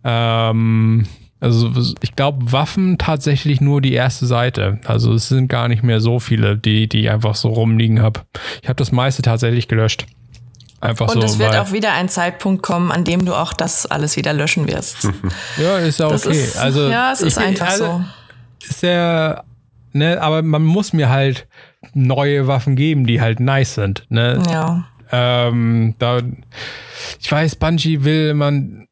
Ähm, 0.04 1.06
also 1.40 1.70
ich 2.02 2.14
glaube, 2.16 2.52
Waffen 2.52 2.98
tatsächlich 2.98 3.60
nur 3.60 3.80
die 3.80 3.94
erste 3.94 4.26
Seite. 4.26 4.78
Also 4.84 5.14
es 5.14 5.28
sind 5.28 5.48
gar 5.48 5.68
nicht 5.68 5.82
mehr 5.82 6.00
so 6.00 6.20
viele, 6.20 6.56
die, 6.58 6.88
die 6.88 7.00
ich 7.02 7.10
einfach 7.10 7.34
so 7.34 7.48
rumliegen 7.48 8.02
habe. 8.02 8.20
Ich 8.62 8.68
habe 8.68 8.76
das 8.76 8.92
meiste 8.92 9.22
tatsächlich 9.22 9.66
gelöscht. 9.66 10.06
Einfach 10.82 11.08
Und 11.08 11.20
so. 11.20 11.26
es 11.26 11.38
wird 11.38 11.56
auch 11.56 11.72
wieder 11.72 11.92
ein 11.92 12.08
Zeitpunkt 12.08 12.62
kommen, 12.62 12.90
an 12.90 13.04
dem 13.04 13.26
du 13.26 13.34
auch 13.34 13.52
das 13.52 13.84
alles 13.86 14.16
wieder 14.16 14.32
löschen 14.32 14.66
wirst. 14.68 15.08
ja, 15.58 15.78
ist 15.78 15.98
ja 15.98 16.06
okay. 16.06 16.30
Ist, 16.30 16.56
also, 16.56 16.88
ja, 16.88 17.12
es 17.12 17.20
ist 17.20 17.36
ich- 17.36 17.42
einfach 17.42 17.68
also, 17.68 17.84
so. 17.84 18.04
Ist 18.68 18.82
ja, 18.82 19.42
ne, 19.92 20.20
aber 20.20 20.42
man 20.42 20.62
muss 20.62 20.92
mir 20.92 21.08
halt 21.08 21.46
neue 21.94 22.46
Waffen 22.46 22.76
geben, 22.76 23.06
die 23.06 23.20
halt 23.20 23.40
nice 23.40 23.74
sind. 23.74 24.06
Ne? 24.08 24.42
Ja. 24.50 24.84
Ähm, 25.12 25.94
da, 25.98 26.20
ich 27.18 27.30
weiß, 27.30 27.56
Bungie 27.56 28.04
will 28.04 28.34
man 28.34 28.86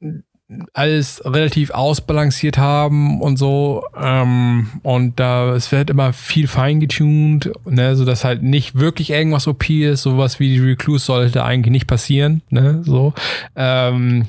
alles 0.73 1.23
relativ 1.25 1.71
ausbalanciert 1.71 2.57
haben 2.57 3.21
und 3.21 3.37
so. 3.37 3.85
Ähm, 3.97 4.69
und 4.83 5.21
da 5.21 5.55
es 5.55 5.71
wird 5.73 5.91
immer 5.91 6.13
viel 6.13 6.49
feingetuned, 6.49 7.51
ne, 7.67 7.97
so 7.97 8.05
dass 8.05 8.25
halt 8.25 8.43
nicht 8.43 8.79
wirklich 8.79 9.11
irgendwas 9.11 9.47
OP 9.47 9.69
ist. 9.69 10.03
Sowas 10.03 10.41
wie 10.41 10.49
die 10.49 10.61
Recluse 10.61 11.05
sollte 11.05 11.45
eigentlich 11.45 11.73
nicht 11.73 11.87
passieren, 11.87 12.43
ne, 12.49 12.83
so. 12.85 13.13
Ähm, 13.57 14.27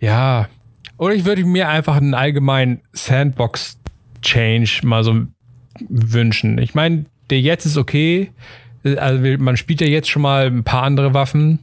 ja. 0.00 0.48
Oder 0.96 1.14
ich 1.14 1.24
würde 1.24 1.44
mir 1.44 1.68
einfach 1.68 1.96
einen 1.96 2.14
allgemeinen 2.14 2.80
Sandbox-Change 2.92 4.80
mal 4.82 5.04
so 5.04 5.26
wünschen. 5.88 6.58
Ich 6.58 6.74
meine, 6.74 7.04
der 7.30 7.40
jetzt 7.40 7.66
ist 7.66 7.76
okay. 7.76 8.32
Also 8.82 9.22
man 9.38 9.56
spielt 9.56 9.80
ja 9.80 9.86
jetzt 9.86 10.08
schon 10.08 10.22
mal 10.22 10.46
ein 10.46 10.64
paar 10.64 10.82
andere 10.82 11.14
Waffen. 11.14 11.60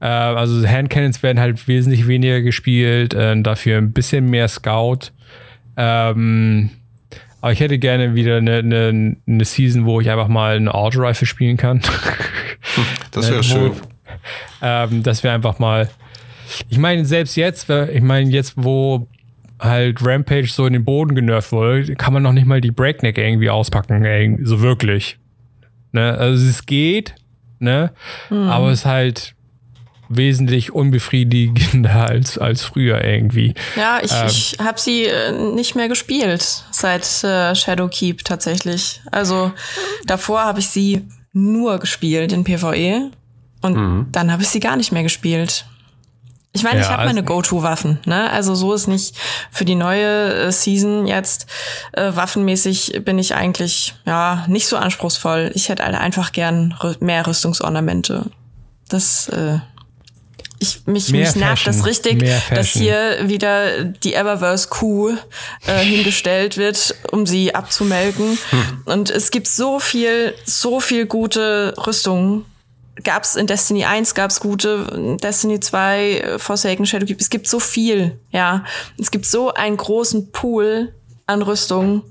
Äh, 0.00 0.06
also 0.06 0.66
Handcannons 0.66 1.22
werden 1.22 1.40
halt 1.40 1.66
wesentlich 1.68 2.06
weniger 2.06 2.40
gespielt, 2.40 3.14
äh, 3.14 3.40
dafür 3.42 3.78
ein 3.78 3.92
bisschen 3.92 4.30
mehr 4.30 4.48
Scout. 4.48 5.10
Ähm, 5.76 6.70
aber 7.40 7.52
ich 7.52 7.60
hätte 7.60 7.78
gerne 7.78 8.14
wieder 8.14 8.38
eine, 8.38 8.56
eine, 8.58 9.16
eine 9.26 9.44
Season, 9.44 9.84
wo 9.84 10.00
ich 10.00 10.10
einfach 10.10 10.28
mal 10.28 10.56
eine 10.56 10.74
Auto 10.74 11.00
Rifle 11.00 11.26
spielen 11.26 11.56
kann. 11.56 11.80
Das 13.12 13.30
wäre 13.30 13.40
Äh, 13.40 13.42
schön. 13.42 13.72
ähm, 14.60 15.02
dass 15.02 15.22
wir 15.22 15.32
einfach 15.32 15.58
mal. 15.58 15.88
Ich 16.68 16.78
meine, 16.78 17.04
selbst 17.04 17.36
jetzt, 17.36 17.70
ich 17.70 18.02
meine, 18.02 18.30
jetzt, 18.30 18.54
wo 18.56 19.06
halt 19.58 20.04
Rampage 20.04 20.48
so 20.48 20.66
in 20.66 20.72
den 20.74 20.84
Boden 20.84 21.14
genervt 21.14 21.50
wurde, 21.52 21.94
kann 21.96 22.12
man 22.12 22.22
noch 22.22 22.32
nicht 22.32 22.46
mal 22.46 22.60
die 22.60 22.70
Breakneck 22.70 23.16
irgendwie 23.16 23.48
auspacken, 23.48 24.04
irgendwie, 24.04 24.44
so 24.44 24.60
wirklich. 24.60 25.18
Ne? 25.92 26.16
Also 26.18 26.46
es 26.46 26.66
geht, 26.66 27.14
ne? 27.58 27.90
Aber 28.30 28.68
es 28.70 28.80
ist 28.80 28.86
halt 28.86 29.34
wesentlich 30.08 30.72
unbefriedigender 30.72 32.06
als, 32.08 32.38
als 32.38 32.62
früher 32.62 33.04
irgendwie. 33.04 33.54
Ja, 33.76 34.00
ich, 34.02 34.12
Ähm. 34.12 34.26
ich 34.26 34.56
habe 34.58 34.80
sie 34.80 35.04
äh, 35.04 35.32
nicht 35.32 35.74
mehr 35.74 35.88
gespielt 35.88 36.64
seit 36.70 37.24
äh, 37.24 37.54
Shadowkeep 37.54 38.24
tatsächlich. 38.24 39.00
Also 39.12 39.52
davor 40.06 40.40
habe 40.44 40.60
ich 40.60 40.68
sie 40.68 41.06
nur 41.32 41.78
gespielt 41.78 42.32
in 42.32 42.44
PvE 42.44 43.10
und 43.60 44.06
dann 44.12 44.32
habe 44.32 44.42
ich 44.42 44.48
sie 44.48 44.60
gar 44.60 44.76
nicht 44.76 44.92
mehr 44.92 45.02
gespielt. 45.02 45.66
Ich 46.52 46.62
meine, 46.62 46.80
ich 46.80 46.86
Ja, 46.86 46.92
habe 46.92 47.04
meine 47.04 47.20
also- 47.20 47.34
Go-To-Waffen, 47.34 48.00
ne? 48.06 48.30
Also 48.30 48.54
so 48.54 48.72
ist 48.72 48.86
nicht 48.88 49.14
für 49.50 49.64
die 49.66 49.74
neue 49.74 50.32
äh, 50.46 50.50
Season 50.52 51.06
jetzt 51.06 51.46
äh, 51.92 52.10
waffenmäßig 52.16 53.02
bin 53.04 53.18
ich 53.18 53.34
eigentlich 53.34 53.94
ja 54.06 54.44
nicht 54.48 54.66
so 54.66 54.76
anspruchsvoll. 54.78 55.52
Ich 55.54 55.68
hätte 55.68 55.84
alle 55.84 56.00
einfach 56.00 56.32
gern 56.32 56.74
mehr 57.00 57.26
Rüstungsornamente. 57.26 58.30
Das 58.88 59.28
äh, 59.28 59.58
ich, 60.60 60.86
mich, 60.86 61.10
Mehr 61.10 61.26
mich 61.26 61.36
nervt 61.36 61.66
das 61.66 61.86
richtig, 61.86 62.24
dass 62.50 62.68
hier 62.68 63.28
wieder 63.28 63.84
die 63.84 64.14
Eververse 64.14 64.68
Kuh 64.68 65.16
äh, 65.66 65.78
hingestellt 65.78 66.56
wird, 66.56 66.94
um 67.10 67.26
sie 67.26 67.54
abzumelken. 67.54 68.38
Und 68.84 69.10
es 69.10 69.30
gibt 69.30 69.46
so 69.46 69.78
viel, 69.78 70.34
so 70.44 70.80
viel 70.80 71.06
gute 71.06 71.74
Rüstungen. 71.86 72.44
Gab's 73.04 73.36
in 73.36 73.46
Destiny 73.46 73.84
1, 73.84 74.14
gab's 74.14 74.40
gute, 74.40 74.90
in 74.92 75.18
Destiny 75.18 75.60
2, 75.60 76.10
äh, 76.10 76.38
Forsaken 76.38 76.84
Shadowkeep. 76.84 77.20
Es 77.20 77.30
gibt 77.30 77.48
so 77.48 77.60
viel, 77.60 78.18
ja. 78.30 78.64
Es 78.98 79.10
gibt 79.10 79.26
so 79.26 79.54
einen 79.54 79.76
großen 79.76 80.32
Pool 80.32 80.92
an 81.26 81.42
Rüstungen. 81.42 82.02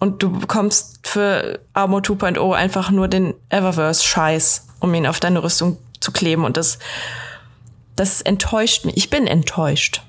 Und 0.00 0.20
du 0.20 0.32
bekommst 0.32 0.98
für 1.04 1.60
Armor 1.74 2.00
2.0 2.00 2.52
einfach 2.52 2.90
nur 2.90 3.06
den 3.06 3.34
Eververse-Scheiß, 3.50 4.66
um 4.80 4.92
ihn 4.94 5.06
auf 5.06 5.20
deine 5.20 5.44
Rüstung 5.44 5.78
zu 6.00 6.10
kleben. 6.10 6.44
Und 6.44 6.56
das, 6.56 6.80
das 7.96 8.20
enttäuscht 8.22 8.84
mich. 8.84 8.96
Ich 8.96 9.10
bin 9.10 9.26
enttäuscht. 9.26 10.02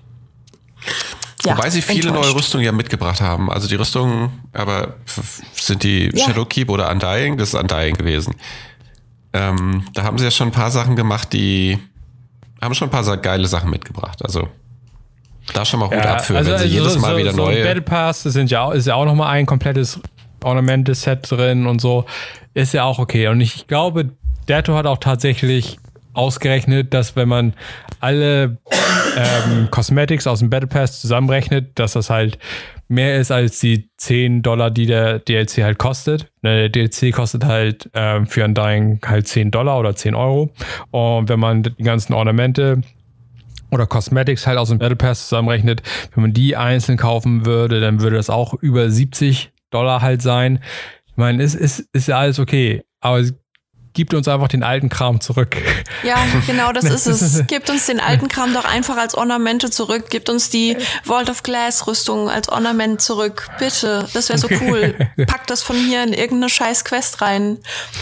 Ja, 1.46 1.58
Wobei 1.58 1.70
sie 1.70 1.82
viele 1.82 2.08
enttäuscht. 2.10 2.30
neue 2.30 2.36
Rüstungen 2.36 2.66
ja 2.66 2.72
mitgebracht 2.72 3.20
haben. 3.22 3.52
Also 3.52 3.68
die 3.68 3.76
Rüstungen, 3.76 4.32
aber 4.54 4.96
sind 5.54 5.84
die 5.84 6.10
Ja. 6.14 6.26
Shadowkeep 6.26 6.70
oder 6.70 6.90
Undying? 6.90 7.38
Das 7.38 7.50
ist 7.54 7.56
Undying 7.60 7.96
gewesen. 7.96 8.36
Ähm, 9.34 9.86
da 9.94 10.04
haben 10.04 10.18
sie 10.18 10.26
ja 10.26 10.32
schon 10.32 10.50
ein 10.50 10.52
paar 10.54 10.72
Sachen 10.72 10.96
gemacht, 10.96 11.34
die 11.34 11.80
haben 12.62 12.74
schon 12.76 12.88
ein 12.88 12.92
paar 12.92 13.18
geile 13.18 13.48
Sachen 13.48 13.70
mitgebracht. 13.70 14.24
Also 14.24 14.48
da 15.54 15.66
schon 15.66 15.80
mal 15.82 15.88
Hut 15.88 15.96
Ja, 15.96 16.16
ab 16.16 16.26
für, 16.26 16.38
also, 16.38 16.52
wenn 16.52 16.58
sie 16.60 16.64
also 16.66 16.76
jedes 16.78 16.94
so, 16.94 17.00
Mal 17.00 17.12
so, 17.14 17.18
wieder 17.18 17.34
so 17.34 17.42
ein 17.46 17.54
neue. 17.54 17.64
Battle 17.64 17.82
Pass 17.82 18.24
das 18.24 18.34
sind 18.34 18.50
ja, 18.52 18.62
auch- 18.64 18.72
ist 18.72 18.88
ja 18.88 18.96
auch 18.96 19.06
nochmal 19.06 19.30
ein 19.30 19.46
komplettes 19.46 20.00
Ornamente-Set 20.44 21.30
drin 21.32 21.68
und 21.68 21.82
so. 21.82 22.06
Ist 22.54 22.74
ja 22.74 22.84
auch 22.84 23.00
okay. 23.00 23.28
Und 23.28 23.42
ich 23.42 23.68
glaube, 23.68 24.12
Dato 24.46 24.76
hat 24.76 24.86
auch 24.86 25.00
tatsächlich 25.00 25.78
ausgerechnet, 26.14 26.94
dass 26.94 27.16
wenn 27.16 27.28
man 27.28 27.54
alle 28.00 28.58
ähm, 29.16 29.70
Cosmetics 29.72 30.28
aus 30.28 30.40
dem 30.40 30.50
Battle 30.50 30.68
Pass 30.68 31.02
zusammenrechnet, 31.02 31.78
dass 31.80 31.94
das 31.94 32.10
halt 32.10 32.38
mehr 32.88 33.18
ist 33.20 33.32
als 33.32 33.60
die 33.60 33.90
10 33.98 34.42
Dollar, 34.42 34.72
die 34.72 34.86
der 34.86 35.20
DLC 35.20 35.64
halt 35.64 35.78
kostet. 35.78 36.32
Ne, 36.42 36.70
Der 36.70 36.70
DLC 36.70 37.14
kostet 37.14 37.46
halt 37.46 37.90
ähm, 37.94 38.28
für 38.28 38.44
Undying 38.44 39.00
halt 39.06 39.28
10 39.28 39.52
Dollar 39.52 39.80
oder 39.80 39.96
10 39.96 40.16
Euro. 40.16 40.52
Und 40.92 41.30
wenn 41.30 41.40
man 41.40 41.64
die 41.64 41.84
ganzen 41.84 42.14
Ornamente 42.14 42.82
oder 43.72 43.88
Cosmetics 43.88 44.46
halt 44.46 44.58
aus 44.58 44.70
dem 44.70 44.78
Battle 44.80 44.96
Pass 44.96 45.30
zusammenrechnet, 45.30 45.82
wenn 46.14 46.22
man 46.22 46.34
die 46.34 46.56
einzeln 46.56 46.98
kaufen 46.98 47.46
würde, 47.46 47.82
dann 47.82 48.02
würde 48.02 48.18
das 48.18 48.30
auch 48.30 48.54
über 48.54 48.90
70 48.90 49.52
Dollar 49.72 50.02
halt 50.02 50.22
sein. 50.22 50.60
Ich 51.08 51.18
meine, 51.18 51.42
es 51.44 51.56
ist, 51.56 51.88
ist 51.94 52.08
ja 52.08 52.20
alles 52.20 52.40
okay, 52.40 52.84
aber 53.00 53.24
gibt 53.94 54.14
uns 54.14 54.28
einfach 54.28 54.48
den 54.48 54.64
alten 54.64 54.90
Kram 54.90 55.22
zurück. 55.22 55.56
Ja, 56.04 56.18
genau, 56.48 56.72
das 56.72 56.84
ist 56.86 57.06
es. 57.06 57.46
Gebt 57.48 57.70
uns 57.70 57.86
den 57.86 58.00
alten 58.00 58.28
Kram 58.28 58.54
doch 58.54 58.66
einfach 58.66 58.98
als 58.98 59.16
Ornamente 59.16 59.70
zurück. 59.70 60.10
Gebt 60.10 60.30
uns 60.30 60.50
die 60.50 60.76
Vault 61.04 61.30
of 61.30 61.44
Glass 61.44 61.86
Rüstung 61.88 62.30
als 62.30 62.50
Ornament 62.50 63.02
zurück. 63.02 63.48
Bitte. 63.60 64.08
Das 64.14 64.30
wäre 64.30 64.40
so 64.40 64.48
cool. 64.62 64.96
Packt 65.28 65.50
das 65.50 65.62
von 65.62 65.76
hier 65.76 66.04
in 66.04 66.14
irgendeine 66.14 66.50
scheiß 66.50 66.86
Quest 66.86 67.22
rein. 67.22 67.60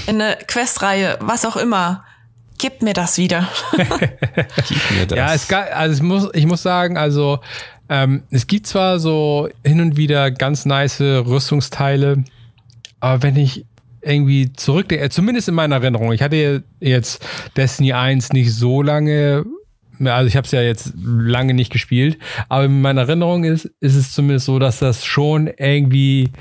In 0.08 0.22
eine 0.22 0.38
Questreihe, 0.48 1.18
was 1.22 1.44
auch 1.46 1.58
immer. 1.58 2.06
Gebt 2.58 2.84
mir 2.84 2.94
das 2.94 3.18
wieder. 3.18 3.50
Gib 4.68 4.92
mir 4.92 5.08
das. 5.08 5.18
Ja, 5.18 5.34
es 5.34 5.48
ga- 5.48 5.64
also 5.74 5.94
es 5.96 6.02
muss, 6.02 6.30
ich 6.34 6.46
muss 6.46 6.62
sagen, 6.62 6.96
also 6.98 7.40
ähm, 7.90 8.24
es 8.30 8.48
gibt 8.48 8.68
zwar 8.68 9.00
so 9.00 9.50
hin 9.66 9.82
und 9.82 9.98
wieder 9.98 10.32
ganz 10.32 10.66
nice 10.66 11.02
Rüstungsteile, 11.02 12.24
aber 13.00 13.24
wenn 13.24 13.36
ich 13.36 13.66
irgendwie 14.02 14.54
zurückdenke, 14.54 15.06
äh, 15.06 15.10
zumindest 15.10 15.48
in 15.48 15.56
meiner 15.56 15.76
Erinnerung, 15.76 16.12
ich 16.14 16.22
hatte 16.22 16.64
jetzt 16.80 17.26
Destiny 17.56 17.94
1 17.94 18.34
nicht 18.34 18.54
so 18.54 18.82
lange, 18.82 19.46
also 20.00 20.28
ich 20.28 20.36
habe 20.36 20.46
es 20.46 20.52
ja 20.52 20.62
jetzt 20.62 20.94
lange 20.96 21.54
nicht 21.54 21.72
gespielt, 21.72 22.18
aber 22.50 22.66
in 22.66 22.82
meiner 22.82 23.02
Erinnerung 23.02 23.44
ist, 23.44 23.66
ist 23.80 23.96
es 23.96 24.14
zumindest 24.14 24.46
so, 24.46 24.60
dass 24.60 24.80
das 24.80 25.06
schon 25.06 25.48
irgendwie 25.58 26.32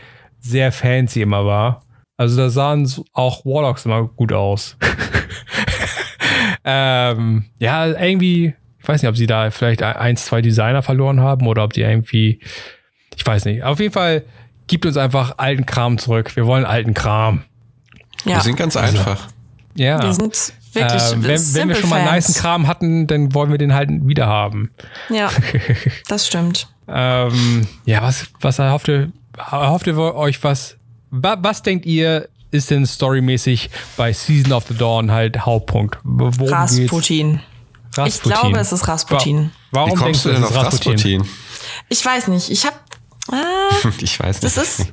sehr 0.41 0.73
fancy 0.73 1.23
immer 1.23 1.45
war. 1.45 1.83
Also 2.17 2.37
da 2.37 2.51
sahen 2.51 2.91
auch 3.13 3.45
Warlocks 3.45 3.87
immer 3.87 4.05
gut 4.05 4.33
aus. 4.33 4.77
ähm, 6.65 7.45
ja, 7.59 7.87
irgendwie, 7.87 8.55
ich 8.79 8.89
weiß 8.89 9.03
nicht, 9.03 9.09
ob 9.09 9.17
sie 9.17 9.27
da 9.27 9.51
vielleicht 9.51 9.83
ein, 9.83 10.17
zwei 10.17 10.43
Designer 10.43 10.83
verloren 10.83 11.21
haben 11.21 11.47
oder 11.47 11.65
ob 11.65 11.73
die 11.73 11.83
irgendwie, 11.83 12.41
ich 13.17 13.27
weiß 13.27 13.47
nicht. 13.47 13.63
Auf 13.63 13.81
jeden 13.81 13.93
Fall 13.93 14.25
gibt 14.67 14.87
uns 14.87 14.97
einfach 14.97 15.35
alten 15.39 15.67
Kram 15.67 15.99
zurück. 15.99 16.37
Wir 16.37 16.47
wollen 16.47 16.65
alten 16.65 16.95
Kram. 16.95 17.43
Wir 18.25 18.33
Ja, 18.35 18.41
sind 18.41 18.57
ganz 18.57 18.77
einfach. 18.77 19.29
Ja. 19.75 20.03
wir 20.03 20.13
sind 20.15 20.53
wirklich 20.73 21.03
äh, 21.03 21.23
wenn, 21.23 21.55
wenn 21.55 21.69
wir 21.69 21.75
schon 21.77 21.91
mal 21.91 22.05
Fans. 22.05 22.29
nice 22.29 22.35
Kram 22.39 22.67
hatten, 22.67 23.07
dann 23.07 23.35
wollen 23.35 23.51
wir 23.51 23.59
den 23.59 23.73
halt 23.75 23.89
wieder 24.07 24.27
haben. 24.27 24.71
Ja, 25.09 25.31
das 26.09 26.27
stimmt. 26.27 26.69
Ähm, 26.89 27.67
ja, 27.85 28.03
was, 28.03 28.27
was 28.41 28.59
erhofft 28.59 28.89
ihr, 28.89 29.13
erhofft 29.37 29.87
ihr 29.87 29.97
euch 29.97 30.43
was? 30.43 30.77
Wa, 31.11 31.37
was 31.41 31.63
denkt 31.63 31.87
ihr, 31.87 32.29
ist 32.51 32.71
denn 32.71 32.85
storymäßig 32.85 33.71
bei 33.97 34.13
Season 34.13 34.53
of 34.53 34.65
the 34.69 34.75
Dawn 34.75 35.11
halt 35.13 35.47
Hauptpunkt? 35.47 35.99
Worum 36.03 36.33
geht's? 36.33 36.53
Rasputin. 36.53 37.41
Ich 38.07 38.23
glaube, 38.23 38.59
es 38.59 38.73
ist 38.73 38.87
Rasputin. 38.89 39.51
Wa- 39.71 39.81
Warum 39.81 39.91
Wie 39.93 39.95
kommst 39.95 40.25
du 40.25 40.29
denkst 40.31 40.41
denn 40.49 40.51
es 40.51 40.57
auf 40.57 40.65
ist 40.65 40.73
Rasputin? 40.87 41.21
Rasputin? 41.21 41.37
Ich 41.89 42.05
weiß 42.05 42.29
nicht. 42.29 42.51
Ich 42.51 42.67
habe. 42.67 42.77
Ah, 43.31 43.89
Ich 44.01 44.19
weiß 44.19 44.43
nicht. 44.43 44.57
Das 44.57 44.63
ist, 44.63 44.93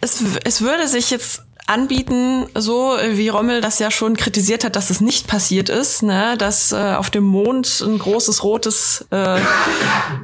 es, 0.00 0.22
es 0.44 0.60
würde 0.60 0.86
sich 0.88 1.10
jetzt 1.10 1.42
anbieten, 1.66 2.46
so 2.54 2.96
wie 3.10 3.28
Rommel 3.28 3.60
das 3.60 3.78
ja 3.78 3.90
schon 3.90 4.16
kritisiert 4.16 4.64
hat, 4.64 4.76
dass 4.76 4.90
es 4.90 5.00
nicht 5.00 5.26
passiert 5.26 5.68
ist, 5.68 6.02
ne? 6.02 6.36
dass 6.38 6.72
äh, 6.72 6.76
auf 6.76 7.10
dem 7.10 7.24
Mond 7.24 7.82
ein 7.84 7.98
großes 7.98 8.44
rotes 8.44 9.04
äh, 9.10 9.40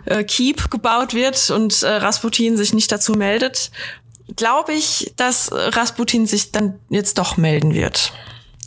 äh, 0.07 0.25
Keep 0.25 0.71
gebaut 0.71 1.15
wird 1.15 1.51
und 1.51 1.83
äh, 1.83 1.89
Rasputin 1.89 2.57
sich 2.57 2.75
nicht 2.75 2.93
dazu 2.93 3.15
meldet, 3.15 3.71
glaube 4.37 4.73
ich, 4.73 5.13
dass 5.17 5.49
äh, 5.49 5.57
Rasputin 5.57 6.27
sich 6.27 6.53
dann 6.53 6.79
jetzt 6.89 7.19
doch 7.19 7.37
melden 7.37 7.75
wird. 7.75 8.13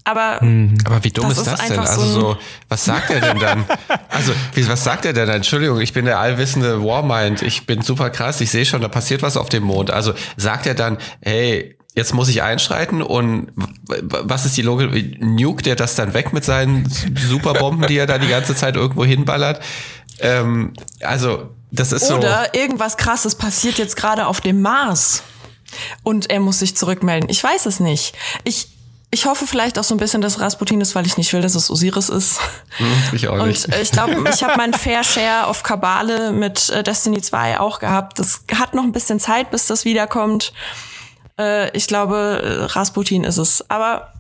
Aber 0.08 0.40
Aber 0.86 1.04
wie 1.04 1.10
dumm 1.10 1.28
Das 1.30 1.40
ist 1.40 1.48
ist 1.48 1.54
das 1.54 1.68
denn? 1.68 1.80
einfach 1.80 1.92
Also 1.92 2.06
so 2.06 2.20
so, 2.20 2.38
was 2.70 2.86
sagt 2.86 3.10
er 3.10 3.22
denn 3.22 3.40
dann? 3.40 3.66
Also, 4.10 4.34
wie, 4.54 4.68
was 4.68 4.84
sagt 4.84 5.04
er 5.06 5.14
denn? 5.14 5.28
Entschuldigung, 5.30 5.82
ich 5.82 5.94
bin 5.94 6.06
der 6.06 6.20
allwissende 6.20 6.84
Warmind. 6.84 7.42
Ich 7.42 7.66
bin 7.66 7.82
super 7.82 8.12
krass. 8.12 8.40
Ich 8.40 8.52
sehe 8.52 8.66
schon, 8.68 8.82
da 8.82 8.88
passiert 8.88 9.24
was 9.24 9.36
auf 9.36 9.50
dem 9.50 9.64
Mond. 9.64 9.90
Also 9.90 10.14
sagt 10.38 10.68
er 10.68 10.76
dann, 10.76 11.00
hey, 11.22 11.76
jetzt 11.96 12.14
muss 12.14 12.28
ich 12.28 12.44
einschreiten 12.44 13.02
und 13.02 13.48
was 13.88 14.46
ist 14.46 14.58
die 14.58 14.62
Logik? 14.62 15.22
Nuke 15.22 15.64
der 15.64 15.76
das 15.76 15.96
dann 15.96 16.14
weg 16.14 16.34
mit 16.34 16.44
seinen 16.44 16.90
Superbomben, 17.16 17.88
die 17.88 17.98
er 17.98 18.06
da 18.06 18.18
die 18.18 18.28
ganze 18.28 18.56
Zeit 18.56 18.76
irgendwo 18.76 19.06
hinballert? 19.06 19.62
Ähm, 20.20 20.74
also, 21.02 21.50
das 21.72 21.92
ist 21.92 22.08
so. 22.08 22.18
Oder 22.18 22.54
irgendwas 22.54 22.98
krasses 22.98 23.36
passiert 23.36 23.78
jetzt 23.78 23.96
gerade 23.96 24.28
auf 24.28 24.42
dem 24.42 24.62
Mars. 24.62 25.24
Und 26.04 26.30
er 26.30 26.40
muss 26.40 26.60
sich 26.60 26.76
zurückmelden. 26.76 27.30
Ich 27.30 27.44
weiß 27.44 27.66
es 27.66 27.80
nicht. 27.80 28.14
Ich, 28.44 28.70
ich 29.12 29.26
hoffe 29.26 29.48
vielleicht 29.48 29.80
auch 29.80 29.84
so 29.84 29.96
ein 29.96 29.98
bisschen, 29.98 30.22
dass 30.22 30.40
Rasputin 30.40 30.80
ist, 30.80 30.96
weil 30.96 31.06
ich 31.06 31.18
nicht 31.18 31.34
will, 31.34 31.42
dass 31.42 31.56
es 31.56 31.70
Osiris 31.70 32.10
ist. 32.10 32.40
Hm, 32.78 32.88
ich 33.14 33.28
auch 33.28 33.46
nicht. 33.46 33.66
Und 33.66 33.76
ich 33.82 33.92
glaube, 33.92 34.24
ich 34.34 34.44
habe 34.44 34.58
meinen 34.58 34.74
Fair 34.74 35.04
Share 35.04 35.48
auf 35.48 35.64
Kabale 35.64 36.32
mit 36.32 36.70
äh, 36.70 36.84
Destiny 36.84 37.22
2 37.22 37.60
auch 37.60 37.80
gehabt. 37.80 38.20
Das 38.20 38.42
hat 38.54 38.74
noch 38.74 38.84
ein 38.84 38.92
bisschen 38.92 39.20
Zeit, 39.20 39.52
bis 39.52 39.68
das 39.68 39.86
wiederkommt. 39.86 40.54
Äh, 41.40 41.76
ich 41.76 41.88
glaube, 41.88 42.68
Rasputin 42.74 43.24
ist 43.24 43.38
es. 43.38 43.70
Aber 43.70 44.14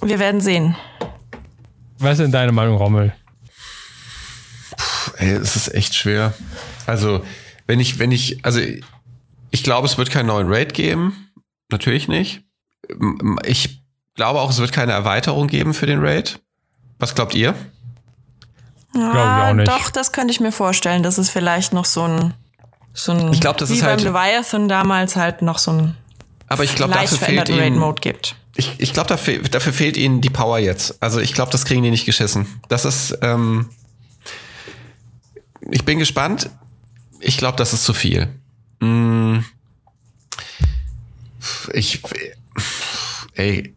wir 0.00 0.18
werden 0.18 0.40
sehen. 0.40 0.76
Was 1.98 2.12
ist 2.12 2.20
denn 2.20 2.32
deine 2.32 2.52
Meinung, 2.52 2.76
Rommel? 2.76 3.12
Ey, 5.18 5.30
es 5.32 5.56
ist 5.56 5.72
echt 5.74 5.94
schwer. 5.94 6.32
Also, 6.86 7.24
wenn 7.66 7.78
ich, 7.80 7.98
wenn 7.98 8.10
ich, 8.12 8.44
also 8.44 8.60
ich 9.50 9.62
glaube, 9.62 9.86
es 9.86 9.98
wird 9.98 10.10
keinen 10.10 10.26
neuen 10.26 10.48
Raid 10.52 10.74
geben. 10.74 11.28
Natürlich 11.70 12.08
nicht. 12.08 12.42
Ich 13.44 13.82
glaube 14.14 14.40
auch, 14.40 14.50
es 14.50 14.58
wird 14.58 14.72
keine 14.72 14.92
Erweiterung 14.92 15.46
geben 15.46 15.74
für 15.74 15.86
den 15.86 16.00
Raid. 16.04 16.40
Was 16.98 17.14
glaubt 17.14 17.34
ihr? 17.34 17.54
Glaube 18.92 19.10
ich 19.12 19.16
auch 19.18 19.54
nicht. 19.54 19.68
Doch, 19.68 19.90
das 19.90 20.12
könnte 20.12 20.32
ich 20.32 20.40
mir 20.40 20.52
vorstellen, 20.52 21.02
dass 21.02 21.18
es 21.18 21.30
vielleicht 21.30 21.72
noch 21.72 21.84
so 21.86 22.02
ein, 22.06 22.34
so 22.92 23.12
ein 23.12 23.32
Ich 23.32 23.40
glaub, 23.40 23.56
das 23.56 23.70
wie 23.70 23.74
ist 23.74 23.80
beim 23.80 23.90
halt- 23.90 24.02
Leviathan 24.02 24.68
damals 24.68 25.16
halt 25.16 25.40
noch 25.42 25.58
so 25.58 25.70
ein 25.72 25.96
Aber 26.52 26.64
ich 26.64 26.74
glaube, 26.74 26.92
dafür 26.92 27.18
fehlt 27.18 27.48
ihnen, 27.48 27.82
ich, 28.56 28.70
ich 28.78 28.92
glaube, 28.92 29.08
dafür, 29.08 29.38
dafür 29.38 29.72
fehlt 29.72 29.96
ihnen 29.96 30.20
die 30.20 30.30
Power 30.30 30.58
jetzt. 30.58 31.02
Also 31.02 31.20
ich 31.20 31.32
glaube, 31.32 31.50
das 31.50 31.64
kriegen 31.64 31.82
die 31.82 31.90
nicht 31.90 32.04
geschissen. 32.04 32.46
Das 32.68 32.84
ist, 32.84 33.16
ähm, 33.22 33.70
ich 35.70 35.84
bin 35.84 35.98
gespannt. 35.98 36.50
Ich 37.20 37.38
glaube, 37.38 37.56
das 37.56 37.72
ist 37.72 37.84
zu 37.84 37.94
viel. 37.94 38.28
Mm. 38.80 39.38
Ich, 41.72 42.02
ey, 43.34 43.74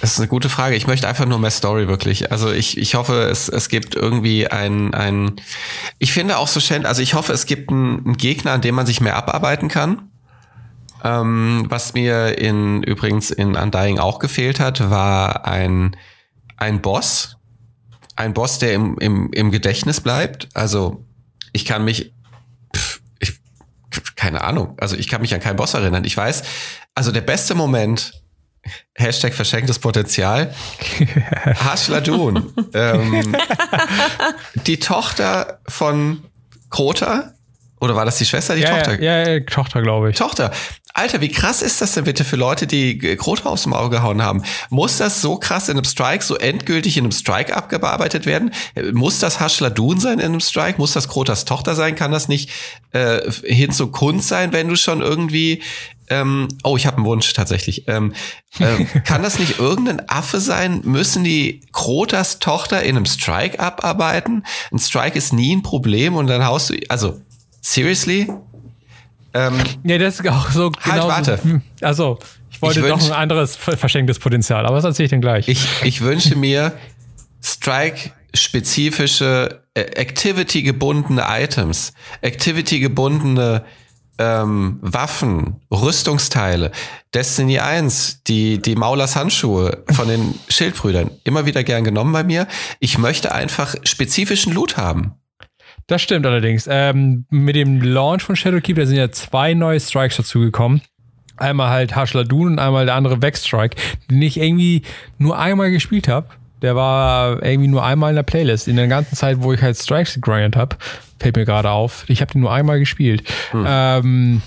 das 0.00 0.12
ist 0.12 0.18
eine 0.18 0.28
gute 0.28 0.48
Frage. 0.48 0.74
Ich 0.74 0.86
möchte 0.86 1.06
einfach 1.06 1.26
nur 1.26 1.38
mehr 1.38 1.50
Story, 1.50 1.86
wirklich. 1.88 2.32
Also 2.32 2.50
ich, 2.50 2.76
ich 2.78 2.94
hoffe, 2.96 3.28
es, 3.30 3.48
es 3.48 3.68
gibt 3.68 3.94
irgendwie 3.94 4.48
ein, 4.48 4.94
ein, 4.94 5.36
ich 5.98 6.12
finde 6.12 6.38
auch 6.38 6.48
so 6.48 6.60
schön, 6.60 6.86
also 6.86 7.02
ich 7.02 7.14
hoffe, 7.14 7.32
es 7.32 7.46
gibt 7.46 7.70
einen, 7.70 8.04
einen 8.04 8.16
Gegner, 8.16 8.52
an 8.52 8.60
dem 8.60 8.74
man 8.74 8.86
sich 8.86 9.00
mehr 9.00 9.16
abarbeiten 9.16 9.68
kann. 9.68 10.10
Ähm, 11.04 11.66
was 11.68 11.94
mir 11.94 12.38
in, 12.38 12.82
übrigens 12.82 13.30
in 13.30 13.56
Undying 13.56 13.98
auch 13.98 14.18
gefehlt 14.18 14.60
hat, 14.60 14.90
war 14.90 15.46
ein, 15.46 15.96
ein 16.56 16.80
Boss. 16.80 17.36
Ein 18.16 18.32
Boss, 18.34 18.58
der 18.58 18.72
im, 18.72 18.96
im, 18.98 19.30
im 19.32 19.50
Gedächtnis 19.50 20.00
bleibt. 20.00 20.48
Also, 20.54 21.04
ich 21.52 21.64
kann 21.64 21.84
mich, 21.84 22.12
pff, 22.74 23.00
ich, 23.18 23.34
keine 24.16 24.42
Ahnung. 24.42 24.74
Also, 24.78 24.96
ich 24.96 25.08
kann 25.08 25.20
mich 25.20 25.34
an 25.34 25.40
keinen 25.40 25.56
Boss 25.56 25.74
erinnern. 25.74 26.04
Ich 26.04 26.16
weiß, 26.16 26.42
also 26.94 27.12
der 27.12 27.20
beste 27.20 27.54
Moment, 27.54 28.12
Hashtag 28.94 29.34
verschenktes 29.34 29.78
Potenzial, 29.78 30.54
Hashladun. 31.44 32.52
ähm, 32.74 33.36
die 34.66 34.78
Tochter 34.80 35.60
von 35.68 36.24
Krota, 36.70 37.34
oder 37.80 37.94
war 37.94 38.04
das 38.04 38.18
die 38.18 38.24
Schwester, 38.24 38.54
die 38.54 38.62
ja, 38.62 38.70
Tochter? 38.70 39.02
ja, 39.02 39.28
ja, 39.28 39.40
Tochter, 39.40 39.82
glaube 39.82 40.10
ich. 40.10 40.16
Tochter. 40.16 40.50
Alter, 40.96 41.20
wie 41.20 41.28
krass 41.28 41.60
ist 41.60 41.82
das 41.82 41.92
denn 41.92 42.04
bitte 42.04 42.24
für 42.24 42.36
Leute, 42.36 42.66
die 42.66 42.98
Krota 43.16 43.50
aus 43.50 43.64
dem 43.64 43.74
Auge 43.74 43.96
gehauen 43.96 44.22
haben? 44.22 44.42
Muss 44.70 44.96
das 44.96 45.20
so 45.20 45.36
krass 45.36 45.68
in 45.68 45.76
einem 45.76 45.84
Strike, 45.84 46.24
so 46.24 46.36
endgültig 46.36 46.96
in 46.96 47.04
einem 47.04 47.12
Strike 47.12 47.54
abgearbeitet 47.54 48.24
werden? 48.24 48.50
Muss 48.92 49.18
das 49.18 49.38
Hashladun 49.38 50.00
sein 50.00 50.20
in 50.20 50.24
einem 50.24 50.40
Strike? 50.40 50.78
Muss 50.78 50.94
das 50.94 51.08
Krotas 51.08 51.44
Tochter 51.44 51.74
sein? 51.74 51.96
Kann 51.96 52.12
das 52.12 52.28
nicht 52.28 52.50
äh, 52.92 53.30
hin 53.44 53.72
zu 53.72 53.88
Kunst 53.88 54.28
sein, 54.28 54.54
wenn 54.54 54.68
du 54.68 54.76
schon 54.76 55.02
irgendwie 55.02 55.62
ähm, 56.08 56.48
oh, 56.62 56.76
ich 56.76 56.86
habe 56.86 56.98
einen 56.98 57.06
Wunsch 57.06 57.32
tatsächlich. 57.34 57.86
Ähm, 57.88 58.14
äh, 58.58 58.84
kann 59.04 59.22
das 59.22 59.38
nicht 59.38 59.58
irgendein 59.58 60.08
Affe 60.08 60.40
sein? 60.40 60.80
Müssen 60.84 61.24
die 61.24 61.60
Krotas 61.72 62.38
Tochter 62.38 62.82
in 62.82 62.96
einem 62.96 63.06
Strike 63.06 63.60
abarbeiten? 63.60 64.46
Ein 64.72 64.78
Strike 64.78 65.18
ist 65.18 65.32
nie 65.32 65.54
ein 65.54 65.62
Problem 65.62 66.14
und 66.14 66.28
dann 66.28 66.46
haust 66.46 66.70
du, 66.70 66.76
also, 66.88 67.20
seriously? 67.60 68.28
Ähm, 69.36 69.54
ja, 69.84 69.98
das 69.98 70.20
ist 70.20 70.28
auch 70.28 70.50
so 70.50 70.72
halt, 70.80 70.94
genau. 70.94 71.08
warte. 71.08 71.38
Also, 71.82 72.18
ich 72.50 72.62
wollte 72.62 72.80
ich 72.80 72.86
wünsch, 72.86 73.02
doch 73.02 73.10
ein 73.10 73.16
anderes 73.16 73.54
verschenktes 73.54 74.18
Potenzial, 74.18 74.64
aber 74.64 74.76
was 74.76 74.84
erzähle 74.84 75.04
ich 75.04 75.10
denn 75.10 75.20
gleich? 75.20 75.46
Ich, 75.46 75.68
ich 75.84 76.00
wünsche 76.00 76.36
mir 76.36 76.72
Strike-spezifische, 77.42 79.60
äh, 79.74 79.80
Activity-gebundene 79.80 81.22
Items, 81.28 81.92
Activity-gebundene 82.22 83.62
ähm, 84.18 84.78
Waffen, 84.80 85.60
Rüstungsteile, 85.70 86.72
Destiny 87.12 87.58
1, 87.58 88.22
die, 88.22 88.62
die 88.62 88.74
Maulers 88.74 89.16
Handschuhe 89.16 89.84
von 89.90 90.08
den 90.08 90.34
Schildbrüdern, 90.48 91.10
immer 91.24 91.44
wieder 91.44 91.62
gern 91.62 91.84
genommen 91.84 92.14
bei 92.14 92.24
mir. 92.24 92.48
Ich 92.80 92.96
möchte 92.96 93.32
einfach 93.32 93.74
spezifischen 93.84 94.54
Loot 94.54 94.78
haben. 94.78 95.12
Das 95.86 96.02
stimmt 96.02 96.26
allerdings. 96.26 96.68
Ähm, 96.68 97.26
mit 97.30 97.54
dem 97.54 97.80
Launch 97.80 98.22
von 98.22 98.36
Shadowkeep, 98.36 98.76
da 98.76 98.86
sind 98.86 98.96
ja 98.96 99.10
zwei 99.10 99.54
neue 99.54 99.78
Strikes 99.78 100.16
dazugekommen. 100.16 100.82
Einmal 101.36 101.70
halt 101.70 101.94
Hashladun 101.94 102.52
und 102.52 102.58
einmal 102.58 102.86
der 102.86 102.94
andere 102.94 103.22
Vexstrike, 103.22 103.76
den 104.10 104.22
ich 104.22 104.40
irgendwie 104.40 104.82
nur 105.18 105.38
einmal 105.38 105.70
gespielt 105.70 106.08
habe. 106.08 106.28
Der 106.62 106.74
war 106.74 107.42
irgendwie 107.42 107.68
nur 107.68 107.84
einmal 107.84 108.10
in 108.10 108.16
der 108.16 108.22
Playlist. 108.22 108.66
In 108.66 108.76
der 108.76 108.88
ganzen 108.88 109.14
Zeit, 109.14 109.42
wo 109.42 109.52
ich 109.52 109.60
halt 109.60 109.76
Strikes 109.76 110.14
gegrindet 110.14 110.56
habe, 110.56 110.76
fällt 111.20 111.36
mir 111.36 111.44
gerade 111.44 111.70
auf. 111.70 112.04
Ich 112.08 112.20
habe 112.20 112.32
den 112.32 112.40
nur 112.40 112.52
einmal 112.52 112.78
gespielt. 112.78 113.22
Hm. 113.50 113.64
Ähm, 113.68 114.42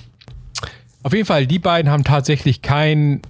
auf 1.03 1.13
jeden 1.13 1.25
Fall, 1.25 1.45
die 1.45 1.59
beiden 1.59 1.91
haben 1.91 2.03
tatsächlich 2.03 2.61
keinen 2.61 3.21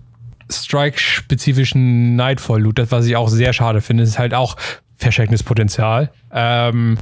Strike-spezifischen 0.50 2.16
Nightfall-Loot. 2.16 2.80
Das, 2.80 2.92
was 2.92 3.06
ich 3.06 3.16
auch 3.16 3.30
sehr 3.30 3.54
schade 3.54 3.82
finde, 3.82 4.04
ist 4.04 4.18
halt 4.18 4.34
auch 4.34 4.56
verschenktes 4.98 5.44
Potenzial. 5.44 6.12
Ähm, 6.34 6.98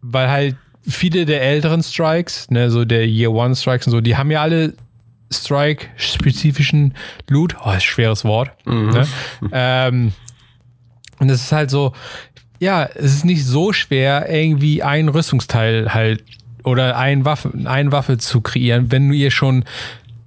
weil 0.00 0.28
halt 0.28 0.56
viele 0.82 1.26
der 1.26 1.42
älteren 1.42 1.82
Strikes, 1.82 2.50
ne, 2.50 2.70
so 2.70 2.84
der 2.84 3.06
Year 3.06 3.30
One 3.30 3.54
Strikes 3.54 3.86
und 3.86 3.92
so, 3.92 4.00
die 4.00 4.16
haben 4.16 4.30
ja 4.30 4.42
alle 4.42 4.74
Strike-spezifischen 5.30 6.94
Loot. 7.28 7.56
Oh, 7.64 7.72
ist 7.72 7.84
schweres 7.84 8.24
Wort. 8.24 8.50
Mhm. 8.66 8.90
Ne? 8.90 9.06
ähm, 9.52 10.12
und 11.18 11.30
es 11.30 11.42
ist 11.42 11.52
halt 11.52 11.70
so, 11.70 11.92
ja, 12.60 12.84
es 12.84 13.12
ist 13.12 13.24
nicht 13.24 13.44
so 13.44 13.72
schwer, 13.72 14.28
irgendwie 14.30 14.82
ein 14.82 15.08
Rüstungsteil 15.08 15.92
halt 15.92 16.24
oder 16.64 16.96
ein 16.96 17.24
Waffe, 17.24 17.52
eine 17.64 17.92
Waffe 17.92 18.18
zu 18.18 18.40
kreieren, 18.40 18.90
wenn 18.90 19.08
du 19.08 19.14
ihr 19.14 19.30
schon 19.30 19.64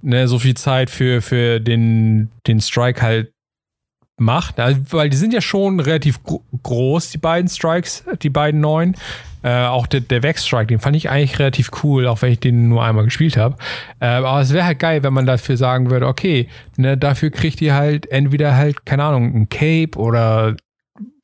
ne, 0.02 0.28
so 0.28 0.38
viel 0.38 0.54
Zeit 0.54 0.90
für, 0.90 1.22
für 1.22 1.60
den, 1.60 2.30
den 2.46 2.60
Strike 2.60 3.02
halt 3.02 3.32
macht. 4.18 4.60
Also, 4.60 4.80
weil 4.90 5.10
die 5.10 5.16
sind 5.16 5.32
ja 5.32 5.40
schon 5.40 5.80
relativ 5.80 6.20
groß, 6.62 7.10
die 7.10 7.18
beiden 7.18 7.48
Strikes, 7.48 8.04
die 8.22 8.30
beiden 8.30 8.60
neuen. 8.60 8.96
Äh, 9.42 9.64
auch 9.66 9.86
der, 9.86 10.00
der 10.00 10.22
Vex-Strike, 10.22 10.66
den 10.66 10.78
fand 10.78 10.96
ich 10.96 11.10
eigentlich 11.10 11.38
relativ 11.38 11.70
cool, 11.82 12.06
auch 12.06 12.22
wenn 12.22 12.32
ich 12.32 12.40
den 12.40 12.68
nur 12.68 12.84
einmal 12.84 13.04
gespielt 13.04 13.36
habe. 13.36 13.56
Äh, 14.00 14.06
aber 14.06 14.40
es 14.40 14.52
wäre 14.52 14.64
halt 14.64 14.78
geil, 14.78 15.02
wenn 15.02 15.12
man 15.12 15.26
dafür 15.26 15.56
sagen 15.56 15.90
würde, 15.90 16.06
okay, 16.06 16.48
ne, 16.76 16.96
dafür 16.96 17.30
kriegt 17.30 17.60
ihr 17.60 17.74
halt 17.74 18.10
entweder 18.10 18.56
halt, 18.56 18.86
keine 18.86 19.04
Ahnung, 19.04 19.34
ein 19.34 19.48
Cape 19.48 19.98
oder 19.98 20.56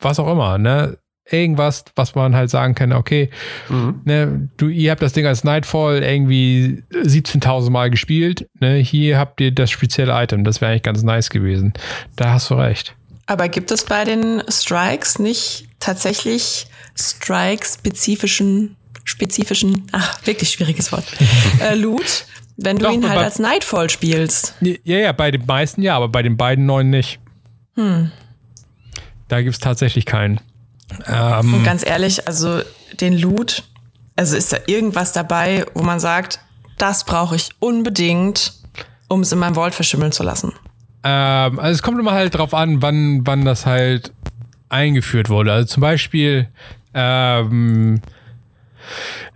was 0.00 0.18
auch 0.18 0.30
immer, 0.30 0.58
ne? 0.58 0.98
Irgendwas, 1.30 1.84
was 1.94 2.14
man 2.14 2.34
halt 2.34 2.48
sagen 2.48 2.74
kann, 2.74 2.90
okay, 2.90 3.28
mhm. 3.68 4.00
ne, 4.04 4.48
du, 4.56 4.68
ihr 4.68 4.90
habt 4.90 5.02
das 5.02 5.12
Ding 5.12 5.26
als 5.26 5.44
Nightfall 5.44 6.02
irgendwie 6.02 6.84
17.000 6.90 7.68
Mal 7.68 7.90
gespielt, 7.90 8.48
ne, 8.60 8.76
hier 8.76 9.18
habt 9.18 9.38
ihr 9.42 9.52
das 9.52 9.70
spezielle 9.70 10.12
Item, 10.22 10.42
das 10.42 10.62
wäre 10.62 10.70
eigentlich 10.70 10.84
ganz 10.84 11.02
nice 11.02 11.28
gewesen. 11.28 11.74
Da 12.16 12.32
hast 12.32 12.48
du 12.48 12.54
recht. 12.54 12.96
Aber 13.26 13.50
gibt 13.50 13.70
es 13.70 13.84
bei 13.84 14.04
den 14.04 14.42
Strikes 14.48 15.18
nicht 15.18 15.68
tatsächlich 15.80 16.66
Strike-spezifischen, 16.98 18.76
spezifischen, 19.04 19.86
ach, 19.92 20.26
wirklich 20.26 20.50
schwieriges 20.50 20.92
Wort, 20.92 21.04
äh, 21.60 21.74
Loot, 21.74 22.26
wenn 22.56 22.78
du 22.78 22.86
Doch, 22.86 22.92
ihn 22.92 23.08
halt 23.08 23.18
als 23.18 23.38
Nightfall 23.38 23.88
spielst? 23.88 24.54
Ja, 24.60 24.98
ja, 24.98 25.12
bei 25.12 25.30
den 25.30 25.46
meisten 25.46 25.82
ja, 25.82 25.96
aber 25.96 26.08
bei 26.08 26.22
den 26.22 26.36
beiden 26.36 26.66
neuen 26.66 26.90
nicht. 26.90 27.20
Hm. 27.74 28.10
Da 29.28 29.42
gibt 29.42 29.54
es 29.54 29.60
tatsächlich 29.60 30.06
keinen. 30.06 30.40
Ähm, 31.06 31.54
Und 31.54 31.64
ganz 31.64 31.86
ehrlich, 31.86 32.26
also 32.26 32.62
den 33.00 33.16
Loot, 33.16 33.62
also 34.16 34.36
ist 34.36 34.52
da 34.52 34.58
irgendwas 34.66 35.12
dabei, 35.12 35.64
wo 35.74 35.82
man 35.82 36.00
sagt, 36.00 36.40
das 36.78 37.04
brauche 37.04 37.36
ich 37.36 37.50
unbedingt, 37.60 38.54
um 39.08 39.20
es 39.20 39.32
in 39.32 39.38
meinem 39.38 39.54
Vault 39.54 39.74
verschimmeln 39.74 40.12
zu 40.12 40.22
lassen? 40.22 40.52
Ähm, 41.04 41.58
also 41.58 41.74
es 41.74 41.82
kommt 41.82 42.00
immer 42.00 42.12
halt 42.12 42.34
drauf 42.34 42.54
an, 42.54 42.82
wann, 42.82 43.26
wann 43.26 43.44
das 43.44 43.66
halt 43.66 44.12
eingeführt 44.68 45.28
wurde. 45.28 45.52
Also 45.52 45.66
zum 45.66 45.80
Beispiel, 45.80 46.48
ähm, 46.94 48.00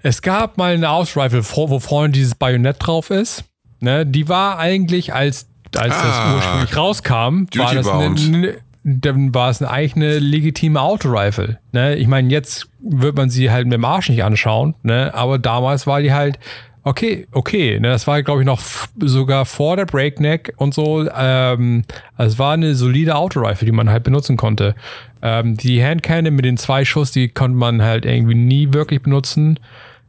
es 0.02 0.22
gab 0.22 0.58
mal 0.58 0.74
eine 0.74 0.90
Ausrifle, 0.90 1.44
wo 1.44 1.78
vorne 1.78 2.10
dieses 2.10 2.34
Bajonett 2.34 2.76
drauf 2.80 3.10
ist. 3.10 3.44
Ne? 3.80 4.06
Die 4.06 4.28
war 4.28 4.58
eigentlich, 4.58 5.12
als, 5.14 5.48
als 5.76 5.94
ah, 5.94 6.02
das 6.02 6.34
ursprünglich 6.34 6.76
rauskam, 6.76 7.46
war 7.56 7.74
das 7.74 7.88
eine, 7.88 8.58
dann 8.84 9.34
war 9.34 9.50
es 9.50 9.62
eine 9.62 9.70
eigene 9.70 10.18
legitime 10.18 10.80
Autorifle. 10.80 11.58
Ne? 11.72 11.96
Ich 11.96 12.08
meine, 12.08 12.30
jetzt 12.30 12.68
wird 12.80 13.16
man 13.16 13.30
sie 13.30 13.50
halt 13.50 13.66
mit 13.66 13.74
dem 13.74 13.84
Arsch 13.84 14.08
nicht 14.08 14.24
anschauen, 14.24 14.74
ne? 14.82 15.12
aber 15.14 15.38
damals 15.38 15.86
war 15.86 16.00
die 16.00 16.12
halt 16.12 16.38
okay, 16.84 17.26
okay. 17.32 17.78
Ne? 17.80 17.88
Das 17.88 18.06
war, 18.06 18.22
glaube 18.22 18.42
ich, 18.42 18.46
noch 18.46 18.60
sogar 18.98 19.44
vor 19.44 19.76
der 19.76 19.86
Breakneck 19.86 20.52
und 20.56 20.74
so. 20.74 21.08
Ähm, 21.16 21.84
also 22.16 22.32
es 22.32 22.38
war 22.38 22.54
eine 22.54 22.74
solide 22.74 23.16
Autorifle, 23.16 23.66
die 23.66 23.72
man 23.72 23.90
halt 23.90 24.04
benutzen 24.04 24.36
konnte. 24.36 24.74
Ähm, 25.22 25.56
die 25.56 25.82
Handcannon 25.82 26.34
mit 26.34 26.44
den 26.44 26.56
zwei 26.56 26.84
Schuss, 26.84 27.12
die 27.12 27.28
konnte 27.28 27.56
man 27.56 27.82
halt 27.82 28.04
irgendwie 28.04 28.34
nie 28.34 28.72
wirklich 28.72 29.02
benutzen. 29.02 29.58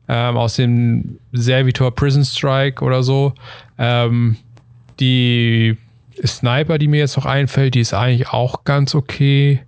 Ähm, 0.07 0.35
aus 0.35 0.55
dem 0.55 1.19
Servitor 1.31 1.91
Prison 1.91 2.25
Strike 2.25 2.83
oder 2.83 3.03
so. 3.03 3.33
Ähm, 3.77 4.37
die 4.99 5.77
Sniper, 6.25 6.77
die 6.77 6.87
mir 6.87 6.99
jetzt 6.99 7.17
noch 7.17 7.25
einfällt, 7.25 7.75
die 7.75 7.79
ist 7.79 7.93
eigentlich 7.93 8.29
auch 8.29 8.63
ganz 8.63 8.95
okay. 8.95 9.61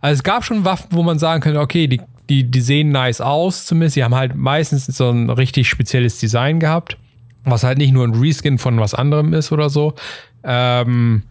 Also 0.00 0.18
es 0.18 0.22
gab 0.22 0.44
schon 0.44 0.64
Waffen, 0.64 0.88
wo 0.90 1.02
man 1.02 1.18
sagen 1.18 1.42
könnte, 1.42 1.60
okay, 1.60 1.86
die, 1.86 2.00
die, 2.30 2.44
die 2.44 2.60
sehen 2.60 2.90
nice 2.90 3.20
aus 3.20 3.66
zumindest. 3.66 3.96
Die 3.96 4.04
haben 4.04 4.14
halt 4.14 4.36
meistens 4.36 4.86
so 4.86 5.10
ein 5.10 5.28
richtig 5.28 5.68
spezielles 5.68 6.18
Design 6.18 6.60
gehabt, 6.60 6.96
was 7.44 7.64
halt 7.64 7.78
nicht 7.78 7.92
nur 7.92 8.06
ein 8.06 8.14
Reskin 8.14 8.58
von 8.58 8.78
was 8.78 8.94
anderem 8.94 9.34
ist 9.34 9.52
oder 9.52 9.68
so. 9.68 9.94
Ähm, 10.44 11.24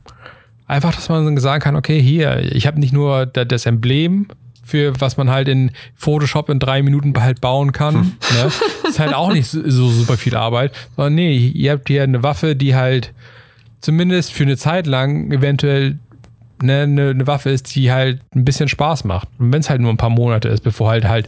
einfach, 0.68 0.94
dass 0.94 1.10
man 1.10 1.38
sagen 1.38 1.64
kann, 1.64 1.76
okay, 1.76 2.00
hier, 2.02 2.54
ich 2.54 2.68
habe 2.68 2.80
nicht 2.80 2.94
nur 2.94 3.26
das 3.26 3.66
Emblem, 3.66 4.28
für 4.64 4.94
was 5.00 5.18
man 5.18 5.30
halt 5.32 5.48
in 5.48 5.72
Photoshop 5.96 6.50
in 6.50 6.60
drei 6.60 6.84
Minuten 6.84 7.14
halt 7.20 7.42
bauen 7.42 7.72
kann. 7.72 7.96
Hm. 7.96 8.12
Ne? 8.36 8.52
Ist 8.88 9.00
halt 9.00 9.16
auch 9.16 9.34
nicht 9.34 9.48
so, 9.48 9.68
so 9.68 9.90
super 9.90 10.18
viel 10.18 10.36
Arbeit, 10.36 10.74
sondern 10.96 11.16
nee, 11.16 11.36
ihr 11.36 11.72
habt 11.72 11.88
hier 11.88 12.04
eine 12.04 12.22
Waffe, 12.22 12.56
die 12.56 12.76
halt 12.76 13.14
zumindest 13.82 14.32
für 14.32 14.44
eine 14.44 14.58
Zeit 14.58 14.86
lang 14.86 15.32
eventuell 15.32 15.98
eine, 16.62 16.82
eine, 16.82 17.10
eine 17.10 17.28
Waffe 17.28 17.50
ist, 17.50 17.74
die 17.76 17.92
halt 17.92 18.22
ein 18.36 18.46
bisschen 18.46 18.68
Spaß 18.68 19.04
macht. 19.04 19.28
Und 19.38 19.54
wenn 19.54 19.60
es 19.60 19.70
halt 19.70 19.82
nur 19.82 19.92
ein 19.92 19.98
paar 19.98 20.10
Monate 20.10 20.50
ist, 20.50 20.62
bevor 20.62 20.90
halt 20.90 21.08
halt 21.08 21.28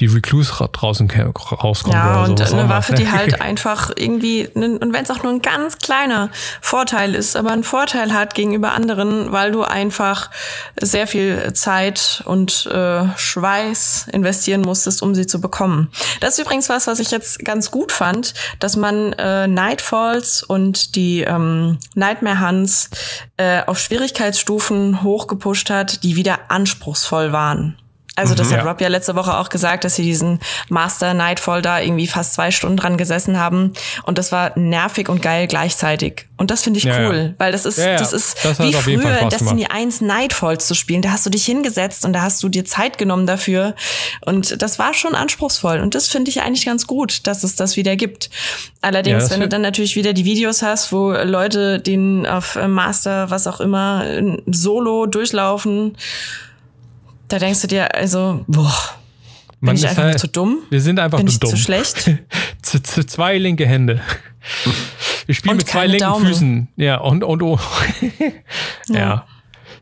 die 0.00 0.06
Recluse 0.06 0.52
draußen 0.72 1.10
rauskommt. 1.10 1.94
Ja, 1.94 2.24
und 2.24 2.40
eine 2.40 2.68
Waffe, 2.68 2.94
die 2.94 3.10
halt 3.10 3.40
einfach 3.40 3.90
irgendwie, 3.96 4.46
und 4.48 4.92
wenn 4.92 5.04
es 5.04 5.10
auch 5.10 5.22
nur 5.22 5.32
ein 5.32 5.42
ganz 5.42 5.78
kleiner 5.78 6.30
Vorteil 6.60 7.14
ist, 7.14 7.36
aber 7.36 7.52
ein 7.52 7.64
Vorteil 7.64 8.12
hat 8.12 8.34
gegenüber 8.34 8.72
anderen, 8.72 9.32
weil 9.32 9.52
du 9.52 9.62
einfach 9.62 10.30
sehr 10.80 11.06
viel 11.06 11.52
Zeit 11.54 12.22
und 12.26 12.66
äh, 12.66 13.04
Schweiß 13.16 14.08
investieren 14.12 14.62
musstest, 14.62 15.02
um 15.02 15.14
sie 15.14 15.26
zu 15.26 15.40
bekommen. 15.40 15.88
Das 16.20 16.34
ist 16.34 16.44
übrigens 16.44 16.68
was, 16.68 16.86
was 16.86 17.00
ich 17.00 17.10
jetzt 17.10 17.44
ganz 17.44 17.70
gut 17.70 17.92
fand, 17.92 18.34
dass 18.58 18.76
man 18.76 19.12
äh, 19.14 19.46
Nightfalls 19.46 20.42
und 20.42 20.94
die 20.94 21.22
ähm, 21.22 21.78
Nightmare 21.94 22.46
Hunts 22.46 22.90
äh, 23.36 23.62
auf 23.66 23.78
Schwierigkeitsstufen 23.78 25.02
hochgepusht 25.02 25.70
hat, 25.70 26.02
die 26.02 26.16
wieder 26.16 26.38
anspruchsvoll 26.48 27.32
waren. 27.32 27.76
Also 28.16 28.34
das 28.34 28.48
mhm, 28.48 28.54
hat 28.54 28.64
Rob 28.64 28.80
ja 28.80 28.88
letzte 28.88 29.14
Woche 29.14 29.36
auch 29.36 29.50
gesagt, 29.50 29.84
dass 29.84 29.96
sie 29.96 30.02
diesen 30.02 30.40
Master 30.70 31.12
Nightfall 31.12 31.60
da 31.60 31.80
irgendwie 31.80 32.06
fast 32.06 32.32
zwei 32.32 32.50
Stunden 32.50 32.78
dran 32.78 32.96
gesessen 32.96 33.38
haben 33.38 33.74
und 34.04 34.16
das 34.16 34.32
war 34.32 34.58
nervig 34.58 35.10
und 35.10 35.20
geil 35.20 35.46
gleichzeitig. 35.46 36.26
Und 36.38 36.50
das 36.50 36.62
finde 36.62 36.78
ich 36.78 36.84
ja, 36.84 37.06
cool, 37.06 37.16
ja. 37.16 37.34
weil 37.38 37.52
das 37.52 37.66
ist, 37.66 37.78
ja, 37.78 37.96
das 37.96 38.14
ist 38.14 38.42
das 38.42 38.58
wie 38.58 38.72
früher 38.72 39.18
in 39.18 39.28
Destiny 39.28 39.62
gemacht. 39.62 39.72
1 39.72 40.00
Nightfalls 40.00 40.66
zu 40.66 40.74
spielen. 40.74 41.02
Da 41.02 41.10
hast 41.10 41.26
du 41.26 41.30
dich 41.30 41.44
hingesetzt 41.44 42.06
und 42.06 42.14
da 42.14 42.22
hast 42.22 42.42
du 42.42 42.48
dir 42.48 42.64
Zeit 42.64 42.96
genommen 42.96 43.26
dafür 43.26 43.74
und 44.22 44.62
das 44.62 44.78
war 44.78 44.94
schon 44.94 45.14
anspruchsvoll 45.14 45.80
und 45.80 45.94
das 45.94 46.08
finde 46.08 46.30
ich 46.30 46.40
eigentlich 46.40 46.64
ganz 46.64 46.86
gut, 46.86 47.26
dass 47.26 47.44
es 47.44 47.54
das 47.54 47.76
wieder 47.76 47.96
gibt. 47.96 48.30
Allerdings, 48.80 49.30
wenn 49.30 49.40
du 49.40 49.48
dann 49.48 49.62
natürlich 49.62 49.94
wieder 49.94 50.14
die 50.14 50.24
Videos 50.24 50.62
hast, 50.62 50.90
wo 50.90 51.12
Leute 51.12 51.80
den 51.80 52.26
auf 52.26 52.56
Master, 52.66 53.30
was 53.30 53.46
auch 53.46 53.60
immer, 53.60 54.04
solo 54.46 55.04
durchlaufen, 55.04 55.96
da 57.28 57.38
denkst 57.38 57.62
du 57.62 57.66
dir, 57.66 57.94
also, 57.94 58.44
boah, 58.46 58.72
bin 59.60 59.68
Man 59.68 59.76
ich 59.76 59.88
einfach 59.88 60.02
halt, 60.02 60.18
zu 60.18 60.28
dumm? 60.28 60.58
Wir 60.70 60.80
sind 60.80 61.00
einfach 61.00 61.18
bin 61.18 61.28
ich 61.28 61.40
dumm. 61.40 61.50
zu 61.50 61.56
schlecht? 61.56 62.10
zu, 62.62 62.82
zu 62.82 63.06
zwei 63.06 63.38
linke 63.38 63.66
Hände. 63.66 64.00
wir 65.26 65.34
spielen 65.34 65.52
Und 65.52 65.56
mit 65.58 65.68
zwei 65.68 65.86
linken 65.86 66.04
Daumen. 66.04 66.26
Füßen. 66.26 66.68
Ja, 66.76 66.98
und, 66.98 67.24
und, 67.24 67.42
oh. 67.42 67.58
ja. 68.88 69.26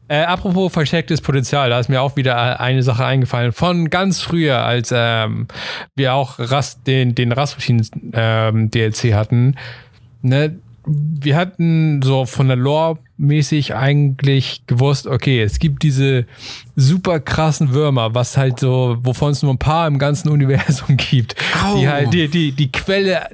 Äh, 0.07 0.23
apropos 0.25 0.73
verstecktes 0.73 1.23
Potenzial, 1.23 1.71
da 1.71 1.81
ist 1.81 1.89
mir 1.89 2.03
auch 2.03 2.15
wieder 2.15 2.61
eine 2.61 2.83
Sache 2.83 3.05
eingefallen. 3.05 3.53
Von 3.53 3.89
ganz 3.89 4.21
früher, 4.21 4.59
als 4.59 4.93
ähm, 4.95 5.49
wir 5.97 6.15
auch 6.15 6.39
Ras 6.39 6.83
den, 6.83 7.15
den 7.15 7.33
Rasputin 7.33 7.87
ähm, 8.13 8.71
DLC 8.71 9.15
hatten. 9.15 9.57
Ne? 10.21 10.59
Wir 10.87 11.37
hatten 11.37 12.03
so 12.03 12.27
von 12.27 12.49
der 12.49 12.57
Lore 12.57 12.99
mäßig 13.17 13.75
eigentlich 13.75 14.63
gewusst, 14.67 15.07
okay, 15.07 15.43
es 15.43 15.59
gibt 15.59 15.83
diese 15.83 16.27
super 16.75 17.21
krassen 17.21 17.73
Würmer, 17.73 18.15
was 18.15 18.37
halt 18.37 18.59
so, 18.59 18.97
wovon 19.03 19.31
es 19.31 19.43
nur 19.43 19.55
ein 19.55 19.59
paar 19.59 19.87
im 19.87 19.99
ganzen 19.99 20.29
Universum 20.31 20.97
gibt, 20.97 21.37
die 21.37 21.87
Au. 21.87 21.91
halt 21.91 22.13
die, 22.13 22.29
die, 22.29 22.53
die 22.53 22.73
Quelle 22.73 23.29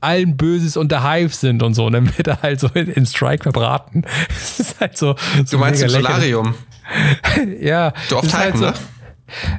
allen 0.00 0.36
Böses 0.36 0.76
und 0.76 0.92
der 0.92 1.08
Hive 1.08 1.34
sind 1.34 1.62
und 1.62 1.74
so. 1.74 1.86
Und 1.86 1.94
dann 1.94 2.16
wird 2.16 2.28
er 2.28 2.42
halt 2.42 2.60
so 2.60 2.68
in, 2.74 2.88
in 2.88 3.06
Strike 3.06 3.42
verbraten. 3.42 4.04
Das 4.28 4.60
ist 4.60 4.80
halt 4.80 4.96
so. 4.96 5.16
so 5.44 5.56
Du 5.56 5.58
meinst 5.58 5.82
im. 5.82 5.88
Solarium? 5.88 6.54
Ja. 7.60 7.92
Du 8.08 8.18
ist 8.18 8.36
halt 8.36 8.56
so, 8.56 8.66
ne? 8.66 8.74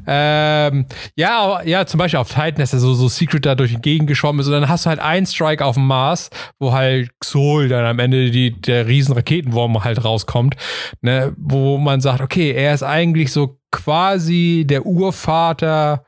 Ähm, 0.08 0.86
ja, 1.16 1.62
ja, 1.64 1.86
zum 1.86 1.98
Beispiel 1.98 2.20
auf 2.20 2.30
Titan, 2.30 2.56
dass 2.56 2.74
er 2.74 2.80
so, 2.80 2.94
so 2.94 3.08
Secret 3.08 3.46
da 3.46 3.56
durch 3.56 3.72
die 3.72 3.82
Gegend 3.82 4.08
geschwommen 4.08 4.42
ist. 4.42 4.48
Und 4.48 4.54
dann 4.54 4.70
hast 4.70 4.86
du 4.86 4.90
halt 4.90 5.00
einen 5.00 5.26
Strike 5.26 5.64
auf 5.64 5.76
dem 5.76 5.88
Mars, 5.88 6.30
wo 6.60 6.74
halt 6.74 7.12
Xol 7.20 7.68
dann 7.68 7.86
am 7.86 8.00
Ende 8.00 8.32
die, 8.32 8.52
der 8.60 8.88
riesen 8.88 9.14
Raketenwurm 9.14 9.84
halt 9.84 10.04
rauskommt. 10.04 10.56
Ne, 11.02 11.34
wo 11.38 11.78
man 11.78 12.02
sagt, 12.02 12.22
okay, 12.22 12.52
er 12.52 12.74
ist 12.74 12.84
eigentlich 12.84 13.32
so 13.32 13.60
quasi 13.72 14.66
der 14.68 14.86
Urvater 14.86 16.04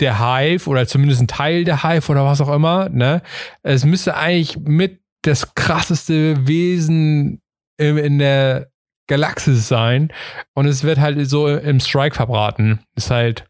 der 0.00 0.18
Hive 0.18 0.68
oder 0.68 0.86
zumindest 0.86 1.22
ein 1.22 1.28
Teil 1.28 1.64
der 1.64 1.82
Hive 1.82 2.10
oder 2.10 2.24
was 2.24 2.40
auch 2.40 2.52
immer. 2.52 2.88
Ne? 2.88 3.22
Es 3.62 3.84
müsste 3.84 4.16
eigentlich 4.16 4.58
mit 4.58 5.00
das 5.22 5.54
krasseste 5.54 6.46
Wesen 6.46 7.40
in, 7.78 7.96
in 7.98 8.18
der 8.18 8.68
Galaxis 9.06 9.68
sein. 9.68 10.12
Und 10.54 10.66
es 10.66 10.82
wird 10.84 10.98
halt 10.98 11.28
so 11.28 11.48
im 11.48 11.80
Strike 11.80 12.14
verbraten. 12.16 12.80
Ist 12.96 13.10
halt 13.10 13.46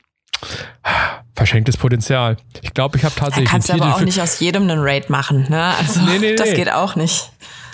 verschenktes 1.35 1.77
Potenzial. 1.77 2.37
Ich 2.63 2.75
glaube, 2.75 2.97
ich 2.97 3.05
habe 3.05 3.15
Da 3.17 3.23
tatsächlich. 3.25 3.51
kannst 3.51 3.69
du 3.69 3.75
aber 3.75 3.95
auch 3.95 4.01
nicht 4.01 4.21
aus 4.21 4.41
jedem 4.41 4.65
einen 4.65 4.81
Raid 4.81 5.11
machen, 5.11 5.47
ne? 5.49 5.63
Also 5.79 6.01
Nee, 6.01 6.19
nee, 6.19 6.35
das 6.35 6.51
nee. 6.51 6.57
geht 6.57 6.73
auch 6.73 6.97
nicht. 6.97 7.31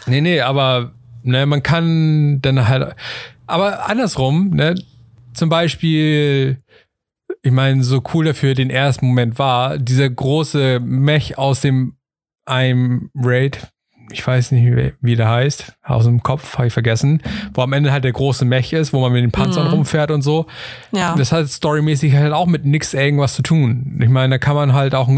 Nee, 0.06 0.20
nee, 0.20 0.40
aber 0.40 0.92
ne, 1.22 1.46
man 1.46 1.62
kann 1.62 2.40
dann 2.42 2.68
halt. 2.68 2.94
Aber 3.46 3.88
andersrum, 3.88 4.50
ne? 4.50 4.74
Zum 5.34 5.48
Beispiel, 5.48 6.58
ich 7.42 7.52
meine, 7.52 7.82
so 7.84 8.02
cool 8.14 8.26
er 8.26 8.34
für 8.34 8.54
den 8.54 8.70
ersten 8.70 9.06
Moment 9.06 9.38
war, 9.38 9.78
dieser 9.78 10.08
große 10.10 10.80
Mech 10.80 11.38
aus 11.38 11.60
dem 11.60 11.96
einem 12.44 13.10
Raid, 13.14 13.71
ich 14.12 14.26
weiß 14.26 14.52
nicht, 14.52 14.64
wie, 14.64 14.92
wie 15.00 15.16
der 15.16 15.28
heißt, 15.28 15.74
aus 15.82 16.04
dem 16.04 16.22
Kopf, 16.22 16.58
habe 16.58 16.68
ich 16.68 16.72
vergessen, 16.72 17.22
wo 17.54 17.62
am 17.62 17.72
Ende 17.72 17.92
halt 17.92 18.04
der 18.04 18.12
große 18.12 18.44
Mech 18.44 18.72
ist, 18.72 18.92
wo 18.92 19.00
man 19.00 19.12
mit 19.12 19.22
den 19.22 19.32
Panzern 19.32 19.68
rumfährt 19.68 20.10
und 20.10 20.22
so. 20.22 20.46
Ja. 20.92 21.14
Das 21.16 21.32
hat 21.32 21.48
storymäßig 21.48 22.14
halt 22.14 22.32
auch 22.32 22.46
mit 22.46 22.64
nix 22.64 22.94
irgendwas 22.94 23.34
zu 23.34 23.42
tun. 23.42 23.98
Ich 24.02 24.08
meine, 24.08 24.34
da 24.34 24.38
kann 24.38 24.54
man 24.54 24.72
halt 24.72 24.94
auch 24.94 25.08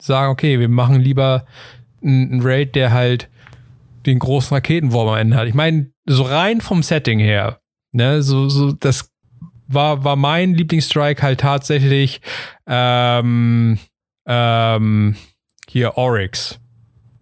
sagen, 0.00 0.32
okay, 0.32 0.58
wir 0.58 0.68
machen 0.68 1.00
lieber 1.00 1.46
einen 2.02 2.40
Raid, 2.42 2.74
der 2.74 2.92
halt 2.92 3.28
den 4.06 4.18
großen 4.18 4.54
Raketenwurm 4.54 5.08
am 5.08 5.16
Ende 5.16 5.36
hat. 5.36 5.48
Ich 5.48 5.54
meine, 5.54 5.90
so 6.06 6.22
rein 6.22 6.60
vom 6.60 6.82
Setting 6.82 7.18
her, 7.18 7.60
ne, 7.92 8.22
so, 8.22 8.48
so, 8.48 8.72
das 8.72 9.10
war, 9.66 10.04
war 10.04 10.16
mein 10.16 10.54
Lieblingsstrike 10.54 11.22
halt 11.22 11.40
tatsächlich 11.40 12.20
ähm, 12.66 13.78
ähm, 14.26 15.16
hier 15.68 15.96
Oryx. 15.96 16.60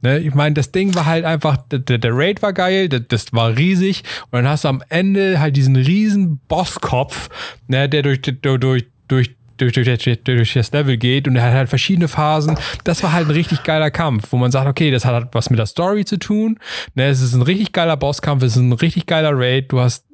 Ne, 0.02 0.18
ich 0.18 0.34
meine, 0.34 0.54
das 0.54 0.72
Ding 0.72 0.94
war 0.96 1.06
halt 1.06 1.24
einfach, 1.24 1.58
der, 1.70 1.78
der 1.98 2.10
Raid 2.12 2.42
war 2.42 2.52
geil, 2.52 2.88
das, 2.88 3.02
das 3.08 3.32
war 3.32 3.56
riesig 3.56 4.02
und 4.30 4.32
dann 4.32 4.48
hast 4.48 4.64
du 4.64 4.68
am 4.68 4.82
Ende 4.88 5.38
halt 5.38 5.56
diesen 5.56 5.76
riesen 5.76 6.40
Bosskopf, 6.48 7.30
ne, 7.68 7.88
der 7.88 8.02
durch, 8.02 8.20
durch, 8.20 8.60
durch, 8.60 8.84
durch 9.06 9.36
durch, 9.58 9.74
durch, 9.74 10.24
durch, 10.24 10.54
das 10.54 10.72
Level 10.72 10.96
geht 10.96 11.28
und 11.28 11.36
er 11.36 11.44
hat 11.44 11.52
halt 11.52 11.68
verschiedene 11.68 12.08
Phasen. 12.08 12.58
Das 12.82 13.02
war 13.04 13.12
halt 13.12 13.28
ein 13.28 13.32
richtig 13.32 13.62
geiler 13.62 13.92
Kampf, 13.92 14.32
wo 14.32 14.36
man 14.36 14.50
sagt, 14.50 14.66
okay, 14.66 14.90
das 14.90 15.04
hat 15.04 15.28
was 15.32 15.50
mit 15.50 15.58
der 15.58 15.66
Story 15.66 16.04
zu 16.04 16.18
tun. 16.18 16.58
Ne, 16.94 17.06
es 17.06 17.20
ist 17.20 17.34
ein 17.34 17.42
richtig 17.42 17.72
geiler 17.72 17.96
Bosskampf, 17.96 18.42
es 18.42 18.56
ist 18.56 18.62
ein 18.62 18.72
richtig 18.72 19.06
geiler 19.06 19.30
Raid. 19.32 19.70
Du 19.70 19.78
hast 19.78 20.04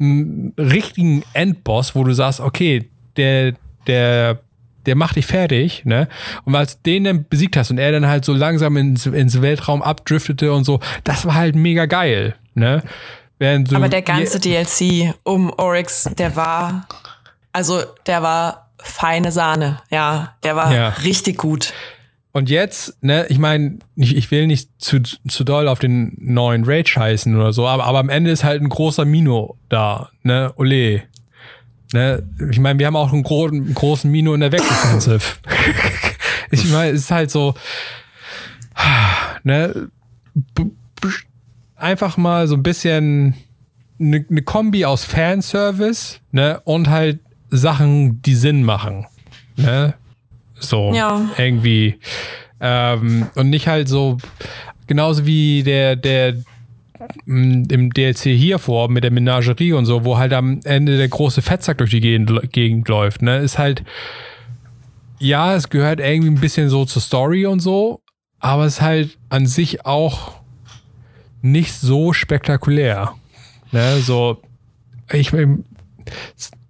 einen 0.00 0.52
richtigen 0.58 1.22
Endboss, 1.32 1.94
wo 1.94 2.02
du 2.02 2.12
sagst, 2.12 2.40
okay, 2.40 2.90
der, 3.16 3.54
der, 3.86 4.40
der 4.86 4.94
macht 4.96 5.16
dich 5.16 5.26
fertig, 5.26 5.84
ne? 5.84 6.08
Und 6.44 6.54
als 6.54 6.76
du 6.80 6.90
den 6.90 7.04
dann 7.04 7.26
besiegt 7.28 7.56
hast 7.56 7.70
und 7.70 7.78
er 7.78 7.92
dann 7.92 8.06
halt 8.06 8.24
so 8.24 8.32
langsam 8.32 8.76
ins, 8.76 9.06
ins 9.06 9.42
Weltraum 9.42 9.82
abdriftete 9.82 10.52
und 10.52 10.64
so, 10.64 10.80
das 11.04 11.26
war 11.26 11.34
halt 11.34 11.54
mega 11.56 11.86
geil, 11.86 12.36
ne? 12.54 12.82
So 13.38 13.76
Aber 13.76 13.90
der 13.90 14.00
ganze 14.00 14.40
DLC 14.40 15.14
um 15.22 15.52
Oryx, 15.58 16.08
der 16.16 16.36
war, 16.36 16.86
also 17.52 17.82
der 18.06 18.22
war 18.22 18.70
feine 18.78 19.30
Sahne. 19.30 19.78
Ja, 19.90 20.34
der 20.42 20.56
war 20.56 20.74
Ja. 20.74 20.88
richtig 21.04 21.36
gut. 21.36 21.74
Und 22.32 22.48
jetzt, 22.50 23.02
ne, 23.02 23.26
ich 23.28 23.38
meine, 23.38 23.78
ich, 23.94 24.14
ich 24.16 24.30
will 24.30 24.46
nicht 24.46 24.70
zu, 24.78 25.00
zu 25.00 25.42
doll 25.44 25.68
auf 25.68 25.78
den 25.78 26.16
neuen 26.20 26.64
Raid 26.64 26.88
scheißen 26.88 27.34
oder 27.34 27.52
so, 27.52 27.66
aber, 27.66 27.84
aber 27.84 27.98
am 27.98 28.08
Ende 28.10 28.30
ist 28.30 28.44
halt 28.44 28.60
ein 28.62 28.68
großer 28.68 29.04
Mino 29.06 29.56
da, 29.70 30.10
ne, 30.22 30.52
ole. 30.56 31.02
Ne, 31.96 32.22
ich 32.50 32.58
meine, 32.58 32.78
wir 32.78 32.88
haben 32.88 32.94
auch 32.94 33.10
einen, 33.10 33.22
gro 33.22 33.46
einen 33.46 33.72
großen 33.72 34.10
Mino 34.10 34.34
in 34.34 34.40
der 34.40 34.52
Wechseloffensive. 34.52 35.22
ich 36.50 36.70
meine, 36.70 36.90
es 36.90 37.00
ist 37.04 37.10
halt 37.10 37.30
so, 37.30 37.54
ne, 39.44 39.88
einfach 41.74 42.18
mal 42.18 42.48
so 42.48 42.54
ein 42.54 42.62
bisschen 42.62 43.32
eine 43.98 44.26
ne 44.28 44.42
Kombi 44.42 44.84
aus 44.84 45.04
Fanservice, 45.04 46.18
ne, 46.32 46.60
und 46.64 46.90
halt 46.90 47.20
Sachen, 47.48 48.20
die 48.20 48.34
Sinn 48.34 48.62
machen, 48.62 49.06
ne, 49.56 49.94
so 50.52 50.92
Ja. 50.92 51.30
irgendwie. 51.38 51.98
Ähm, 52.60 53.28
und 53.36 53.48
nicht 53.48 53.68
halt 53.68 53.88
so 53.88 54.18
genauso 54.86 55.24
wie 55.24 55.62
der 55.62 55.96
der 55.96 56.34
im 57.26 57.92
DLC 57.92 58.22
hier 58.36 58.58
vor 58.58 58.88
mit 58.88 59.04
der 59.04 59.10
Menagerie 59.10 59.72
und 59.72 59.86
so, 59.86 60.04
wo 60.04 60.18
halt 60.18 60.32
am 60.32 60.60
Ende 60.64 60.96
der 60.96 61.08
große 61.08 61.42
Fettsack 61.42 61.78
durch 61.78 61.90
die 61.90 62.00
Gegend, 62.00 62.88
läuft, 62.88 63.22
ne, 63.22 63.38
ist 63.38 63.58
halt 63.58 63.84
ja, 65.18 65.54
es 65.54 65.70
gehört 65.70 66.00
irgendwie 66.00 66.30
ein 66.30 66.40
bisschen 66.40 66.68
so 66.68 66.84
zur 66.84 67.02
Story 67.02 67.46
und 67.46 67.60
so, 67.60 68.02
aber 68.38 68.64
es 68.64 68.74
ist 68.74 68.82
halt 68.82 69.18
an 69.28 69.46
sich 69.46 69.86
auch 69.86 70.40
nicht 71.42 71.72
so 71.72 72.12
spektakulär. 72.12 73.14
Ne, 73.72 73.98
so, 74.00 74.42
ich, 75.12 75.32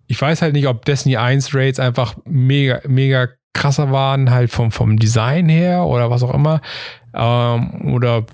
ich 0.07 0.21
weiß 0.21 0.43
halt 0.43 0.53
nicht, 0.53 0.67
ob 0.69 0.85
Destiny 0.85 1.17
1 1.17 1.55
Raids 1.55 1.81
einfach 1.81 2.17
mega, 2.25 2.81
mega 2.87 3.29
krasser 3.53 3.91
waren, 3.91 4.31
halt 4.31 4.51
vom, 4.51 4.71
vom 4.71 4.99
Design 4.99 5.49
her 5.49 5.87
oder 5.87 6.11
was 6.11 6.23
auch 6.23 6.35
immer. 6.35 6.61
Ähm, 7.15 7.93
oder 7.95 8.27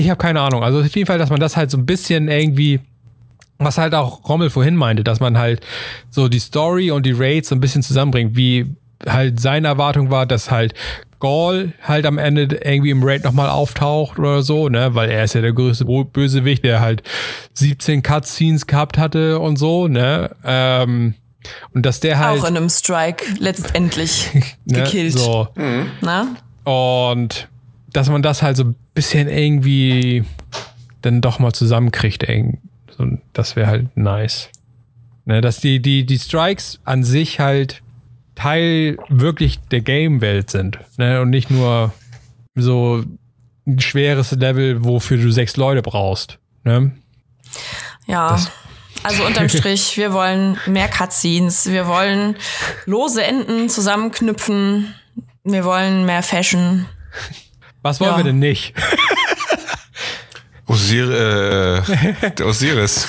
ich 0.00 0.10
habe 0.10 0.18
keine 0.18 0.40
Ahnung. 0.40 0.62
Also 0.62 0.80
auf 0.80 0.94
jeden 0.94 1.06
Fall, 1.06 1.18
dass 1.18 1.30
man 1.30 1.40
das 1.40 1.56
halt 1.56 1.70
so 1.70 1.78
ein 1.78 1.86
bisschen 1.86 2.28
irgendwie, 2.28 2.80
was 3.58 3.78
halt 3.78 3.94
auch 3.94 4.28
Rommel 4.28 4.50
vorhin 4.50 4.76
meinte, 4.76 5.04
dass 5.04 5.20
man 5.20 5.38
halt 5.38 5.64
so 6.10 6.28
die 6.28 6.38
Story 6.38 6.90
und 6.90 7.06
die 7.06 7.12
Raids 7.12 7.48
so 7.48 7.54
ein 7.54 7.60
bisschen 7.60 7.82
zusammenbringt, 7.82 8.36
wie 8.36 8.74
halt 9.06 9.40
seine 9.40 9.68
Erwartung 9.68 10.10
war, 10.10 10.26
dass 10.26 10.50
halt 10.50 10.74
Gaul 11.20 11.74
halt 11.82 12.06
am 12.06 12.16
Ende 12.16 12.44
irgendwie 12.64 12.90
im 12.90 13.02
Raid 13.04 13.24
nochmal 13.24 13.50
auftaucht 13.50 14.18
oder 14.18 14.42
so, 14.42 14.68
ne, 14.70 14.94
weil 14.94 15.10
er 15.10 15.24
ist 15.24 15.34
ja 15.34 15.42
der 15.42 15.52
größte 15.52 15.84
Bösewicht, 15.84 16.64
der 16.64 16.80
halt 16.80 17.02
17 17.54 18.02
Cutscenes 18.02 18.66
gehabt 18.66 18.96
hatte 18.96 19.38
und 19.38 19.58
so, 19.58 19.86
ne, 19.86 20.30
ähm, 20.44 21.14
und 21.74 21.84
dass 21.84 22.00
der 22.00 22.18
halt 22.18 22.40
Auch 22.40 22.48
in 22.48 22.56
einem 22.56 22.70
Strike 22.70 23.24
letztendlich 23.38 24.30
ne, 24.64 24.82
gekillt. 24.82 25.12
so 25.12 25.48
Na? 26.00 26.28
und 26.64 27.49
dass 27.92 28.08
man 28.08 28.22
das 28.22 28.42
halt 28.42 28.56
so 28.56 28.64
ein 28.64 28.74
bisschen 28.94 29.28
irgendwie 29.28 30.24
dann 31.02 31.20
doch 31.20 31.38
mal 31.38 31.52
zusammenkriegt, 31.52 32.26
das 33.32 33.56
wäre 33.56 33.66
halt 33.66 33.96
nice. 33.96 34.50
Ne, 35.24 35.40
dass 35.40 35.60
die, 35.60 35.80
die, 35.80 36.04
die 36.04 36.18
Strikes 36.18 36.80
an 36.84 37.04
sich 37.04 37.40
halt 37.40 37.82
Teil 38.34 38.96
wirklich 39.08 39.60
der 39.70 39.80
Game-Welt 39.80 40.50
sind. 40.50 40.78
Ne, 40.96 41.20
und 41.20 41.30
nicht 41.30 41.50
nur 41.50 41.92
so 42.54 43.04
ein 43.66 43.78
schweres 43.80 44.32
Level, 44.32 44.84
wofür 44.84 45.18
du 45.18 45.30
sechs 45.30 45.56
Leute 45.56 45.82
brauchst. 45.82 46.38
Ne? 46.64 46.92
Ja. 48.06 48.38
Also 49.02 49.24
unterm 49.24 49.48
Strich, 49.50 49.96
wir 49.96 50.12
wollen 50.12 50.58
mehr 50.66 50.88
Cutscenes, 50.88 51.70
wir 51.70 51.86
wollen 51.86 52.36
lose 52.86 53.22
Enden 53.22 53.68
zusammenknüpfen, 53.68 54.94
wir 55.44 55.64
wollen 55.64 56.06
mehr 56.06 56.22
Fashion. 56.22 56.86
Was 57.82 58.00
wollen 58.00 58.10
Ja. 58.12 58.16
wir 58.18 58.24
denn 58.24 58.38
nicht? 58.38 58.74
Osir, 60.66 61.10
äh, 61.10 62.30
der 62.38 62.46
Osiris. 62.46 63.08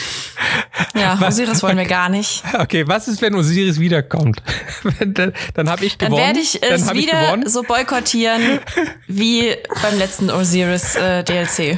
Ja, 0.95 1.19
Osiris 1.21 1.61
wollen 1.61 1.77
wir 1.77 1.85
gar 1.85 2.09
nicht. 2.09 2.43
Okay, 2.57 2.87
was 2.87 3.07
ist, 3.07 3.21
wenn 3.21 3.35
Osiris 3.35 3.79
wiederkommt? 3.79 4.41
Dann 5.05 5.33
dann 5.53 5.69
habe 5.69 5.85
ich 5.85 5.97
Dann 5.97 6.09
gewonnen. 6.09 6.25
werde 6.25 6.39
ich 6.39 6.59
Dann 6.59 6.71
es 6.73 6.87
ich 6.87 6.93
wieder 6.93 7.25
gewonnen. 7.25 7.47
so 7.47 7.61
boykottieren 7.61 8.59
wie 9.07 9.55
beim 9.83 9.97
letzten 9.99 10.31
Osiris 10.31 10.95
äh, 10.95 11.23
DLC. 11.23 11.77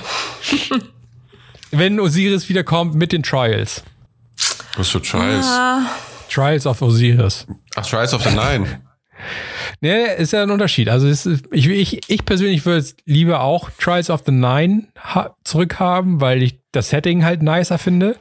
Wenn 1.71 1.99
Osiris 1.99 2.47
wiederkommt 2.47 2.95
mit 2.95 3.11
den 3.11 3.23
Trials. 3.23 3.83
Was 4.77 4.87
für 4.89 5.01
Trials? 5.01 5.47
Trials 6.29 6.65
of 6.65 6.81
Osiris. 6.81 7.45
Ach, 7.75 7.85
Trials 7.85 8.13
of 8.13 8.23
the 8.23 8.29
Nine. 8.31 8.81
Nee, 9.83 10.15
ist 10.17 10.31
ja 10.31 10.43
ein 10.43 10.49
Unterschied. 10.49 10.87
Also 10.87 11.09
ist, 11.09 11.25
ich, 11.51 11.67
ich, 11.67 12.09
ich 12.09 12.23
persönlich 12.23 12.65
würde 12.65 12.85
lieber 13.05 13.41
auch 13.41 13.69
Trials 13.71 14.09
of 14.09 14.23
the 14.25 14.31
Nine 14.31 14.83
ha 14.97 15.35
zurückhaben, 15.43 16.21
weil 16.21 16.41
ich 16.41 16.57
das 16.71 16.89
Setting 16.89 17.25
halt 17.25 17.43
nicer 17.43 17.77
finde 17.77 18.15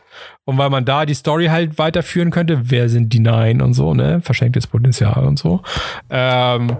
und 0.44 0.58
weil 0.58 0.70
man 0.70 0.84
da 0.84 1.06
die 1.06 1.14
Story 1.14 1.46
halt 1.46 1.78
weiterführen 1.78 2.32
könnte. 2.32 2.62
Wer 2.64 2.88
sind 2.88 3.12
die 3.12 3.20
Nine 3.20 3.62
und 3.62 3.74
so, 3.74 3.94
ne? 3.94 4.20
Verschenktes 4.22 4.66
Potenzial 4.66 5.24
und 5.24 5.38
so. 5.38 5.62
Ähm, 6.10 6.78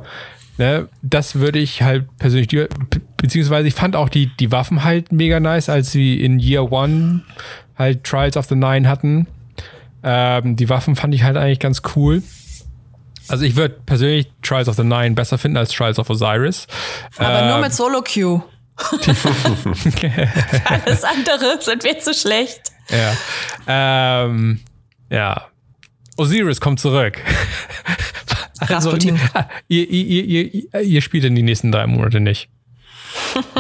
ne? 0.59 0.89
Das 1.01 1.37
würde 1.37 1.61
ich 1.61 1.83
halt 1.83 2.09
persönlich, 2.19 2.49
be- 2.49 2.69
beziehungsweise 3.19 3.69
ich 3.69 3.75
fand 3.75 3.95
auch 3.95 4.09
die, 4.09 4.33
die 4.41 4.51
Waffen 4.51 4.83
halt 4.83 5.13
mega 5.13 5.39
nice, 5.39 5.69
als 5.69 5.93
sie 5.93 6.21
in 6.21 6.41
Year 6.41 6.73
One 6.73 7.23
halt 7.79 8.03
Trials 8.03 8.37
of 8.37 8.47
the 8.47 8.57
Nine 8.57 8.89
hatten. 8.89 9.29
Ähm, 10.03 10.57
die 10.57 10.69
Waffen 10.69 10.97
fand 10.97 11.15
ich 11.15 11.23
halt 11.23 11.37
eigentlich 11.37 11.61
ganz 11.61 11.83
cool. 11.95 12.25
Also 13.29 13.45
ich 13.45 13.57
würde 13.57 13.77
persönlich 13.87 14.31
Trials 14.43 14.69
of 14.69 14.77
the 14.77 14.85
Nine 14.85 15.13
besser 15.13 15.39
finden 15.39 15.57
als 15.57 15.71
Trials 15.71 15.99
of 15.99 16.11
Osiris. 16.11 16.67
Aber 17.17 17.43
nur 17.47 17.55
Ähm, 17.57 17.61
mit 17.63 17.73
Solo-Queue. 17.73 18.43
Alles 20.65 21.05
andere 21.05 21.59
sind 21.61 21.85
wir 21.85 21.99
zu 21.99 22.15
schlecht. 22.15 22.61
Ja. 22.89 24.25
Ähm, 24.27 24.61
ja. 25.11 25.49
Osiris 26.17 26.61
kommt 26.61 26.81
zurück. 26.81 27.19
Also, 28.69 28.97
ihr, 29.69 29.89
ihr, 29.89 29.89
ihr, 29.89 30.55
ihr, 30.55 30.81
ihr 30.81 31.03
spielt 31.03 31.25
in 31.25 31.35
die 31.35 31.43
nächsten 31.43 31.73
drei 31.73 31.87
Monate 31.87 32.21
nicht. 32.21 32.49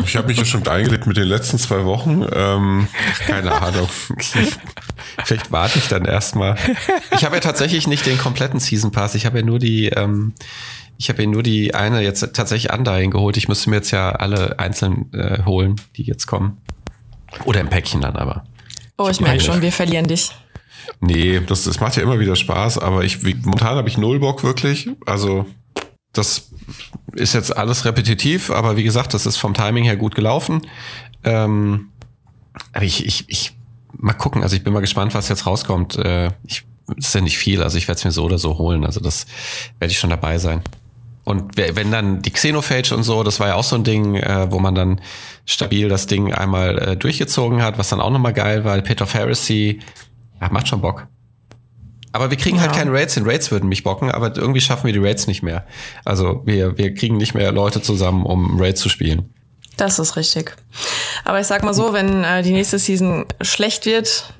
Ich 0.04 0.16
habe 0.16 0.28
mich 0.28 0.38
ja 0.38 0.44
schon 0.44 0.66
eingelebt 0.66 1.06
mit 1.06 1.16
den 1.16 1.28
letzten 1.28 1.58
zwei 1.58 1.84
Wochen. 1.84 2.26
Ähm, 2.32 2.88
keine 3.26 3.52
Ahnung. 3.52 3.88
Vielleicht 5.24 5.52
warte 5.52 5.78
ich 5.78 5.88
dann 5.88 6.04
erstmal. 6.04 6.56
Ich 7.12 7.24
habe 7.24 7.36
ja 7.36 7.40
tatsächlich 7.40 7.86
nicht 7.86 8.06
den 8.06 8.18
kompletten 8.18 8.60
Season 8.60 8.90
Pass. 8.90 9.14
Ich 9.14 9.26
habe 9.26 9.38
ja 9.38 9.44
nur 9.44 9.58
die, 9.58 9.88
ähm, 9.88 10.34
ich 10.98 11.08
habe 11.08 11.22
ja 11.22 11.28
nur 11.28 11.42
die 11.42 11.74
eine 11.74 12.02
jetzt 12.02 12.20
tatsächlich 12.34 12.72
Undying 12.72 13.10
geholt. 13.10 13.36
Ich 13.36 13.48
müsste 13.48 13.70
mir 13.70 13.76
jetzt 13.76 13.90
ja 13.90 14.12
alle 14.12 14.58
einzeln 14.58 15.12
äh, 15.12 15.44
holen, 15.44 15.76
die 15.96 16.04
jetzt 16.04 16.26
kommen. 16.26 16.58
Oder 17.44 17.60
im 17.60 17.68
Päckchen 17.68 18.00
dann 18.00 18.16
aber. 18.16 18.44
Oh, 18.98 19.08
ich 19.08 19.20
merke 19.20 19.40
schon, 19.40 19.62
wir 19.62 19.72
verlieren 19.72 20.06
dich. 20.06 20.30
Nee, 21.00 21.40
das, 21.46 21.64
das 21.64 21.80
macht 21.80 21.96
ja 21.96 22.02
immer 22.02 22.18
wieder 22.18 22.36
Spaß, 22.36 22.78
aber 22.78 23.04
ich 23.04 23.24
wie, 23.24 23.34
momentan 23.34 23.76
habe 23.76 23.88
ich 23.88 23.98
null 23.98 24.18
Bock 24.18 24.42
wirklich. 24.42 24.90
Also 25.06 25.46
das 26.12 26.50
Ist 27.14 27.34
jetzt 27.34 27.56
alles 27.56 27.84
repetitiv, 27.84 28.50
aber 28.50 28.76
wie 28.76 28.84
gesagt, 28.84 29.14
das 29.14 29.26
ist 29.26 29.36
vom 29.36 29.54
Timing 29.54 29.84
her 29.84 29.96
gut 29.96 30.14
gelaufen. 30.14 30.62
Ähm, 31.24 31.90
aber 32.72 32.84
ich, 32.84 33.06
ich, 33.06 33.24
ich 33.28 33.52
mal 33.98 34.12
gucken, 34.14 34.42
also 34.42 34.56
ich 34.56 34.64
bin 34.64 34.72
mal 34.72 34.80
gespannt, 34.80 35.14
was 35.14 35.28
jetzt 35.28 35.46
rauskommt. 35.46 35.96
Äh, 35.96 36.30
ich, 36.44 36.64
das 36.96 37.08
ist 37.08 37.14
ja 37.14 37.20
nicht 37.20 37.38
viel, 37.38 37.62
also 37.62 37.78
ich 37.78 37.88
werde 37.88 37.98
es 37.98 38.04
mir 38.04 38.10
so 38.12 38.24
oder 38.24 38.38
so 38.38 38.58
holen. 38.58 38.84
Also 38.84 39.00
das 39.00 39.26
werde 39.78 39.92
ich 39.92 39.98
schon 39.98 40.10
dabei 40.10 40.38
sein. 40.38 40.62
Und 41.24 41.56
wenn 41.56 41.92
dann 41.92 42.20
die 42.22 42.32
Xenophage 42.32 42.92
und 42.94 43.04
so, 43.04 43.22
das 43.22 43.38
war 43.38 43.48
ja 43.48 43.54
auch 43.54 43.62
so 43.62 43.76
ein 43.76 43.84
Ding, 43.84 44.16
äh, 44.16 44.50
wo 44.50 44.58
man 44.58 44.74
dann 44.74 45.00
stabil 45.46 45.88
das 45.88 46.08
Ding 46.08 46.32
einmal 46.34 46.78
äh, 46.78 46.96
durchgezogen 46.96 47.62
hat, 47.62 47.78
was 47.78 47.90
dann 47.90 48.00
auch 48.00 48.10
nochmal 48.10 48.32
geil 48.32 48.64
war. 48.64 48.80
Pit 48.80 49.00
of 49.02 49.14
Heresy, 49.14 49.78
ja, 50.40 50.48
macht 50.50 50.66
schon 50.66 50.80
Bock. 50.80 51.06
Aber 52.10 52.30
wir 52.30 52.36
kriegen 52.36 52.60
halt 52.60 52.72
Ja. 52.72 52.78
keine 52.78 52.92
Raids. 52.92 53.16
In 53.16 53.24
Raids 53.24 53.50
würden 53.52 53.68
mich 53.68 53.84
bocken, 53.84 54.10
aber 54.10 54.36
irgendwie 54.36 54.60
schaffen 54.60 54.84
wir 54.86 54.92
die 54.92 54.98
Raids 54.98 55.28
nicht 55.28 55.42
mehr. 55.42 55.64
Also 56.04 56.42
wir, 56.44 56.76
wir 56.76 56.92
kriegen 56.92 57.16
nicht 57.16 57.34
mehr 57.34 57.52
Leute 57.52 57.80
zusammen, 57.80 58.26
um 58.26 58.60
Raids 58.60 58.80
zu 58.80 58.88
spielen. 58.88 59.31
Das 59.76 59.98
ist 59.98 60.16
richtig. 60.16 60.56
Aber 61.24 61.40
ich 61.40 61.46
sag 61.46 61.62
mal 61.62 61.74
so, 61.74 61.92
wenn 61.92 62.24
äh, 62.24 62.42
die 62.42 62.52
nächste 62.52 62.78
Season 62.78 63.26
schlecht 63.40 63.86
wird, 63.86 64.32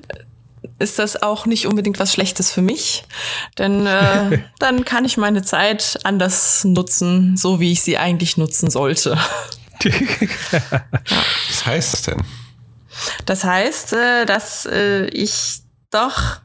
ist 0.79 0.99
das 0.99 1.21
auch 1.21 1.45
nicht 1.45 1.67
unbedingt 1.67 1.99
was 1.99 2.13
Schlechtes 2.13 2.51
für 2.51 2.61
mich. 2.61 3.03
Denn 3.57 3.85
äh, 3.85 4.43
dann 4.59 4.85
kann 4.85 5.05
ich 5.05 5.17
meine 5.17 5.43
Zeit 5.43 5.99
anders 6.03 6.63
nutzen, 6.63 7.37
so 7.37 7.59
wie 7.59 7.71
ich 7.71 7.81
sie 7.81 7.97
eigentlich 7.97 8.37
nutzen 8.37 8.69
sollte. 8.69 9.17
Was 11.49 11.65
heißt 11.65 11.93
das 11.93 12.01
denn? 12.03 12.23
Das 13.25 13.43
heißt, 13.43 13.93
äh, 13.93 14.25
dass 14.25 14.65
äh, 14.65 15.07
ich 15.07 15.61
doch 15.91 16.37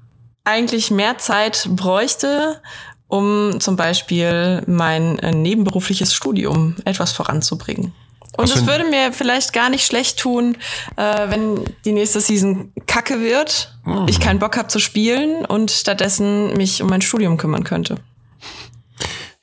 eigentlich 0.45 0.91
mehr 0.91 1.18
Zeit 1.18 1.68
bräuchte, 1.70 2.61
um 3.07 3.61
zum 3.61 3.76
Beispiel 3.76 4.62
mein 4.66 5.18
äh, 5.18 5.32
nebenberufliches 5.32 6.14
Studium 6.14 6.76
etwas 6.84 7.12
voranzubringen. 7.12 7.93
Und 8.39 8.49
es 8.49 8.66
würde 8.66 8.84
mir 8.84 9.12
vielleicht 9.12 9.53
gar 9.53 9.68
nicht 9.68 9.84
schlecht 9.84 10.20
tun, 10.20 10.57
äh, 10.95 11.28
wenn 11.28 11.64
die 11.84 11.91
nächste 11.91 12.20
Season 12.20 12.72
kacke 12.86 13.20
wird, 13.20 13.76
ich 14.07 14.20
keinen 14.20 14.39
Bock 14.39 14.57
habe 14.57 14.68
zu 14.68 14.78
spielen 14.78 15.45
und 15.45 15.72
stattdessen 15.72 16.57
mich 16.57 16.80
um 16.80 16.89
mein 16.89 17.03
Studium 17.03 17.36
kümmern 17.36 17.64
könnte. 17.64 17.97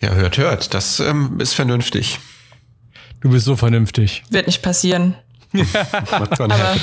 Ja, 0.01 0.11
hört, 0.11 0.37
hört. 0.37 0.73
Das 0.73 1.01
ähm, 1.01 1.41
ist 1.41 1.55
vernünftig. 1.55 2.19
Du 3.19 3.31
bist 3.31 3.45
so 3.45 3.57
vernünftig. 3.57 4.23
Wird 4.29 4.47
nicht 4.47 4.61
passieren. 4.61 5.15
Aber 6.11 6.77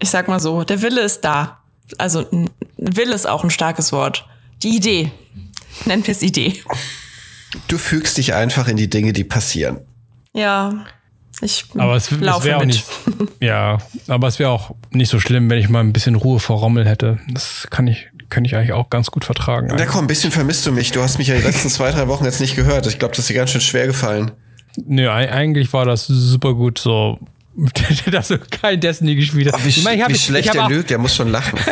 ich 0.00 0.10
sag 0.10 0.28
mal 0.28 0.40
so, 0.40 0.64
der 0.64 0.82
Wille 0.82 1.00
ist 1.00 1.22
da. 1.22 1.62
Also 1.96 2.26
ein 2.30 2.50
Wille 2.76 3.14
ist 3.14 3.26
auch 3.26 3.42
ein 3.42 3.50
starkes 3.50 3.90
Wort. 3.92 4.26
Die 4.62 4.76
Idee. 4.76 5.12
Nennen 5.86 6.06
wir 6.06 6.12
es 6.12 6.20
Idee. 6.20 6.62
Du 7.68 7.78
fügst 7.78 8.18
dich 8.18 8.34
einfach 8.34 8.68
in 8.68 8.76
die 8.76 8.90
Dinge, 8.90 9.14
die 9.14 9.24
passieren. 9.24 9.80
Ja, 10.34 10.84
ich 11.40 11.64
Aber 11.76 11.96
es, 11.96 12.10
es 12.12 12.20
laufe 12.20 12.46
wäre 12.46 12.56
auch 12.58 12.60
mit. 12.60 12.68
nicht. 12.68 12.84
Ja, 13.40 13.78
aber 14.06 14.28
es 14.28 14.38
wäre 14.38 14.50
auch 14.50 14.74
nicht 14.90 15.08
so 15.08 15.18
schlimm, 15.18 15.50
wenn 15.50 15.58
ich 15.58 15.68
mal 15.68 15.80
ein 15.80 15.92
bisschen 15.92 16.14
Ruhe 16.14 16.38
vor 16.38 16.58
Rommel 16.60 16.86
hätte. 16.88 17.18
Das 17.32 17.66
kann 17.70 17.86
ich, 17.88 18.08
kann 18.28 18.44
ich 18.44 18.54
eigentlich 18.54 18.72
auch 18.72 18.88
ganz 18.88 19.10
gut 19.10 19.24
vertragen. 19.24 19.68
Na 19.76 19.84
komm, 19.86 20.04
ein 20.04 20.06
bisschen 20.06 20.30
vermisst 20.30 20.64
du 20.64 20.70
mich. 20.72 20.92
Du 20.92 21.02
hast 21.02 21.18
mich 21.18 21.26
ja 21.28 21.34
die 21.36 21.42
letzten 21.42 21.68
zwei, 21.68 21.90
drei 21.90 22.06
Wochen 22.06 22.24
jetzt 22.24 22.40
nicht 22.40 22.54
gehört. 22.54 22.86
Ich 22.86 22.98
glaube, 23.00 23.12
das 23.12 23.20
ist 23.20 23.28
dir 23.30 23.34
ganz 23.34 23.50
schön 23.50 23.60
schwer 23.60 23.86
gefallen. 23.88 24.30
Nö, 24.86 25.08
ei- 25.10 25.30
eigentlich 25.32 25.72
war 25.72 25.84
das 25.84 26.06
super 26.06 26.54
gut 26.54 26.78
so. 26.78 27.18
dass 28.10 28.28
du 28.28 28.38
kein 28.38 28.80
Destiny 28.80 29.16
gespielt 29.16 29.48
hast. 29.52 29.60
Ach, 29.60 29.64
wie, 29.64 29.68
ich 29.68 29.82
meine, 29.84 30.02
ich 30.02 30.08
wie 30.08 30.12
ich 30.12 30.24
schlecht 30.24 30.48
hab 30.56 30.68
der 30.68 30.76
lügt, 30.76 30.88
der 30.90 30.98
muss 30.98 31.14
schon 31.14 31.28
lachen. 31.30 31.58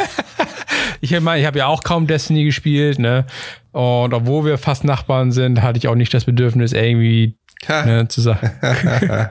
Ich 1.02 1.18
meine, 1.18 1.40
ich 1.40 1.46
habe 1.46 1.58
ja 1.58 1.66
auch 1.66 1.82
kaum 1.82 2.06
Destiny 2.06 2.44
gespielt, 2.44 2.98
ne? 2.98 3.24
Und 3.72 4.12
obwohl 4.12 4.44
wir 4.44 4.58
fast 4.58 4.84
Nachbarn 4.84 5.32
sind, 5.32 5.62
hatte 5.62 5.78
ich 5.78 5.88
auch 5.88 5.94
nicht 5.94 6.12
das 6.12 6.26
Bedürfnis, 6.26 6.72
irgendwie. 6.74 7.38
Ne, 7.68 8.06
zu 8.08 8.20
sagen. 8.20 8.50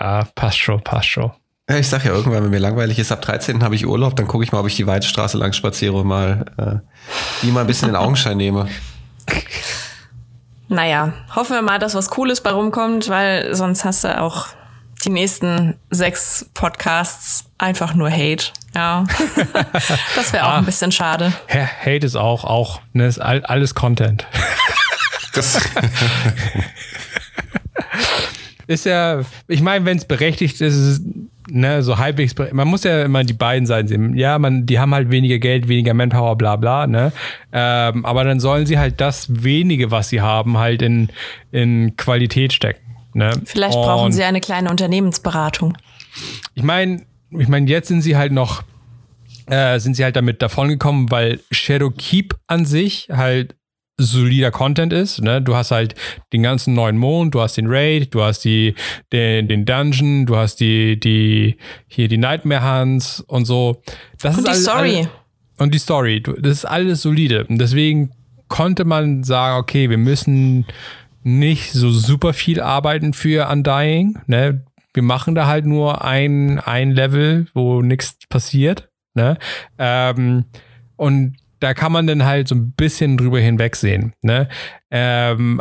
ja, 0.00 0.24
passt 0.34 0.58
schon, 0.58 0.82
passt 0.82 1.08
schon. 1.08 1.30
Ja, 1.70 1.76
ich 1.76 1.88
sag 1.88 2.04
ja 2.04 2.12
irgendwann, 2.12 2.42
wenn 2.44 2.50
mir 2.50 2.58
langweilig 2.58 2.98
ist, 2.98 3.12
ab 3.12 3.20
13. 3.22 3.62
habe 3.62 3.74
ich 3.74 3.86
Urlaub, 3.86 4.16
dann 4.16 4.26
gucke 4.26 4.42
ich 4.44 4.52
mal, 4.52 4.60
ob 4.60 4.66
ich 4.66 4.76
die 4.76 4.86
weite 4.86 5.06
Straße 5.06 5.36
lang 5.36 5.52
spaziere 5.52 5.92
und 5.94 6.06
mal 6.06 6.46
äh, 6.56 6.76
die 7.42 7.50
mal 7.50 7.60
ein 7.62 7.66
bisschen 7.66 7.90
in 7.90 7.96
Augenschein 7.96 8.36
nehme. 8.36 8.68
Naja, 10.70 11.14
hoffen 11.34 11.54
wir 11.54 11.62
mal, 11.62 11.78
dass 11.78 11.94
was 11.94 12.10
Cooles 12.10 12.42
bei 12.42 12.50
rumkommt, 12.50 13.08
weil 13.08 13.54
sonst 13.54 13.86
hast 13.86 14.04
du 14.04 14.20
auch 14.20 14.48
die 15.02 15.08
nächsten 15.08 15.78
sechs 15.88 16.44
Podcasts 16.52 17.46
einfach 17.56 17.94
nur 17.94 18.10
Hate. 18.10 18.48
Ja. 18.74 19.04
das 20.14 20.30
wäre 20.34 20.44
auch 20.46 20.50
Ah. 20.50 20.58
ein 20.58 20.66
bisschen 20.66 20.92
schade. 20.92 21.32
Ha- 21.50 21.70
Hate 21.86 22.04
ist 22.04 22.16
auch, 22.16 22.44
auch, 22.44 22.82
ne, 22.92 23.06
ist 23.06 23.18
all, 23.18 23.42
alles 23.46 23.74
Content. 23.74 24.26
Das, 25.38 25.60
Ist 28.68 28.84
ja, 28.84 29.22
ich 29.46 29.62
meine, 29.62 29.86
wenn 29.86 29.96
es 29.96 30.04
berechtigt 30.04 30.60
ist, 30.60 30.76
ist 30.76 30.76
es 30.76 31.02
ne, 31.50 31.82
so 31.82 31.96
halbwegs. 31.96 32.34
Man 32.52 32.68
muss 32.68 32.84
ja 32.84 33.02
immer 33.02 33.24
die 33.24 33.32
beiden 33.32 33.66
Seiten 33.66 33.88
sehen. 33.88 34.14
Ja, 34.14 34.38
man, 34.38 34.66
die 34.66 34.78
haben 34.78 34.94
halt 34.94 35.10
weniger 35.10 35.38
Geld, 35.38 35.68
weniger 35.68 35.94
Manpower, 35.94 36.36
bla 36.36 36.56
bla, 36.56 36.86
ne? 36.86 37.10
Ähm, 37.50 38.04
aber 38.04 38.24
dann 38.24 38.40
sollen 38.40 38.66
sie 38.66 38.78
halt 38.78 39.00
das 39.00 39.42
wenige, 39.42 39.90
was 39.90 40.10
sie 40.10 40.20
haben, 40.20 40.58
halt 40.58 40.82
in, 40.82 41.08
in 41.50 41.96
Qualität 41.96 42.52
stecken. 42.52 42.80
Ne? 43.14 43.30
Vielleicht 43.46 43.74
Und 43.74 43.84
brauchen 43.84 44.12
sie 44.12 44.22
eine 44.22 44.40
kleine 44.40 44.68
Unternehmensberatung. 44.68 45.74
Ich 46.54 46.62
meine, 46.62 47.06
ich 47.30 47.48
meine, 47.48 47.70
jetzt 47.70 47.88
sind 47.88 48.02
sie 48.02 48.18
halt 48.18 48.32
noch, 48.32 48.64
äh, 49.46 49.78
sind 49.78 49.94
sie 49.94 50.04
halt 50.04 50.16
damit 50.16 50.42
davongekommen, 50.42 51.10
weil 51.10 51.40
Shadow 51.50 51.90
Keep 51.90 52.34
an 52.48 52.66
sich 52.66 53.08
halt 53.10 53.54
solider 53.98 54.50
Content 54.50 54.92
ist. 54.92 55.20
Ne? 55.20 55.42
Du 55.42 55.54
hast 55.56 55.70
halt 55.70 55.94
den 56.32 56.42
ganzen 56.42 56.74
neuen 56.74 56.96
Mond, 56.96 57.34
du 57.34 57.40
hast 57.40 57.56
den 57.56 57.66
Raid, 57.68 58.14
du 58.14 58.22
hast 58.22 58.44
die, 58.44 58.74
den, 59.12 59.48
den 59.48 59.64
Dungeon, 59.64 60.24
du 60.26 60.36
hast 60.36 60.60
die, 60.60 60.98
die, 60.98 61.56
hier 61.88 62.08
die 62.08 62.18
Nightmare 62.18 62.80
Hunts 62.80 63.20
und 63.20 63.44
so. 63.44 63.82
Das 64.20 64.36
Und 64.36 64.44
die 64.44 64.50
alles- 64.50 64.62
Story. 64.62 64.96
alles- 64.96 65.08
und 65.58 65.74
die 65.74 65.78
Story, 65.78 66.22
das 66.22 66.52
ist 66.58 66.64
alles 66.64 67.02
solide. 67.02 67.44
Und 67.46 67.58
deswegen 67.58 68.12
konnte 68.46 68.84
man 68.84 69.24
sagen, 69.24 69.58
okay, 69.60 69.90
wir 69.90 69.98
müssen 69.98 70.64
nicht 71.24 71.72
so 71.72 71.90
super 71.90 72.32
viel 72.32 72.60
arbeiten 72.60 73.12
für 73.12 73.48
Undying. 73.50 74.18
Ne? 74.26 74.64
wir 74.94 75.02
machen 75.02 75.34
da 75.36 75.46
halt 75.46 75.64
nur 75.64 76.04
ein, 76.04 76.58
ein 76.58 76.90
Level, 76.90 77.46
wo 77.54 77.82
nichts 77.82 78.16
passiert. 78.28 78.88
Ne? 79.14 79.38
Ähm, 79.78 80.44
und 80.96 81.36
da 81.60 81.74
kann 81.74 81.92
man 81.92 82.06
dann 82.06 82.24
halt 82.24 82.48
so 82.48 82.54
ein 82.54 82.72
bisschen 82.72 83.16
drüber 83.16 83.40
hinwegsehen. 83.40 84.14
Ne? 84.22 84.48
Ähm, 84.90 85.60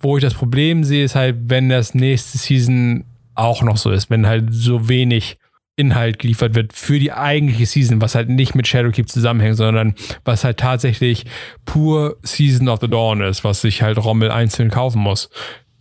wo 0.00 0.16
ich 0.16 0.22
das 0.22 0.34
Problem 0.34 0.84
sehe, 0.84 1.04
ist 1.04 1.14
halt, 1.14 1.36
wenn 1.44 1.68
das 1.68 1.94
nächste 1.94 2.38
Season 2.38 3.04
auch 3.34 3.62
noch 3.62 3.76
so 3.76 3.90
ist, 3.90 4.10
wenn 4.10 4.26
halt 4.26 4.46
so 4.50 4.88
wenig 4.88 5.38
Inhalt 5.76 6.18
geliefert 6.18 6.54
wird 6.54 6.72
für 6.72 6.98
die 6.98 7.12
eigentliche 7.12 7.66
Season, 7.66 8.00
was 8.00 8.14
halt 8.14 8.30
nicht 8.30 8.54
mit 8.54 8.66
Shadowkeep 8.66 9.10
zusammenhängt, 9.10 9.56
sondern 9.56 9.94
was 10.24 10.42
halt 10.42 10.56
tatsächlich 10.56 11.26
pur 11.66 12.16
Season 12.22 12.68
of 12.68 12.80
the 12.80 12.88
Dawn 12.88 13.20
ist, 13.20 13.44
was 13.44 13.60
sich 13.60 13.82
halt 13.82 13.98
Rommel 13.98 14.30
einzeln 14.30 14.70
kaufen 14.70 15.02
muss. 15.02 15.28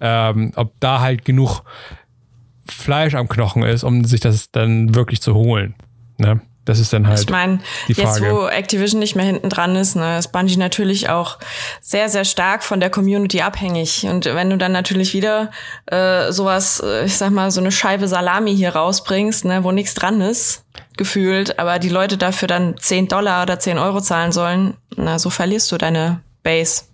Ähm, 0.02 0.52
ob 0.56 0.78
da 0.82 1.00
halt 1.00 1.24
genug 1.24 1.62
Fleisch 2.66 3.16
am 3.16 3.30
Knochen 3.30 3.64
ist, 3.64 3.86
um 3.86 4.04
sich 4.04 4.20
das 4.20 4.52
dann 4.52 4.94
wirklich 4.96 5.22
zu 5.22 5.34
holen. 5.34 5.76
Ne? 6.18 6.42
Das 6.66 6.80
ist 6.80 6.92
dann 6.92 7.08
halt. 7.08 7.20
Ich 7.20 7.30
meine, 7.30 7.60
jetzt 7.88 8.22
wo 8.22 8.48
Activision 8.48 9.00
nicht 9.00 9.16
mehr 9.16 9.26
hinten 9.26 9.50
dran 9.50 9.76
ist, 9.76 9.96
ne, 9.96 10.18
ist 10.18 10.32
Bungie 10.32 10.58
natürlich 10.58 11.10
auch 11.10 11.38
sehr, 11.80 12.10
sehr 12.10 12.26
stark 12.26 12.64
von 12.64 12.80
der 12.80 12.90
Community 12.90 13.42
abhängig. 13.42 14.08
Und 14.08 14.26
wenn 14.26 14.50
du 14.50 14.58
dann 14.58 14.72
natürlich 14.72 15.14
wieder 15.14 15.52
äh, 15.86 16.32
sowas, 16.32 16.82
äh, 16.84 17.06
ich 17.06 17.18
sag 17.18 17.30
mal, 17.30 17.52
so 17.52 17.62
eine 17.62 17.72
Scheibe 17.72 18.08
Salami 18.08 18.56
hier 18.56 18.76
rausbringst, 18.76 19.46
ne, 19.46 19.64
wo 19.64 19.72
nichts 19.72 19.94
dran 19.94 20.22
ist, 20.22 20.66
gefühlt, 20.98 21.60
aber 21.60 21.78
die 21.78 21.90
Leute 21.90 22.18
dafür 22.18 22.48
dann 22.48 22.76
10 22.78 23.10
Dollar 23.10 23.44
oder 23.44 23.60
10 23.60 23.78
Euro 23.78 24.02
zahlen 24.02 24.32
sollen, 24.32 24.74
na, 24.96 25.20
so 25.20 25.30
verlierst 25.30 25.72
du 25.72 25.78
deine 25.78 26.22
Base. 26.42 26.86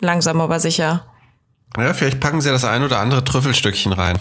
Langsam 0.00 0.40
aber 0.40 0.60
sicher. 0.60 1.04
Ja, 1.76 1.92
vielleicht 1.92 2.20
packen 2.20 2.40
sie 2.40 2.48
das 2.48 2.64
ein 2.64 2.82
oder 2.82 3.00
andere 3.00 3.22
Trüffelstückchen 3.22 3.92
rein. 3.92 4.18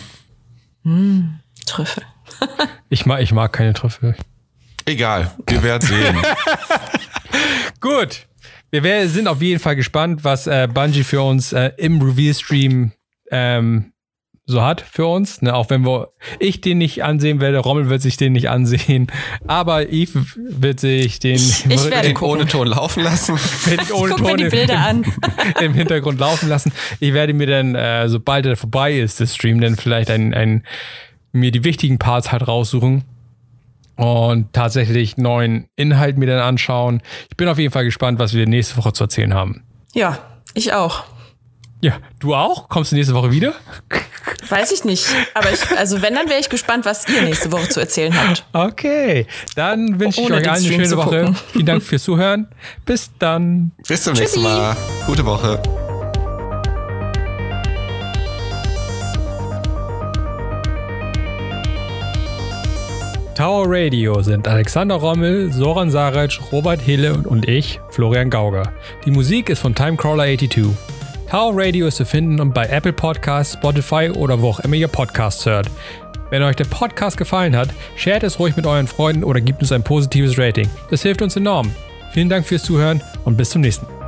Mm, 0.84 1.40
Trüffel. 1.66 2.04
ich, 2.90 3.06
mag, 3.06 3.22
ich 3.22 3.32
mag 3.32 3.54
keine 3.54 3.74
Trüffel. 3.74 4.16
Egal, 4.90 5.32
wir 5.48 5.62
werden 5.62 5.88
sehen. 5.88 6.18
Gut. 7.80 8.26
Wir 8.72 9.08
sind 9.08 9.28
auf 9.28 9.40
jeden 9.40 9.60
Fall 9.60 9.76
gespannt, 9.76 10.24
was 10.24 10.48
äh, 10.48 10.68
Bungie 10.72 11.04
für 11.04 11.22
uns 11.22 11.54
äh, 11.54 11.72
im 11.78 12.02
Review-Stream 12.02 12.92
ähm, 13.30 13.94
so 14.48 14.64
hat 14.64 14.82
für 14.82 15.06
uns. 15.06 15.44
Ne? 15.44 15.54
Auch 15.54 15.70
wenn 15.70 15.86
wir, 15.86 16.08
ich 16.40 16.62
den 16.62 16.80
nicht 16.80 17.04
ansehen 17.04 17.40
werde, 17.40 17.60
Rommel 17.60 17.90
wird 17.90 18.02
sich 18.02 18.18
den 18.18 18.34
nicht 18.34 18.50
ansehen, 18.50 19.12
aber 19.46 19.90
Eve 19.90 20.26
wird 20.36 20.80
sich 20.80 21.20
den, 21.20 21.36
ich, 21.36 21.66
ich 21.68 21.92
werde 21.92 22.08
den 22.08 22.18
ohne 22.18 22.48
Ton 22.48 22.66
laufen 22.66 23.04
lassen. 23.04 23.38
Ich 23.72 23.94
ohne 23.94 24.14
Guck 24.14 24.18
Ton 24.18 24.32
mir 24.32 24.38
die 24.38 24.50
Bilder 24.50 24.80
an. 24.80 25.06
im 25.62 25.76
Hintergrund 25.76 26.20
laufen 26.20 26.50
lassen. 26.50 26.72
Ich 27.00 27.14
werde 27.14 27.36
mir 27.36 27.46
dann, 27.46 27.76
äh, 27.76 28.10
sobald 28.10 28.48
er 28.48 28.58
vorbei 28.58 28.98
ist, 28.98 29.20
das 29.20 29.36
Stream, 29.36 29.62
dann 29.62 29.76
vielleicht 29.76 30.10
ein, 30.10 30.34
ein, 30.34 30.64
mir 31.32 31.52
die 31.52 31.64
wichtigen 31.64 32.00
Parts 32.00 32.32
halt 32.32 32.48
raussuchen 32.48 33.04
und 34.00 34.54
tatsächlich 34.54 35.18
neuen 35.18 35.68
Inhalt 35.76 36.18
mir 36.18 36.28
dann 36.28 36.40
anschauen. 36.40 37.02
Ich 37.30 37.38
bin 37.38 37.48
auf 37.48 37.58
jeden 37.58 37.72
Fall 37.72 37.84
gespannt, 37.84 38.20
was 38.20 38.34
wir 38.34 38.48
nächste 38.48 38.78
Woche 38.78 38.94
zu 38.94 39.04
erzählen 39.04 39.34
haben. 39.34 39.64
Ja, 39.94 40.20
ich 40.54 40.74
auch. 40.74 41.04
Ja, 41.82 41.98
du 42.20 42.36
auch? 42.36 42.68
Kommst 42.68 42.92
du 42.92 42.96
nächste 42.96 43.14
Woche 43.14 43.32
wieder? 43.32 43.54
Weiß 44.50 44.72
ich 44.72 44.84
nicht. 44.84 45.08
Aber 45.34 45.52
ich, 45.52 45.78
also 45.78 46.02
wenn, 46.02 46.14
dann 46.14 46.28
wäre 46.28 46.40
ich 46.40 46.50
gespannt, 46.50 46.86
was 46.86 47.08
ihr 47.08 47.22
nächste 47.22 47.52
Woche 47.52 47.70
zu 47.70 47.80
erzählen 47.80 48.14
habt. 48.16 48.46
Okay, 48.52 49.28
dann 49.56 50.00
wünsche 50.00 50.22
ich 50.22 50.32
euch 50.32 50.50
allen 50.50 50.66
eine 50.66 50.66
schöne 50.66 50.98
Woche. 50.98 51.34
Vielen 51.54 51.66
Dank 51.66 51.84
fürs 51.84 52.04
Zuhören. 52.04 52.48
Bis 52.86 53.12
dann. 53.20 53.72
Bis 53.88 54.04
zum 54.04 54.14
nächsten 54.14 54.44
Mal. 54.44 54.76
Gute 55.08 55.26
Woche. 55.26 55.62
Tower 63.40 63.68
Radio 63.70 64.22
sind 64.22 64.50
Alexander 64.50 64.96
Rommel, 64.96 65.50
Soran 65.54 65.90
Saric, 65.90 66.38
Robert 66.52 66.82
Hille 66.82 67.14
und 67.24 67.48
ich, 67.48 67.80
Florian 67.88 68.30
Gauger. 68.30 68.74
Die 69.06 69.12
Musik 69.12 69.50
ist 69.50 69.60
von 69.60 69.74
Timecrawler82. 69.74 70.68
Tower 71.32 71.54
Radio 71.56 71.88
ist 71.88 71.96
zu 71.96 72.06
finden 72.06 72.52
bei 72.52 72.66
Apple 72.66 72.92
Podcasts, 72.92 73.54
Spotify 73.54 74.10
oder 74.14 74.42
wo 74.42 74.50
auch 74.50 74.60
immer 74.60 74.76
ihr 74.76 74.90
Podcasts 74.90 75.46
hört. 75.46 75.72
Wenn 76.30 76.44
euch 76.44 76.58
der 76.58 76.66
Podcast 76.66 77.16
gefallen 77.16 77.56
hat, 77.56 77.70
shared 77.96 78.24
es 78.24 78.40
ruhig 78.40 78.58
mit 78.58 78.68
euren 78.68 78.88
Freunden 78.88 79.24
oder 79.24 79.40
gebt 79.40 79.62
uns 79.62 79.72
ein 79.72 79.84
positives 79.84 80.38
Rating. 80.38 80.68
Das 80.90 81.04
hilft 81.04 81.22
uns 81.22 81.38
enorm. 81.38 81.72
Vielen 82.12 82.28
Dank 82.28 82.46
fürs 82.46 82.64
Zuhören 82.64 83.02
und 83.24 83.38
bis 83.38 83.52
zum 83.52 83.62
nächsten 83.62 83.86
Mal. 83.86 83.99